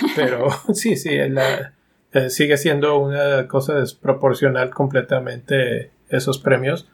pero 0.16 0.48
sí, 0.74 0.96
sí, 0.96 1.16
la- 1.28 1.74
eh, 2.12 2.28
sigue 2.30 2.56
siendo 2.58 2.98
una 2.98 3.48
cosa 3.48 3.74
desproporcional 3.76 4.70
completamente 4.70 5.90
esos 6.10 6.38
premios, 6.38 6.88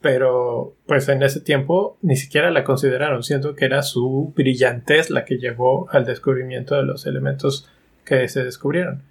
pero 0.00 0.74
pues 0.86 1.08
en 1.08 1.22
ese 1.22 1.40
tiempo 1.40 1.96
ni 2.02 2.16
siquiera 2.16 2.50
la 2.50 2.64
consideraron, 2.64 3.22
siendo 3.22 3.54
que 3.54 3.64
era 3.64 3.82
su 3.82 4.32
brillantez 4.36 5.10
la 5.10 5.24
que 5.24 5.36
llevó 5.38 5.88
al 5.90 6.04
descubrimiento 6.04 6.74
de 6.76 6.82
los 6.84 7.06
elementos 7.06 7.68
que 8.04 8.28
se 8.28 8.44
descubrieron, 8.44 9.02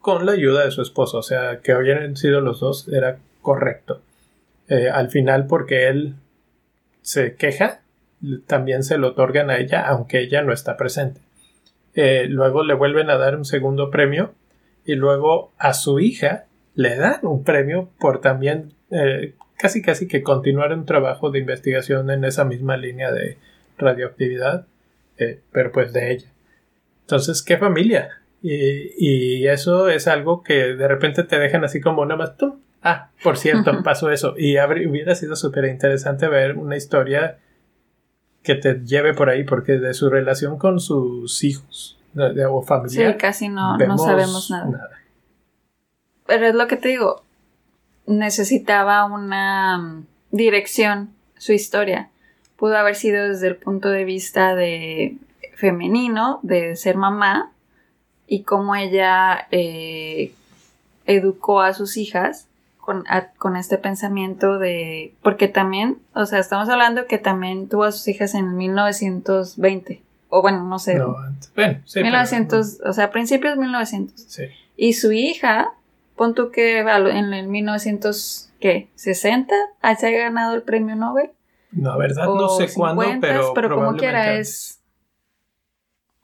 con 0.00 0.26
la 0.26 0.32
ayuda 0.32 0.64
de 0.64 0.70
su 0.70 0.82
esposo, 0.82 1.18
o 1.18 1.22
sea, 1.22 1.60
que 1.60 1.74
hubieran 1.74 2.16
sido 2.16 2.40
los 2.40 2.60
dos 2.60 2.88
era 2.88 3.18
correcto. 3.40 4.00
Eh, 4.68 4.88
al 4.90 5.10
final, 5.10 5.46
porque 5.46 5.88
él 5.88 6.14
se 7.02 7.34
queja, 7.34 7.82
también 8.46 8.84
se 8.84 8.98
lo 8.98 9.08
otorgan 9.08 9.50
a 9.50 9.58
ella, 9.58 9.82
aunque 9.82 10.20
ella 10.20 10.42
no 10.42 10.52
está 10.52 10.76
presente. 10.76 11.20
Eh, 11.94 12.26
luego 12.28 12.62
le 12.62 12.74
vuelven 12.74 13.10
a 13.10 13.18
dar 13.18 13.36
un 13.36 13.44
segundo 13.44 13.90
premio 13.90 14.32
y 14.86 14.94
luego 14.94 15.52
a 15.58 15.74
su 15.74 16.00
hija 16.00 16.46
le 16.74 16.96
dan 16.96 17.20
un 17.22 17.44
premio 17.44 17.90
por 18.00 18.20
también 18.20 18.72
eh, 18.90 19.34
casi 19.58 19.82
casi 19.82 20.08
que 20.08 20.22
continuar 20.22 20.72
un 20.72 20.86
trabajo 20.86 21.30
de 21.30 21.40
investigación 21.40 22.10
en 22.10 22.24
esa 22.24 22.44
misma 22.44 22.76
línea 22.76 23.12
de 23.12 23.36
radioactividad, 23.76 24.66
eh, 25.18 25.40
pero 25.52 25.70
pues 25.70 25.92
de 25.92 26.12
ella. 26.12 26.28
Entonces, 27.02 27.42
qué 27.42 27.58
familia. 27.58 28.10
Y, 28.42 28.92
y 28.96 29.46
eso 29.46 29.88
es 29.88 30.08
algo 30.08 30.42
que 30.42 30.74
de 30.74 30.88
repente 30.88 31.24
te 31.24 31.38
dejan 31.38 31.64
así 31.64 31.80
como 31.80 32.04
nada 32.04 32.16
más 32.16 32.36
tú. 32.36 32.61
Ah, 32.82 33.10
por 33.22 33.38
cierto, 33.38 33.82
pasó 33.84 34.10
eso. 34.10 34.34
Y 34.36 34.58
hubiera 34.58 35.14
sido 35.14 35.36
súper 35.36 35.66
interesante 35.66 36.28
ver 36.28 36.56
una 36.56 36.76
historia 36.76 37.38
que 38.42 38.56
te 38.56 38.80
lleve 38.84 39.14
por 39.14 39.30
ahí, 39.30 39.44
porque 39.44 39.78
de 39.78 39.94
su 39.94 40.10
relación 40.10 40.58
con 40.58 40.80
sus 40.80 41.44
hijos 41.44 41.98
o 42.14 42.62
Sí, 42.62 42.66
familiar. 42.66 43.16
casi 43.16 43.48
no, 43.48 43.78
no 43.78 43.98
sabemos 43.98 44.50
nada. 44.50 44.90
Pero 46.26 46.46
es 46.46 46.54
lo 46.54 46.66
que 46.66 46.76
te 46.76 46.88
digo. 46.88 47.22
Necesitaba 48.06 49.04
una 49.04 49.78
mm, 49.78 50.06
dirección 50.32 51.10
su 51.38 51.52
historia. 51.52 52.10
Pudo 52.56 52.76
haber 52.76 52.96
sido 52.96 53.28
desde 53.28 53.48
el 53.48 53.56
punto 53.56 53.88
de 53.88 54.04
vista 54.04 54.54
de 54.54 55.16
femenino, 55.54 56.40
de 56.42 56.76
ser 56.76 56.96
mamá, 56.96 57.52
y 58.26 58.42
cómo 58.42 58.74
ella 58.74 59.46
eh, 59.50 60.32
educó 61.06 61.60
a 61.60 61.74
sus 61.74 61.96
hijas 61.96 62.46
con, 62.82 63.04
a- 63.08 63.28
con 63.38 63.56
este 63.56 63.78
pensamiento 63.78 64.58
de... 64.58 65.14
Porque 65.22 65.46
también, 65.48 65.98
o 66.14 66.26
sea, 66.26 66.40
estamos 66.40 66.68
hablando 66.68 67.06
que 67.06 67.16
también 67.16 67.68
tuvo 67.68 67.84
a 67.84 67.92
sus 67.92 68.06
hijas 68.08 68.34
en 68.34 68.56
1920. 68.56 70.02
O 70.28 70.42
bueno, 70.42 70.64
no 70.64 70.78
sé. 70.78 70.96
No, 70.96 71.14
bueno, 71.54 71.78
sí, 71.84 72.00
pero- 72.00 72.06
1900, 72.06 72.80
o 72.84 72.92
sea, 72.92 73.10
principios 73.12 73.54
de 73.54 73.60
1900. 73.60 74.20
sí. 74.20 74.42
Y 74.76 74.94
su 74.94 75.12
hija, 75.12 75.72
pon 76.16 76.34
tú 76.34 76.50
que 76.50 76.80
en 76.80 77.32
el 77.34 77.46
1960 77.48 78.50
se 78.96 80.06
haya 80.06 80.18
ganado 80.18 80.54
el 80.54 80.62
premio 80.62 80.96
Nobel. 80.96 81.30
No, 81.70 81.96
verdad, 81.98 82.28
o 82.28 82.34
no 82.34 82.48
sé 82.48 82.66
cuándo, 82.74 83.02
50s, 83.02 83.52
pero, 83.54 83.74
como 83.76 83.96
quiera 83.96 84.34
es... 84.34 84.80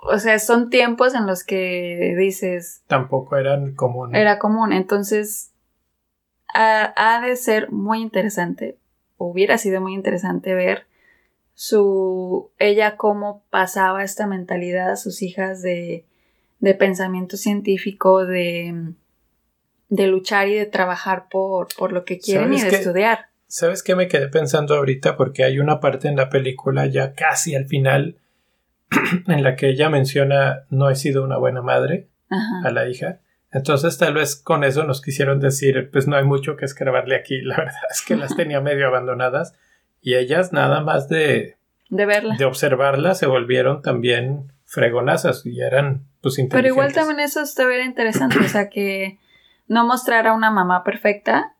O 0.00 0.18
sea, 0.18 0.38
son 0.38 0.70
tiempos 0.70 1.14
en 1.14 1.26
los 1.26 1.44
que 1.44 2.14
dices, 2.16 2.82
Tampoco 2.86 3.36
eran 3.36 3.74
comunes. 3.74 4.18
era 4.20 4.38
común. 4.38 4.72
Entonces, 4.72 5.52
ha, 6.54 6.92
ha 6.96 7.20
de 7.26 7.36
ser 7.36 7.70
muy 7.70 8.00
interesante, 8.00 8.78
hubiera 9.16 9.58
sido 9.58 9.80
muy 9.80 9.94
interesante 9.94 10.54
ver 10.54 10.86
su 11.54 12.50
ella 12.58 12.96
cómo 12.96 13.42
pasaba 13.50 14.04
esta 14.04 14.26
mentalidad 14.26 14.92
a 14.92 14.96
sus 14.96 15.22
hijas 15.22 15.60
de, 15.60 16.04
de 16.60 16.74
pensamiento 16.74 17.36
científico, 17.36 18.24
de, 18.24 18.92
de 19.88 20.06
luchar 20.06 20.48
y 20.48 20.54
de 20.54 20.66
trabajar 20.66 21.26
por, 21.28 21.68
por 21.76 21.92
lo 21.92 22.04
que 22.04 22.18
quieren 22.18 22.52
y 22.52 22.58
¿Sabes 22.58 22.64
de 22.64 22.70
qué? 22.70 22.76
estudiar. 22.76 23.18
¿Sabes 23.48 23.82
qué 23.82 23.96
me 23.96 24.08
quedé 24.08 24.28
pensando 24.28 24.76
ahorita? 24.76 25.16
Porque 25.16 25.42
hay 25.42 25.58
una 25.58 25.80
parte 25.80 26.06
en 26.06 26.16
la 26.16 26.28
película 26.28 26.86
ya 26.86 27.14
casi 27.14 27.54
al 27.56 27.66
final 27.66 28.18
en 29.26 29.42
la 29.42 29.56
que 29.56 29.70
ella 29.70 29.88
menciona 29.88 30.64
no 30.70 30.90
he 30.90 30.94
sido 30.94 31.24
una 31.24 31.38
buena 31.38 31.62
madre 31.62 32.08
Ajá. 32.30 32.68
a 32.68 32.70
la 32.70 32.88
hija. 32.88 33.20
Entonces 33.50 33.96
tal 33.98 34.14
vez 34.14 34.36
con 34.36 34.62
eso 34.62 34.84
nos 34.84 35.00
quisieron 35.00 35.40
decir, 35.40 35.90
pues 35.90 36.06
no 36.06 36.16
hay 36.16 36.24
mucho 36.24 36.56
que 36.56 36.64
escarbarle 36.66 37.16
aquí. 37.16 37.40
La 37.42 37.56
verdad 37.56 37.80
es 37.90 38.02
que 38.02 38.16
las 38.16 38.36
tenía 38.36 38.60
medio 38.60 38.86
abandonadas 38.88 39.54
y 40.00 40.14
ellas 40.16 40.52
nada 40.52 40.80
más 40.82 41.08
de, 41.08 41.56
De 41.88 42.06
verla. 42.06 42.36
de 42.36 42.44
observarlas 42.44 43.18
se 43.18 43.26
volvieron 43.26 43.80
también 43.82 44.52
fregonazas 44.66 45.46
y 45.46 45.60
eran 45.60 46.04
pues 46.20 46.34
Pero 46.34 46.44
inteligentes. 46.44 46.72
igual 46.72 46.92
también 46.92 47.20
eso 47.20 47.40
estuviera 47.40 47.84
interesante, 47.84 48.38
o 48.38 48.48
sea, 48.48 48.68
que 48.68 49.18
no 49.66 49.86
mostrara 49.86 50.34
una 50.34 50.50
mamá 50.50 50.84
perfecta, 50.84 51.54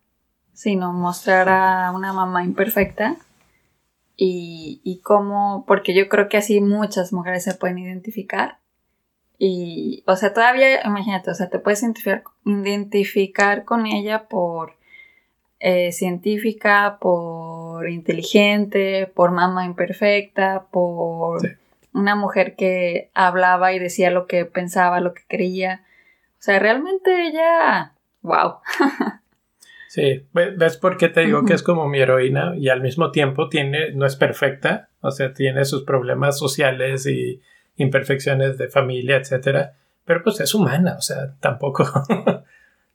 sino 0.53 0.93
mostrara 0.93 1.91
una 1.93 2.13
mamá 2.13 2.45
imperfecta 2.45 3.17
y, 4.17 4.81
y 4.85 5.01
cómo, 5.01 5.65
porque 5.67 5.95
yo 5.95 6.09
creo 6.09 6.29
que 6.29 6.37
así 6.37 6.61
muchas 6.61 7.13
mujeres 7.13 7.45
se 7.45 7.55
pueden 7.55 7.79
identificar. 7.79 8.59
Y, 9.39 10.03
o 10.07 10.17
sea, 10.17 10.35
todavía, 10.35 10.85
imagínate, 10.85 11.31
o 11.31 11.35
sea, 11.35 11.49
te 11.49 11.59
puedes 11.61 11.83
identificar, 11.83 12.25
identificar 12.45 13.65
con 13.65 13.87
ella 13.87 14.29
por 14.29 14.73
eh, 15.61 15.93
científica, 15.93 16.99
por 17.01 17.89
inteligente, 17.89 19.11
por 19.15 19.31
mamá 19.33 19.65
imperfecta, 19.65 20.67
por 20.71 21.41
Sí. 21.41 21.49
una 21.93 22.15
mujer 22.17 22.55
que 22.57 23.11
hablaba 23.15 23.73
y 23.73 23.79
decía 23.79 24.11
lo 24.11 24.27
que 24.27 24.45
pensaba, 24.45 25.01
lo 25.01 25.15
que 25.15 25.23
creía. 25.29 25.85
O 26.39 26.43
sea, 26.43 26.59
realmente 26.59 27.27
ella, 27.29 27.95
wow. 28.23 28.57
Sí, 29.89 30.27
Ve- 30.35 30.51
¿ves 30.55 30.77
por 30.77 30.99
qué 30.99 31.09
te 31.09 31.23
digo 31.23 31.45
que 31.47 31.55
es 31.55 31.63
como 31.63 31.89
mi 31.89 31.99
heroína 32.01 32.53
y 32.59 32.69
al 32.69 32.83
mismo 32.83 33.11
tiempo 33.11 33.49
tiene, 33.49 33.93
no 33.95 34.05
es 34.05 34.17
perfecta, 34.17 34.91
o 35.01 35.11
sea, 35.11 35.33
tiene 35.33 35.65
sus 35.65 35.85
problemas 35.85 36.39
sociales 36.39 37.07
y 37.07 37.41
imperfecciones 37.79 38.59
de 38.59 38.69
familia, 38.69 39.17
etcétera, 39.17 39.75
pero 40.05 40.23
pues 40.23 40.41
es 40.41 40.55
humana, 40.55 40.97
o 40.99 41.01
sea, 41.01 41.35
tampoco. 41.41 41.85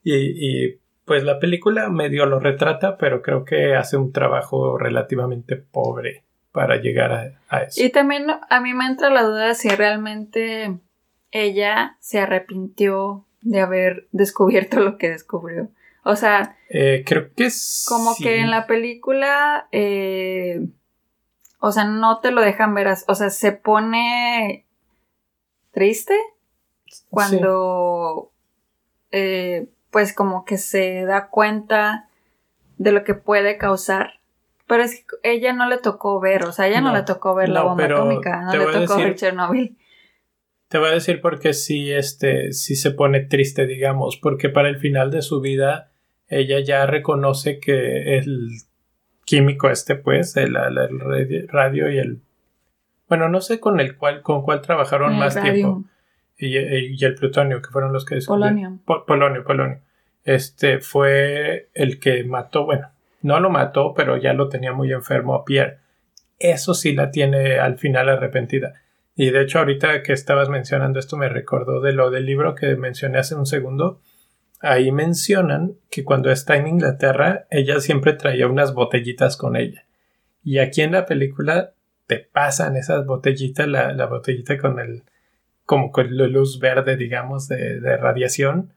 y, 0.04 0.14
y, 0.16 0.80
pues 1.06 1.24
la 1.24 1.40
película 1.40 1.90
medio 1.90 2.26
lo 2.26 2.40
retrata, 2.40 2.98
pero 2.98 3.22
creo 3.22 3.44
que 3.44 3.76
hace 3.76 3.98
un 3.98 4.14
trabajo 4.14 4.78
relativamente 4.78 5.58
pobre 5.58 6.24
para 6.52 6.78
llegar 6.78 7.12
a, 7.12 7.42
a 7.50 7.64
eso. 7.64 7.84
Y 7.84 7.90
también 7.90 8.28
a 8.50 8.62
mí 8.62 8.74
me 8.74 8.86
entra 8.86 9.10
la 9.10 9.24
duda 9.24 9.48
de 9.48 9.56
si 9.56 9.70
realmente 9.70 10.78
ella 11.32 11.98
se 12.00 12.20
arrepintió 12.20 13.26
de 13.42 13.60
haber 13.60 14.08
descubierto 14.12 14.80
lo 14.80 14.98
que 14.98 15.10
descubrió. 15.10 15.70
O 16.04 16.16
sea, 16.16 16.58
Eh, 16.70 17.04
creo 17.06 17.34
que 17.34 17.46
es. 17.46 17.86
como 17.88 18.16
que 18.16 18.38
en 18.40 18.52
la 18.52 18.68
película, 18.68 19.68
eh, 19.72 20.68
o 21.60 21.72
sea, 21.72 21.86
no 21.86 22.20
te 22.20 22.32
lo 22.32 22.42
dejan 22.42 22.74
ver, 22.74 22.88
o 23.08 23.16
sea, 23.16 23.30
se 23.30 23.52
pone 23.52 24.63
triste 25.74 26.14
cuando, 27.10 28.32
eh, 29.12 29.68
pues 29.92 30.14
como 30.14 30.46
que 30.46 30.58
se 30.58 31.04
da 31.06 31.28
cuenta 31.30 32.08
de 32.78 32.92
lo 32.92 33.04
que 33.04 33.14
puede 33.14 33.58
causar. 33.58 34.20
Pero 34.68 34.84
es 34.84 34.96
que 35.02 35.06
ella 35.24 35.54
no 35.54 35.68
le 35.68 35.78
tocó 35.78 36.20
ver, 36.20 36.46
o 36.46 36.52
sea, 36.52 36.68
ella 36.68 36.82
no, 36.82 36.92
No, 36.92 36.98
le 36.98 37.04
tocó 37.04 37.36
ver 37.36 37.50
la 37.50 37.64
bomba 37.64 37.86
atómica, 37.86 38.42
no 38.44 38.52
le 38.54 38.66
tocó 38.66 38.80
decir- 38.96 39.04
ver 39.06 39.16
Chernobyl. 39.16 39.78
Te 40.70 40.78
voy 40.80 40.90
a 40.90 40.94
decir 40.94 41.22
por 41.22 41.40
qué 41.40 41.54
sí, 41.54 41.92
este, 41.92 42.52
sí 42.54 42.76
se 42.76 42.92
pone 42.92 43.20
triste, 43.20 43.68
digamos, 43.68 44.18
porque 44.18 44.50
para 44.50 44.70
el 44.70 44.78
final 44.80 45.12
de 45.12 45.22
su 45.22 45.40
vida 45.42 45.92
ella 46.30 46.60
ya 46.62 46.86
reconoce 46.88 47.60
que 47.60 48.18
el 48.18 48.48
químico 49.26 49.70
este, 49.70 49.96
pues, 49.96 50.36
el, 50.38 50.56
el- 50.56 50.78
el 50.78 51.00
radi- 51.00 51.48
radio 51.48 51.92
y 51.92 52.00
el... 52.00 52.22
Bueno, 53.10 53.30
no 53.30 53.42
sé 53.42 53.60
con 53.60 53.80
el 53.80 53.96
cual, 53.98 54.22
con 54.22 54.44
cuál 54.44 54.62
trabajaron 54.62 55.14
El 55.14 55.20
más 55.20 55.40
tiempo. 55.42 55.84
Y, 56.38 56.58
y 56.58 57.04
el 57.06 57.16
plutonio, 57.16 57.62
que 57.62 57.70
fueron 57.70 57.94
los 57.94 58.06
que 58.06 58.16
descubrieron. 58.16 58.56
Polonio. 58.56 58.80
Po- 58.86 59.06
polonio, 59.06 59.44
polonio. 59.44 59.80
Este 60.24 60.80
fue 60.80 61.70
el 61.74 62.00
que 62.00 62.24
mató, 62.24 62.66
bueno, 62.66 62.90
no 63.22 63.40
lo 63.40 63.50
mató, 63.50 63.94
pero 63.94 64.18
ya 64.18 64.34
lo 64.34 64.50
tenía 64.50 64.74
muy 64.74 64.92
enfermo 64.92 65.36
a 65.36 65.46
Pierre. 65.46 65.78
Eso 66.40 66.74
sí 66.74 66.94
la 66.94 67.12
tiene 67.12 67.60
al 67.60 67.78
final 67.78 68.10
arrepentida. 68.10 68.74
Y 69.16 69.30
de 69.30 69.42
hecho, 69.44 69.60
ahorita 69.60 70.02
que 70.02 70.14
estabas 70.14 70.50
mencionando 70.50 70.98
esto, 71.00 71.18
me 71.18 71.30
recordó 71.30 71.82
de 71.82 71.94
lo 71.94 72.10
del 72.10 72.26
libro 72.26 72.56
que 72.56 72.76
mencioné 72.76 73.20
hace 73.20 73.36
un 73.36 73.46
segundo. 73.46 74.02
Ahí 74.60 74.92
mencionan 74.92 75.74
que 75.92 76.04
cuando 76.04 76.32
está 76.32 76.56
en 76.56 76.68
Inglaterra, 76.68 77.46
ella 77.52 77.80
siempre 77.80 78.14
traía 78.14 78.48
unas 78.48 78.74
botellitas 78.74 79.38
con 79.38 79.56
ella. 79.56 79.86
Y 80.44 80.58
aquí 80.60 80.82
en 80.82 80.94
la 80.94 81.06
película 81.06 81.74
te 82.08 82.20
pasan 82.20 82.76
esas 82.76 83.06
botellitas, 83.06 83.68
la, 83.68 83.94
la 83.94 84.06
botellita 84.06 84.58
con 84.58 84.80
el, 84.80 85.04
como 85.66 85.92
con 85.92 86.16
la 86.16 86.28
luz 86.28 86.60
verde, 86.60 86.98
digamos, 86.98 87.48
de, 87.48 87.80
de 87.80 87.98
radiación. 87.98 88.74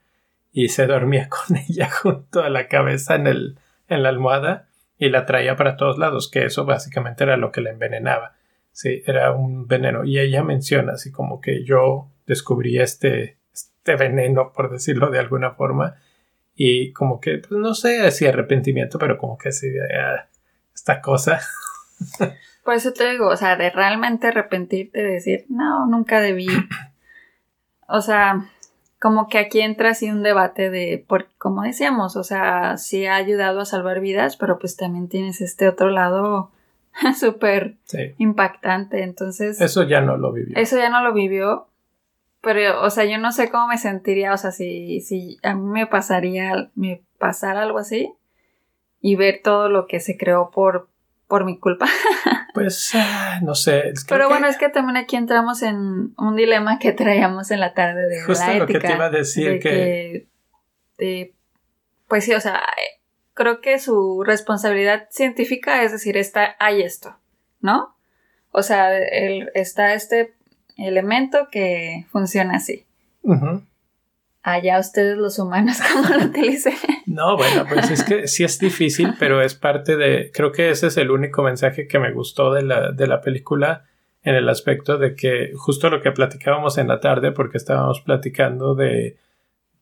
Y 0.52 0.68
se 0.68 0.86
dormía 0.86 1.28
con 1.46 1.56
ella 1.56 1.90
junto 1.90 2.42
a 2.42 2.50
la 2.50 2.68
cabeza 2.68 3.14
en, 3.14 3.26
el, 3.26 3.58
en 3.88 4.02
la 4.02 4.08
almohada 4.08 4.68
y 4.98 5.10
la 5.10 5.26
traía 5.26 5.56
para 5.56 5.76
todos 5.76 5.98
lados, 5.98 6.30
que 6.30 6.44
eso 6.44 6.64
básicamente 6.64 7.24
era 7.24 7.36
lo 7.36 7.52
que 7.52 7.60
la 7.60 7.70
envenenaba. 7.70 8.34
Sí, 8.72 9.02
era 9.06 9.32
un 9.32 9.66
veneno. 9.66 10.04
Y 10.04 10.18
ella 10.18 10.42
menciona 10.42 10.92
así 10.92 11.10
como 11.10 11.40
que 11.40 11.64
yo 11.64 12.10
descubrí 12.26 12.78
este, 12.78 13.38
este 13.52 13.96
veneno, 13.96 14.52
por 14.52 14.70
decirlo 14.70 15.10
de 15.10 15.18
alguna 15.18 15.52
forma. 15.52 15.96
Y 16.54 16.92
como 16.92 17.20
que, 17.20 17.38
pues 17.38 17.52
no 17.52 17.74
sé 17.74 18.10
si 18.10 18.26
arrepentimiento, 18.26 18.98
pero 18.98 19.18
como 19.18 19.36
que 19.36 19.52
sí, 19.52 19.68
ah, 19.78 20.28
esta 20.74 21.00
cosa. 21.00 21.40
Por 22.66 22.74
eso 22.74 22.92
te 22.92 23.08
digo, 23.10 23.28
o 23.28 23.36
sea, 23.36 23.56
de 23.56 23.70
realmente 23.70 24.26
arrepentirte, 24.26 25.00
de 25.02 25.12
decir, 25.12 25.46
no, 25.48 25.86
nunca 25.86 26.20
debí. 26.20 26.48
O 27.88 28.00
sea, 28.00 28.46
como 29.00 29.28
que 29.28 29.38
aquí 29.38 29.60
entra 29.60 29.90
así 29.90 30.10
un 30.10 30.24
debate 30.24 30.70
de, 30.70 31.04
por, 31.06 31.28
como 31.38 31.62
decíamos, 31.62 32.16
o 32.16 32.24
sea, 32.24 32.76
sí 32.78 33.06
ha 33.06 33.14
ayudado 33.14 33.60
a 33.60 33.64
salvar 33.64 34.00
vidas, 34.00 34.36
pero 34.36 34.58
pues 34.58 34.76
también 34.76 35.08
tienes 35.08 35.40
este 35.40 35.68
otro 35.68 35.90
lado 35.90 36.50
súper 37.16 37.76
Sí. 37.84 38.14
impactante. 38.18 39.04
Entonces, 39.04 39.60
Eso 39.60 39.84
ya 39.84 40.00
no 40.00 40.16
lo 40.16 40.32
vivió. 40.32 40.56
eso 40.58 40.76
ya 40.76 40.90
no 40.90 41.00
lo 41.00 41.12
vivió. 41.12 41.68
Pero, 42.40 42.82
o 42.82 42.90
sea, 42.90 43.04
yo 43.04 43.18
no 43.18 43.30
sé 43.30 43.50
cómo 43.50 43.68
me 43.68 43.78
sentiría, 43.78 44.32
o 44.32 44.36
sea, 44.36 44.50
si, 44.50 45.00
si 45.00 45.38
a 45.44 45.54
mí 45.54 45.62
me 45.68 45.86
pasaría, 45.86 46.70
me 46.74 47.02
pasara 47.18 47.62
algo 47.62 47.78
así 47.78 48.12
y 49.00 49.14
ver 49.14 49.42
todo 49.44 49.68
lo 49.68 49.86
que 49.86 50.00
se 50.00 50.16
creó 50.16 50.50
por, 50.50 50.88
por 51.28 51.44
mi 51.44 51.58
culpa. 51.58 51.86
Pues, 52.54 52.92
ah, 52.94 53.38
no 53.42 53.54
sé. 53.54 53.90
es- 53.90 54.02
creo 54.06 54.16
Pero 54.18 54.28
que 54.28 54.32
bueno, 54.32 54.46
es 54.46 54.56
que 54.56 54.70
también 54.70 54.96
aquí 54.96 55.16
entramos 55.16 55.60
en 55.62 56.14
un 56.16 56.36
dilema 56.36 56.78
que 56.78 56.92
traíamos 56.92 57.50
en 57.50 57.60
la 57.60 57.74
tarde 57.74 58.08
de 58.08 58.22
Justo 58.22 58.46
la 58.46 58.54
lo 58.54 58.66
que 58.66 58.72
ética. 58.72 58.88
te 58.88 58.94
iba 58.94 59.04
a 59.04 59.10
decir, 59.10 59.50
de 59.50 59.58
que- 59.58 60.26
Ujú. 73.22 73.62
Allá 74.46 74.78
ustedes 74.78 75.18
los 75.18 75.40
humanos, 75.40 75.78
¿cómo 75.92 76.08
lo 76.08 76.26
utilicen? 76.26 76.74
No, 77.04 77.36
bueno, 77.36 77.66
pues 77.68 77.90
es 77.90 78.04
que 78.04 78.28
sí 78.28 78.44
es 78.44 78.60
difícil, 78.60 79.14
pero 79.18 79.42
es 79.42 79.56
parte 79.56 79.96
de. 79.96 80.30
Creo 80.32 80.52
que 80.52 80.70
ese 80.70 80.86
es 80.86 80.96
el 80.98 81.10
único 81.10 81.42
mensaje 81.42 81.88
que 81.88 81.98
me 81.98 82.12
gustó 82.12 82.52
de 82.52 82.62
la, 82.62 82.92
de 82.92 83.08
la 83.08 83.20
película 83.20 83.86
en 84.22 84.36
el 84.36 84.48
aspecto 84.48 84.98
de 84.98 85.16
que 85.16 85.50
justo 85.56 85.90
lo 85.90 86.00
que 86.00 86.12
platicábamos 86.12 86.78
en 86.78 86.86
la 86.86 87.00
tarde, 87.00 87.32
porque 87.32 87.56
estábamos 87.56 88.02
platicando 88.02 88.76
de, 88.76 89.16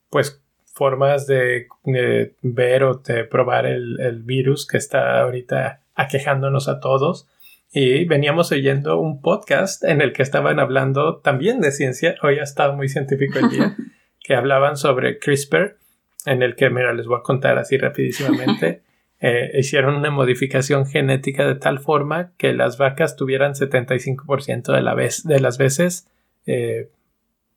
pues, 0.08 0.42
formas 0.64 1.26
de, 1.26 1.66
de 1.84 2.34
ver 2.40 2.84
o 2.84 2.94
de 2.94 3.24
probar 3.24 3.66
el, 3.66 4.00
el 4.00 4.22
virus 4.22 4.66
que 4.66 4.78
está 4.78 5.20
ahorita 5.20 5.82
aquejándonos 5.94 6.68
a 6.68 6.80
todos. 6.80 7.28
Y 7.70 8.06
veníamos 8.06 8.50
oyendo 8.50 8.98
un 8.98 9.20
podcast 9.20 9.84
en 9.84 10.00
el 10.00 10.14
que 10.14 10.22
estaban 10.22 10.58
hablando 10.58 11.18
también 11.18 11.60
de 11.60 11.70
ciencia. 11.70 12.14
Hoy 12.22 12.38
ha 12.38 12.44
estado 12.44 12.72
muy 12.74 12.88
científico 12.88 13.40
el 13.40 13.50
día. 13.50 13.76
que 14.24 14.34
hablaban 14.34 14.76
sobre 14.76 15.18
CRISPR, 15.18 15.76
en 16.24 16.42
el 16.42 16.56
que, 16.56 16.70
mira, 16.70 16.92
les 16.94 17.06
voy 17.06 17.18
a 17.18 17.22
contar 17.22 17.58
así 17.58 17.78
rapidísimamente. 17.78 18.82
Eh, 19.20 19.52
hicieron 19.58 19.94
una 19.94 20.10
modificación 20.10 20.84
genética 20.84 21.46
de 21.46 21.54
tal 21.54 21.78
forma 21.78 22.32
que 22.36 22.52
las 22.52 22.76
vacas 22.76 23.16
tuvieran 23.16 23.54
75% 23.54 24.74
de, 24.74 24.82
la 24.82 24.92
vez, 24.92 25.22
de 25.24 25.40
las 25.40 25.56
veces 25.56 26.10
eh, 26.44 26.90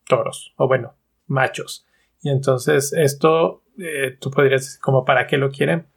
toros, 0.08 0.54
o 0.56 0.68
bueno, 0.68 0.94
machos. 1.26 1.86
Y 2.22 2.30
entonces 2.30 2.94
esto, 2.94 3.64
eh, 3.80 4.16
tú 4.18 4.32
podrías 4.32 4.62
decir, 4.62 4.80
como 4.80 5.04
para 5.04 5.28
qué 5.28 5.36
lo 5.36 5.50
quieren, 5.50 5.88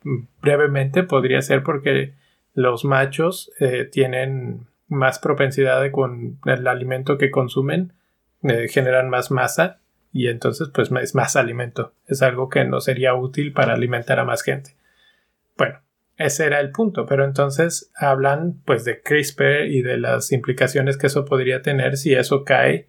brevemente 0.41 1.05
podría 1.05 1.41
ser 1.41 1.63
porque 1.63 2.15
los 2.55 2.85
machos 2.85 3.53
tienen 3.93 4.67
más 4.89 5.21
propensidad 5.21 5.81
de 5.81 5.93
con 5.93 6.41
el 6.47 6.67
alimento 6.67 7.17
que 7.17 7.31
consumen, 7.31 7.93
generan 8.71 9.09
más 9.09 9.31
masa 9.31 9.81
y 10.13 10.29
entonces 10.29 10.69
pues 10.73 10.91
es 10.91 11.15
más 11.15 11.37
alimento. 11.37 11.93
Es 12.07 12.23
algo 12.23 12.49
que 12.49 12.65
no 12.65 12.81
sería 12.81 13.15
útil 13.15 13.53
para 13.53 13.75
alimentar 13.75 14.19
a 14.19 14.25
más 14.25 14.43
gente. 14.43 14.77
Bueno, 15.57 15.81
ese 16.17 16.47
era 16.47 16.61
el 16.61 16.71
punto, 16.71 17.07
pero 17.07 17.25
entonces 17.25 17.91
hablan 17.97 18.61
pues 18.65 18.85
de 18.85 19.03
CRISPR 19.03 19.67
y 19.67 19.83
de 19.83 19.99
las 19.99 20.33
implicaciones 20.33 20.97
que 20.97 21.07
eso 21.07 21.25
podría 21.25 21.63
tener 21.63 21.97
si 21.97 22.15
eso 22.15 22.45
cae 22.45 22.89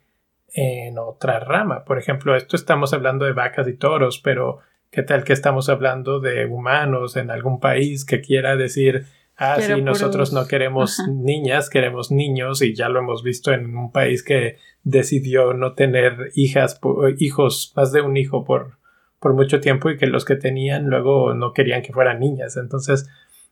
en 0.53 0.97
otra 0.97 1.39
rama. 1.39 1.85
Por 1.85 1.97
ejemplo, 1.97 2.35
esto 2.35 2.55
estamos 2.55 2.93
hablando 2.93 3.25
de 3.25 3.33
vacas 3.33 3.67
y 3.67 3.73
toros, 3.73 4.19
pero 4.19 4.59
¿qué 4.89 5.03
tal 5.03 5.23
que 5.23 5.33
estamos 5.33 5.69
hablando 5.69 6.19
de 6.19 6.45
humanos 6.45 7.15
en 7.15 7.31
algún 7.31 7.59
país 7.59 8.03
que 8.03 8.21
quiera 8.21 8.55
decir 8.55 9.05
Ah, 9.43 9.59
sí, 9.59 9.81
nosotros 9.81 10.33
no 10.33 10.45
queremos 10.45 10.99
niñas, 11.09 11.71
queremos 11.71 12.11
niños 12.11 12.61
y 12.61 12.75
ya 12.75 12.89
lo 12.89 12.99
hemos 12.99 13.23
visto 13.23 13.51
en 13.51 13.75
un 13.75 13.91
país 13.91 14.21
que 14.21 14.57
decidió 14.83 15.53
no 15.53 15.73
tener 15.73 16.31
hijas, 16.35 16.79
hijos, 17.17 17.73
más 17.75 17.91
de 17.91 18.01
un 18.01 18.17
hijo 18.17 18.43
por, 18.43 18.77
por 19.19 19.33
mucho 19.33 19.59
tiempo 19.59 19.89
y 19.89 19.97
que 19.97 20.07
los 20.07 20.25
que 20.25 20.35
tenían 20.35 20.87
luego 20.87 21.33
no 21.33 21.53
querían 21.53 21.81
que 21.81 21.93
fueran 21.93 22.19
niñas. 22.19 22.57
Entonces 22.57 23.09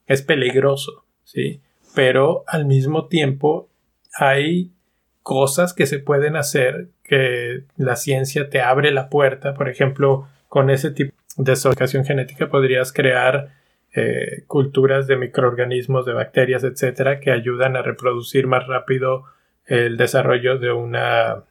es 0.08 0.22
peligroso, 0.22 1.06
¿sí? 1.24 1.62
Pero 1.96 2.44
al 2.48 2.66
mismo 2.66 3.08
tiempo 3.08 3.70
hay 4.18 4.72
cosas 5.22 5.74
que 5.74 5.86
se 5.86 6.00
pueden 6.00 6.36
hacer 6.36 6.90
que 7.04 7.64
la 7.78 7.96
ciencia 7.96 8.50
te 8.50 8.62
abre 8.62 8.92
la 8.92 9.10
puerta. 9.10 9.54
Por 9.54 9.70
ejemplo, 9.70 10.28
con 10.48 10.70
ese 10.70 10.92
tipo 10.92 11.14
de 11.38 11.52
asociación 11.52 12.06
genética 12.06 12.50
podrías 12.50 12.92
crear 12.92 13.54
eh, 13.96 14.44
culturas 14.48 15.08
de 15.08 15.18
microorganismos, 15.18 16.06
de 16.06 16.14
bacterias, 16.14 16.64
etcétera, 16.64 17.20
que 17.20 17.32
ayudan 17.32 17.76
a 17.76 17.82
reproducir 17.82 18.48
más 18.48 18.68
rápido 18.68 19.26
el 19.70 19.98
desarrollo 19.98 20.58
de 20.58 20.72
una, 20.72 21.44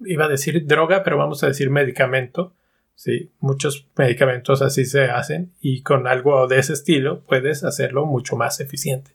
iba 0.00 0.24
a 0.24 0.28
decir 0.28 0.66
droga, 0.66 1.02
pero 1.02 1.18
vamos 1.18 1.42
a 1.42 1.48
decir 1.48 1.68
medicamento. 1.68 2.54
Sí, 2.94 3.32
muchos 3.40 3.88
medicamentos 3.96 4.62
así 4.62 4.84
se 4.84 5.04
hacen 5.04 5.52
y 5.60 5.82
con 5.82 6.06
algo 6.06 6.46
de 6.46 6.58
ese 6.58 6.74
estilo 6.74 7.22
puedes 7.24 7.64
hacerlo 7.64 8.06
mucho 8.06 8.36
más 8.36 8.60
eficiente. 8.60 9.10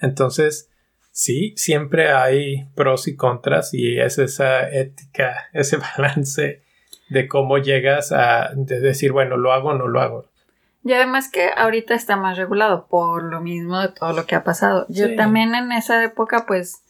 Entonces, 0.00 0.70
sí, 1.12 1.54
siempre 1.56 2.10
hay 2.10 2.64
pros 2.74 3.06
y 3.06 3.14
contras 3.14 3.72
y 3.72 4.00
es 4.00 4.18
esa 4.18 4.68
ética, 4.68 5.48
ese 5.52 5.76
balance 5.76 6.62
de 7.08 7.28
cómo 7.28 7.58
llegas 7.58 8.10
a 8.12 8.50
decir, 8.54 9.12
bueno, 9.12 9.36
lo 9.36 9.52
hago 9.52 9.70
o 9.70 9.74
no 9.74 9.86
lo 9.86 10.00
hago. 10.00 10.24
Y 10.82 10.92
además 10.94 11.30
que 11.30 11.50
ahorita 11.54 11.94
está 11.94 12.16
más 12.16 12.38
regulado 12.38 12.86
por 12.88 13.22
lo 13.22 13.40
mismo 13.40 13.80
de 13.80 13.88
todo 13.88 14.12
lo 14.14 14.26
que 14.26 14.34
ha 14.34 14.44
pasado. 14.44 14.86
Yo 14.88 15.14
también 15.14 15.54
en 15.54 15.72
esa 15.72 16.02
época, 16.02 16.46
pues, 16.46 16.82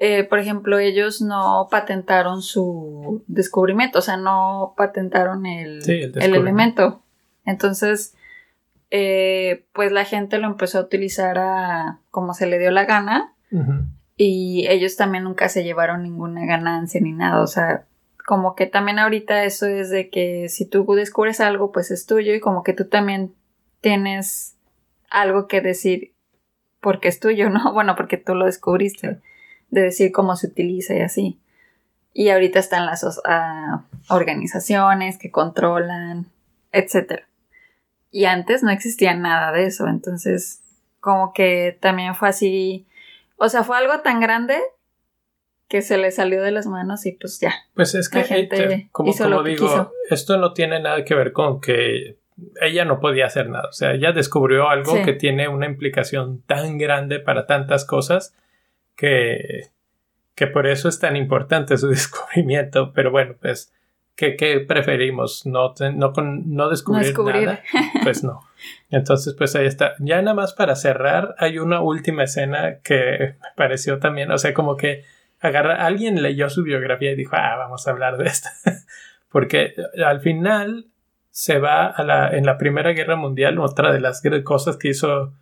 eh, 0.00 0.22
por 0.22 0.38
ejemplo, 0.38 0.78
ellos 0.78 1.20
no 1.20 1.66
patentaron 1.72 2.40
su 2.40 3.24
descubrimiento, 3.26 3.98
o 3.98 4.02
sea, 4.02 4.16
no 4.16 4.74
patentaron 4.76 5.44
el, 5.44 5.80
el, 5.88 6.34
elemento. 6.34 7.02
Entonces, 7.44 8.14
eh, 8.90 9.64
pues 9.72 9.90
la 9.90 10.04
gente 10.04 10.38
lo 10.38 10.46
empezó 10.46 10.78
a 10.78 10.82
utilizar 10.82 11.38
a 11.38 11.98
como 12.12 12.32
se 12.32 12.46
le 12.46 12.60
dio 12.60 12.70
la 12.70 12.84
gana. 12.84 13.34
Y 14.16 14.66
ellos 14.68 14.96
también 14.96 15.24
nunca 15.24 15.48
se 15.48 15.64
llevaron 15.64 16.04
ninguna 16.04 16.46
ganancia 16.46 17.00
ni 17.00 17.12
nada. 17.12 17.42
O 17.42 17.46
sea, 17.48 17.86
como 18.24 18.54
que 18.54 18.66
también 18.66 19.00
ahorita 19.00 19.42
eso 19.44 19.66
es 19.66 19.90
de 19.90 20.10
que 20.10 20.48
si 20.48 20.64
tú 20.64 20.86
descubres 20.94 21.40
algo, 21.40 21.72
pues 21.72 21.90
es 21.90 22.06
tuyo 22.06 22.34
y 22.34 22.40
como 22.40 22.62
que 22.62 22.72
tú 22.72 22.84
también 22.84 23.34
tienes 23.80 24.56
algo 25.10 25.48
que 25.48 25.60
decir 25.60 26.12
porque 26.80 27.08
es 27.08 27.18
tuyo, 27.18 27.50
¿no? 27.50 27.72
Bueno, 27.74 27.96
porque 27.96 28.16
tú 28.16 28.36
lo 28.36 28.46
descubriste, 28.46 29.18
de 29.70 29.82
decir 29.82 30.12
cómo 30.12 30.36
se 30.36 30.48
utiliza 30.48 30.94
y 30.94 31.00
así. 31.00 31.38
Y 32.12 32.30
ahorita 32.30 32.58
están 32.58 32.86
las 32.86 33.04
uh, 33.04 33.80
organizaciones 34.08 35.18
que 35.18 35.30
controlan, 35.30 36.26
etc. 36.72 37.22
Y 38.10 38.24
antes 38.24 38.62
no 38.62 38.70
existía 38.70 39.14
nada 39.14 39.52
de 39.52 39.66
eso, 39.66 39.86
entonces 39.86 40.62
como 41.00 41.32
que 41.32 41.78
también 41.80 42.14
fue 42.14 42.28
así, 42.28 42.86
o 43.36 43.48
sea, 43.48 43.62
fue 43.62 43.76
algo 43.76 44.00
tan 44.00 44.20
grande 44.20 44.58
que 45.68 45.82
se 45.82 45.98
le 45.98 46.10
salió 46.10 46.42
de 46.42 46.50
las 46.50 46.66
manos 46.66 47.06
y 47.06 47.12
pues 47.12 47.38
ya. 47.40 47.54
Pues 47.74 47.94
es 47.94 48.08
que, 48.08 48.24
gente 48.24 48.88
como, 48.90 49.14
como 49.14 49.42
digo, 49.42 49.92
esto 50.10 50.38
no 50.38 50.54
tiene 50.54 50.80
nada 50.80 51.04
que 51.04 51.14
ver 51.14 51.32
con 51.32 51.60
que 51.60 52.16
ella 52.60 52.84
no 52.84 53.00
podía 53.00 53.26
hacer 53.26 53.48
nada. 53.48 53.68
O 53.68 53.72
sea, 53.72 53.92
ella 53.92 54.12
descubrió 54.12 54.68
algo 54.68 55.02
que 55.04 55.12
tiene 55.12 55.48
una 55.48 55.66
implicación 55.66 56.42
tan 56.42 56.78
grande 56.78 57.20
para 57.20 57.46
tantas 57.46 57.84
cosas 57.84 58.34
que, 58.98 59.70
que 60.34 60.48
por 60.48 60.66
eso 60.66 60.90
es 60.90 60.98
tan 60.98 61.16
importante 61.16 61.78
su 61.78 61.88
descubrimiento. 61.88 62.92
Pero 62.92 63.10
bueno, 63.10 63.36
pues, 63.40 63.72
¿qué, 64.14 64.36
qué 64.36 64.60
preferimos? 64.60 65.46
¿No, 65.46 65.72
no, 65.94 66.12
no 66.12 66.68
descubrir, 66.68 67.14
nada? 67.14 67.62
Pues 68.02 68.22
no. 68.22 68.40
Entonces, 68.90 69.34
pues 69.38 69.54
ahí 69.56 69.66
está. 69.66 69.94
Ya 70.00 70.20
nada 70.20 70.34
más 70.34 70.52
para 70.52 70.74
cerrar, 70.74 71.34
hay 71.38 71.58
una 71.58 71.80
última 71.80 72.24
escena 72.24 72.80
que 72.82 73.36
me 73.40 73.48
pareció 73.56 73.98
también, 74.00 74.30
o 74.32 74.36
sea, 74.36 74.52
como 74.52 74.76
que 74.76 75.04
agarra, 75.40 75.86
alguien 75.86 76.20
leyó 76.20 76.50
su 76.50 76.64
biografía 76.64 77.12
y 77.12 77.16
dijo, 77.16 77.36
ah, 77.36 77.54
vamos 77.56 77.86
a 77.86 77.92
hablar 77.92 78.18
de 78.18 78.26
esto. 78.26 78.48
Porque 79.30 79.74
al 80.04 80.20
final 80.20 80.86
se 81.30 81.60
va 81.60 81.86
a 81.86 82.02
la, 82.02 82.30
en 82.30 82.44
la 82.44 82.58
Primera 82.58 82.90
Guerra 82.92 83.14
Mundial, 83.14 83.60
otra 83.60 83.92
de 83.92 84.00
las 84.00 84.22
cosas 84.42 84.76
que 84.76 84.88
hizo 84.88 85.34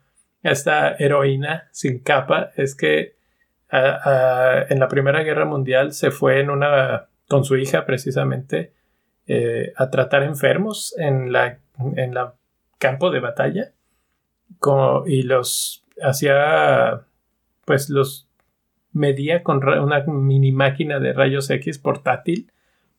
esta 0.42 0.94
heroína 0.98 1.68
sin 1.72 2.00
capa 2.00 2.50
es 2.56 2.74
que 2.76 3.15
en 3.70 4.78
la 4.78 4.88
Primera 4.88 5.22
Guerra 5.22 5.44
Mundial 5.44 5.92
se 5.92 6.10
fue 6.10 6.40
en 6.40 6.50
una, 6.50 7.08
con 7.28 7.44
su 7.44 7.56
hija 7.56 7.84
precisamente, 7.84 8.72
eh, 9.26 9.72
a 9.76 9.90
tratar 9.90 10.22
enfermos 10.22 10.94
en 10.98 11.32
la, 11.32 11.58
campo 12.78 13.10
de 13.10 13.20
batalla 13.20 13.72
y 15.06 15.22
los 15.22 15.84
hacía 16.00 17.02
pues 17.64 17.90
los 17.90 18.28
medía 18.92 19.42
con 19.42 19.66
una 19.66 20.04
mini 20.06 20.52
máquina 20.52 21.00
de 21.00 21.12
rayos 21.12 21.50
X 21.50 21.78
portátil 21.78 22.52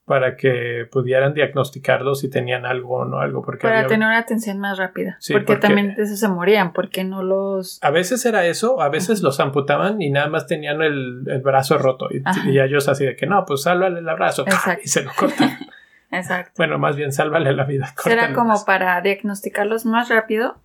para 0.08 0.38
que 0.38 0.88
pudieran 0.90 1.34
diagnosticarlos 1.34 2.22
si 2.22 2.30
tenían 2.30 2.66
algo 2.66 3.00
o 3.00 3.06
no 3.06 3.20
algo. 3.20 3.42
Porque 3.42 3.68
para 3.68 3.88
tener 3.88 4.08
una 4.08 4.18
atención 4.18 4.58
más 4.58 4.78
rápida. 4.78 5.20
porque, 5.34 5.58
también 5.58 5.96
de 5.96 6.04
eso 6.04 6.16
se 6.16 6.30
morían, 6.30 6.72
porque 6.72 7.04
no 7.04 7.24
los... 7.24 7.78
A 7.84 7.92
veces 7.92 8.26
era 8.26 8.46
eso, 8.46 8.82
a 8.82 8.88
veces 8.88 9.22
los 9.22 9.42
amputaban 9.42 10.02
y 10.02 10.10
nada 10.10 10.30
más 10.30 10.48
tenían 10.48 10.82
el, 10.82 11.24
brazo 11.44 11.78
roto. 11.78 12.08
Y, 12.10 12.58
ellos 12.58 12.88
así 12.88 13.06
de 13.06 13.18
que 13.18 13.26
no, 13.26 13.44
pues 13.46 13.64
sálvale 13.64 14.00
el 14.00 14.08
abrazo 14.08 14.46
y 14.82 14.88
se 14.88 15.04
lo 15.04 15.12
cortan. 15.14 15.58
Exacto. 16.12 16.54
Bueno, 16.56 16.80
más 16.80 16.96
bien 16.96 17.12
sálvale 17.12 17.52
la 17.52 17.66
vida. 17.66 17.94
Era 18.06 18.34
como 18.34 18.64
para 18.64 19.02
diagnosticarlos 19.02 19.86
más 19.86 20.08
rápido 20.08 20.56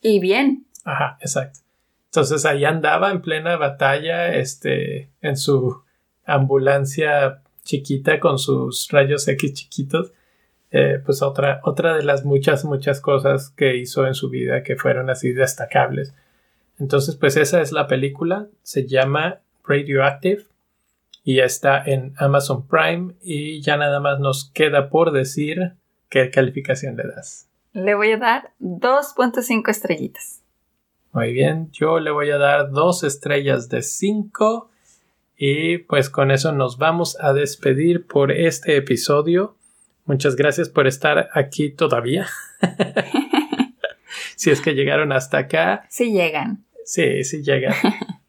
y 0.00 0.20
bien. 0.20 0.64
Ajá, 0.86 1.18
exacto. 1.20 1.60
Entonces 2.06 2.46
ahí 2.46 2.64
andaba 2.64 3.10
en 3.10 3.20
plena 3.20 3.58
batalla, 3.58 4.32
este, 4.34 5.10
en 5.20 5.36
su 5.36 5.82
ambulancia 6.24 7.42
chiquita 7.64 8.20
con 8.20 8.38
sus 8.38 8.88
rayos 8.90 9.26
X 9.26 9.54
chiquitos. 9.54 10.12
Eh, 10.70 11.00
pues 11.04 11.22
otra, 11.22 11.60
otra 11.64 11.96
de 11.96 12.02
las 12.02 12.24
muchas, 12.24 12.64
muchas 12.64 13.00
cosas 13.00 13.50
que 13.50 13.76
hizo 13.76 14.06
en 14.06 14.14
su 14.14 14.28
vida 14.28 14.62
que 14.62 14.76
fueron 14.76 15.08
así 15.08 15.32
destacables. 15.32 16.14
Entonces, 16.78 17.16
pues 17.16 17.36
esa 17.36 17.60
es 17.60 17.72
la 17.72 17.86
película. 17.86 18.48
Se 18.62 18.86
llama 18.86 19.40
Radioactive 19.64 20.44
y 21.22 21.40
está 21.40 21.82
en 21.82 22.12
Amazon 22.18 22.66
Prime 22.66 23.14
y 23.22 23.62
ya 23.62 23.76
nada 23.76 24.00
más 24.00 24.20
nos 24.20 24.50
queda 24.50 24.90
por 24.90 25.12
decir 25.12 25.74
qué 26.08 26.30
calificación 26.30 26.96
le 26.96 27.04
das. 27.04 27.48
Le 27.72 27.94
voy 27.94 28.12
a 28.12 28.18
dar 28.18 28.50
2.5 28.60 29.68
estrellitas. 29.68 30.42
Muy 31.12 31.32
bien, 31.32 31.70
yo 31.70 32.00
le 32.00 32.10
voy 32.10 32.30
a 32.30 32.38
dar 32.38 32.72
dos 32.72 33.04
estrellas 33.04 33.68
de 33.68 33.82
cinco 33.82 34.70
y 35.36 35.78
pues 35.78 36.10
con 36.10 36.30
eso 36.30 36.52
nos 36.52 36.78
vamos 36.78 37.16
a 37.20 37.32
despedir 37.32 38.06
por 38.06 38.30
este 38.32 38.76
episodio. 38.76 39.56
Muchas 40.06 40.36
gracias 40.36 40.68
por 40.68 40.86
estar 40.86 41.30
aquí 41.32 41.70
todavía. 41.70 42.26
si 44.36 44.50
es 44.50 44.60
que 44.60 44.74
llegaron 44.74 45.12
hasta 45.12 45.38
acá. 45.38 45.86
Sí 45.88 46.12
llegan. 46.12 46.64
Sí, 46.84 47.24
sí 47.24 47.42
llegan. 47.42 47.74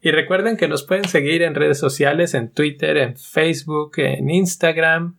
y 0.00 0.10
recuerden 0.10 0.56
que 0.56 0.66
nos 0.68 0.82
pueden 0.84 1.06
seguir 1.06 1.42
en 1.42 1.54
redes 1.54 1.78
sociales, 1.78 2.34
en 2.34 2.50
Twitter, 2.50 2.96
en 2.96 3.16
Facebook, 3.16 3.92
en 3.98 4.30
Instagram. 4.30 5.16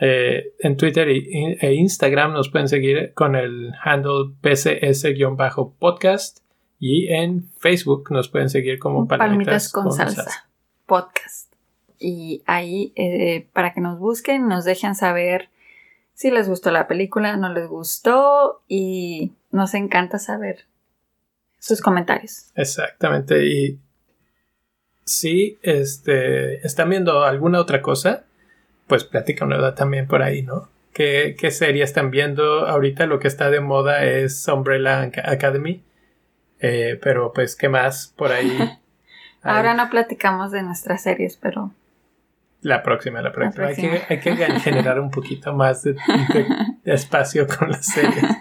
Eh, 0.00 0.52
en 0.60 0.76
Twitter 0.76 1.08
e 1.08 1.74
Instagram 1.74 2.32
nos 2.32 2.48
pueden 2.50 2.68
seguir 2.68 3.12
con 3.14 3.34
el 3.36 3.72
handle 3.82 4.32
pcs-podcast. 4.40 6.38
Y 6.80 7.08
en 7.12 7.50
Facebook 7.58 8.10
nos 8.10 8.28
pueden 8.28 8.48
seguir 8.48 8.78
como 8.78 9.08
Palmitas, 9.08 9.72
con, 9.72 9.90
salsa. 9.92 10.47
Podcast. 10.88 11.52
Y 12.00 12.42
ahí, 12.46 12.92
eh, 12.96 13.46
para 13.52 13.72
que 13.72 13.80
nos 13.80 13.98
busquen, 13.98 14.48
nos 14.48 14.64
dejen 14.64 14.96
saber 14.96 15.50
si 16.14 16.32
les 16.32 16.48
gustó 16.48 16.72
la 16.72 16.88
película, 16.88 17.36
no 17.36 17.52
les 17.52 17.68
gustó 17.68 18.62
y 18.66 19.32
nos 19.52 19.74
encanta 19.74 20.18
saber 20.18 20.64
sus 21.60 21.80
comentarios. 21.80 22.50
Exactamente. 22.56 23.46
Y 23.46 23.78
si 25.04 25.58
este, 25.62 26.66
están 26.66 26.90
viendo 26.90 27.24
alguna 27.24 27.60
otra 27.60 27.82
cosa, 27.82 28.24
pues 28.86 29.04
platícanos 29.04 29.74
también 29.74 30.08
por 30.08 30.22
ahí, 30.22 30.42
¿no? 30.42 30.68
¿Qué, 30.92 31.36
¿Qué 31.38 31.50
serie 31.50 31.84
están 31.84 32.10
viendo? 32.10 32.66
Ahorita 32.66 33.06
lo 33.06 33.20
que 33.20 33.28
está 33.28 33.50
de 33.50 33.60
moda 33.60 34.04
es 34.04 34.48
Umbrella 34.48 35.12
Academy. 35.24 35.84
Eh, 36.60 36.98
pero 37.00 37.32
pues, 37.32 37.54
¿qué 37.54 37.68
más 37.68 38.12
por 38.16 38.32
ahí? 38.32 38.50
Ahora 39.48 39.74
no 39.74 39.90
platicamos 39.90 40.52
de 40.52 40.62
nuestras 40.62 41.02
series, 41.02 41.36
pero... 41.36 41.72
La 42.60 42.82
próxima, 42.82 43.22
la 43.22 43.32
próxima. 43.32 43.66
Hay, 43.66 43.76
que, 43.76 44.02
hay, 44.08 44.18
que, 44.18 44.60
generar 44.60 44.98
un 44.98 45.10
poquito 45.10 45.52
más 45.52 45.84
de, 45.84 45.96
espacio 46.84 47.46
con 47.46 47.70
las 47.70 47.86
series. 47.86 48.24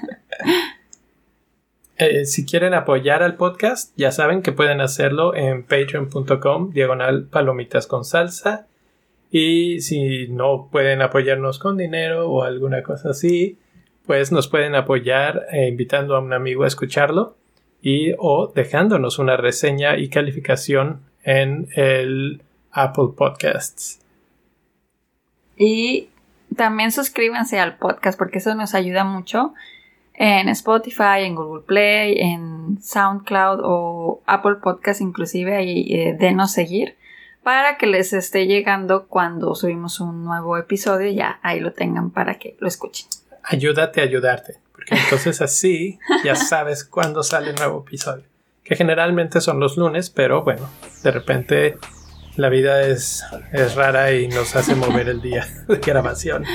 Eh, 2.00 2.26
si 2.26 2.46
quieren 2.46 2.76
apoyar 2.76 3.24
al 3.24 3.38
podcast, 3.38 3.92
ya 3.98 4.12
saben 4.12 4.44
que 4.44 4.52
pueden 4.52 4.82
hacerlo 4.82 5.34
en 5.34 5.64
patreon.com, 5.64 6.70
diagonal 6.70 7.26
palomitas 7.26 7.88
con 7.88 8.06
salsa. 8.06 8.68
Y 9.32 9.82
si 9.82 10.28
no 10.28 10.70
pueden 10.72 11.02
apoyarnos 11.02 11.58
con 11.58 11.76
dinero 11.76 12.30
o 12.30 12.44
alguna 12.44 12.84
cosa 12.84 13.10
así, 13.10 13.58
pues 14.06 14.32
nos 14.32 14.48
pueden 14.48 14.76
apoyar 14.76 15.48
eh, 15.52 15.70
invitando 15.70 16.16
a 16.16 16.20
un 16.20 16.34
amigo 16.34 16.66
a 16.66 16.68
escucharlo 16.68 17.36
y 17.82 18.14
o 18.18 18.52
dejándonos 18.54 19.20
una 19.20 19.38
reseña 19.38 19.98
y 19.98 20.10
calificación 20.10 21.02
en 21.24 21.68
el 21.76 22.42
Apple 22.72 23.10
Podcasts. 23.16 24.00
Y 25.58 26.10
también 26.56 26.92
suscríbanse 26.92 27.60
al 27.60 27.78
podcast 27.78 28.18
porque 28.18 28.38
eso 28.40 28.56
nos 28.56 28.76
ayuda 28.76 29.04
mucho 29.04 29.54
en 30.14 30.50
Spotify, 30.50 31.24
en 31.24 31.36
Google 31.36 31.64
Play, 31.66 32.18
en 32.20 32.82
SoundCloud 32.82 33.60
o 33.64 34.22
Apple 34.26 34.56
Podcast 34.62 35.02
inclusive 35.02 35.56
ahí 35.56 35.86
eh, 35.94 36.16
denos 36.20 36.52
seguir 36.52 36.96
para 37.44 37.78
que 37.78 37.88
les 37.88 38.12
esté 38.14 38.46
llegando 38.46 39.08
cuando 39.08 39.56
subimos 39.56 40.00
un 40.00 40.26
nuevo 40.26 40.58
episodio 40.58 41.10
ya 41.12 41.40
ahí 41.44 41.60
lo 41.60 41.72
tengan 41.72 42.12
para 42.12 42.40
que 42.40 42.58
lo 42.60 42.68
escuchen. 42.68 43.08
Ayúdate 43.44 44.02
a 44.02 44.04
ayudarte, 44.04 44.56
porque 44.88 45.04
entonces 45.04 45.42
así 45.42 46.00
ya 46.24 46.36
sabes 46.36 46.84
cuándo 46.84 47.24
sale 47.24 47.50
el 47.50 47.56
nuevo 47.56 47.84
episodio, 47.86 48.24
que 48.64 48.76
generalmente 48.76 49.42
son 49.42 49.60
los 49.60 49.78
lunes, 49.78 50.10
pero 50.10 50.44
bueno, 50.44 50.70
de 51.04 51.12
repente 51.12 51.78
la 52.36 52.50
vida 52.50 52.82
es, 52.82 53.24
es 53.52 53.76
rara 53.76 54.14
y 54.14 54.28
nos 54.28 54.56
hace 54.56 54.76
mover 54.76 55.10
el 55.10 55.22
día 55.22 55.48
de 55.68 55.78
grabación. 55.78 56.46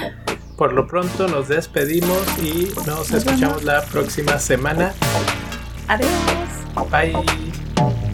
Por 0.56 0.72
lo 0.72 0.86
pronto 0.86 1.26
nos 1.28 1.48
despedimos 1.48 2.22
y 2.38 2.70
nos 2.86 3.10
escuchamos 3.10 3.64
la 3.64 3.82
próxima 3.82 4.38
semana. 4.38 4.92
Adiós. 5.88 6.10
Bye. 6.90 8.11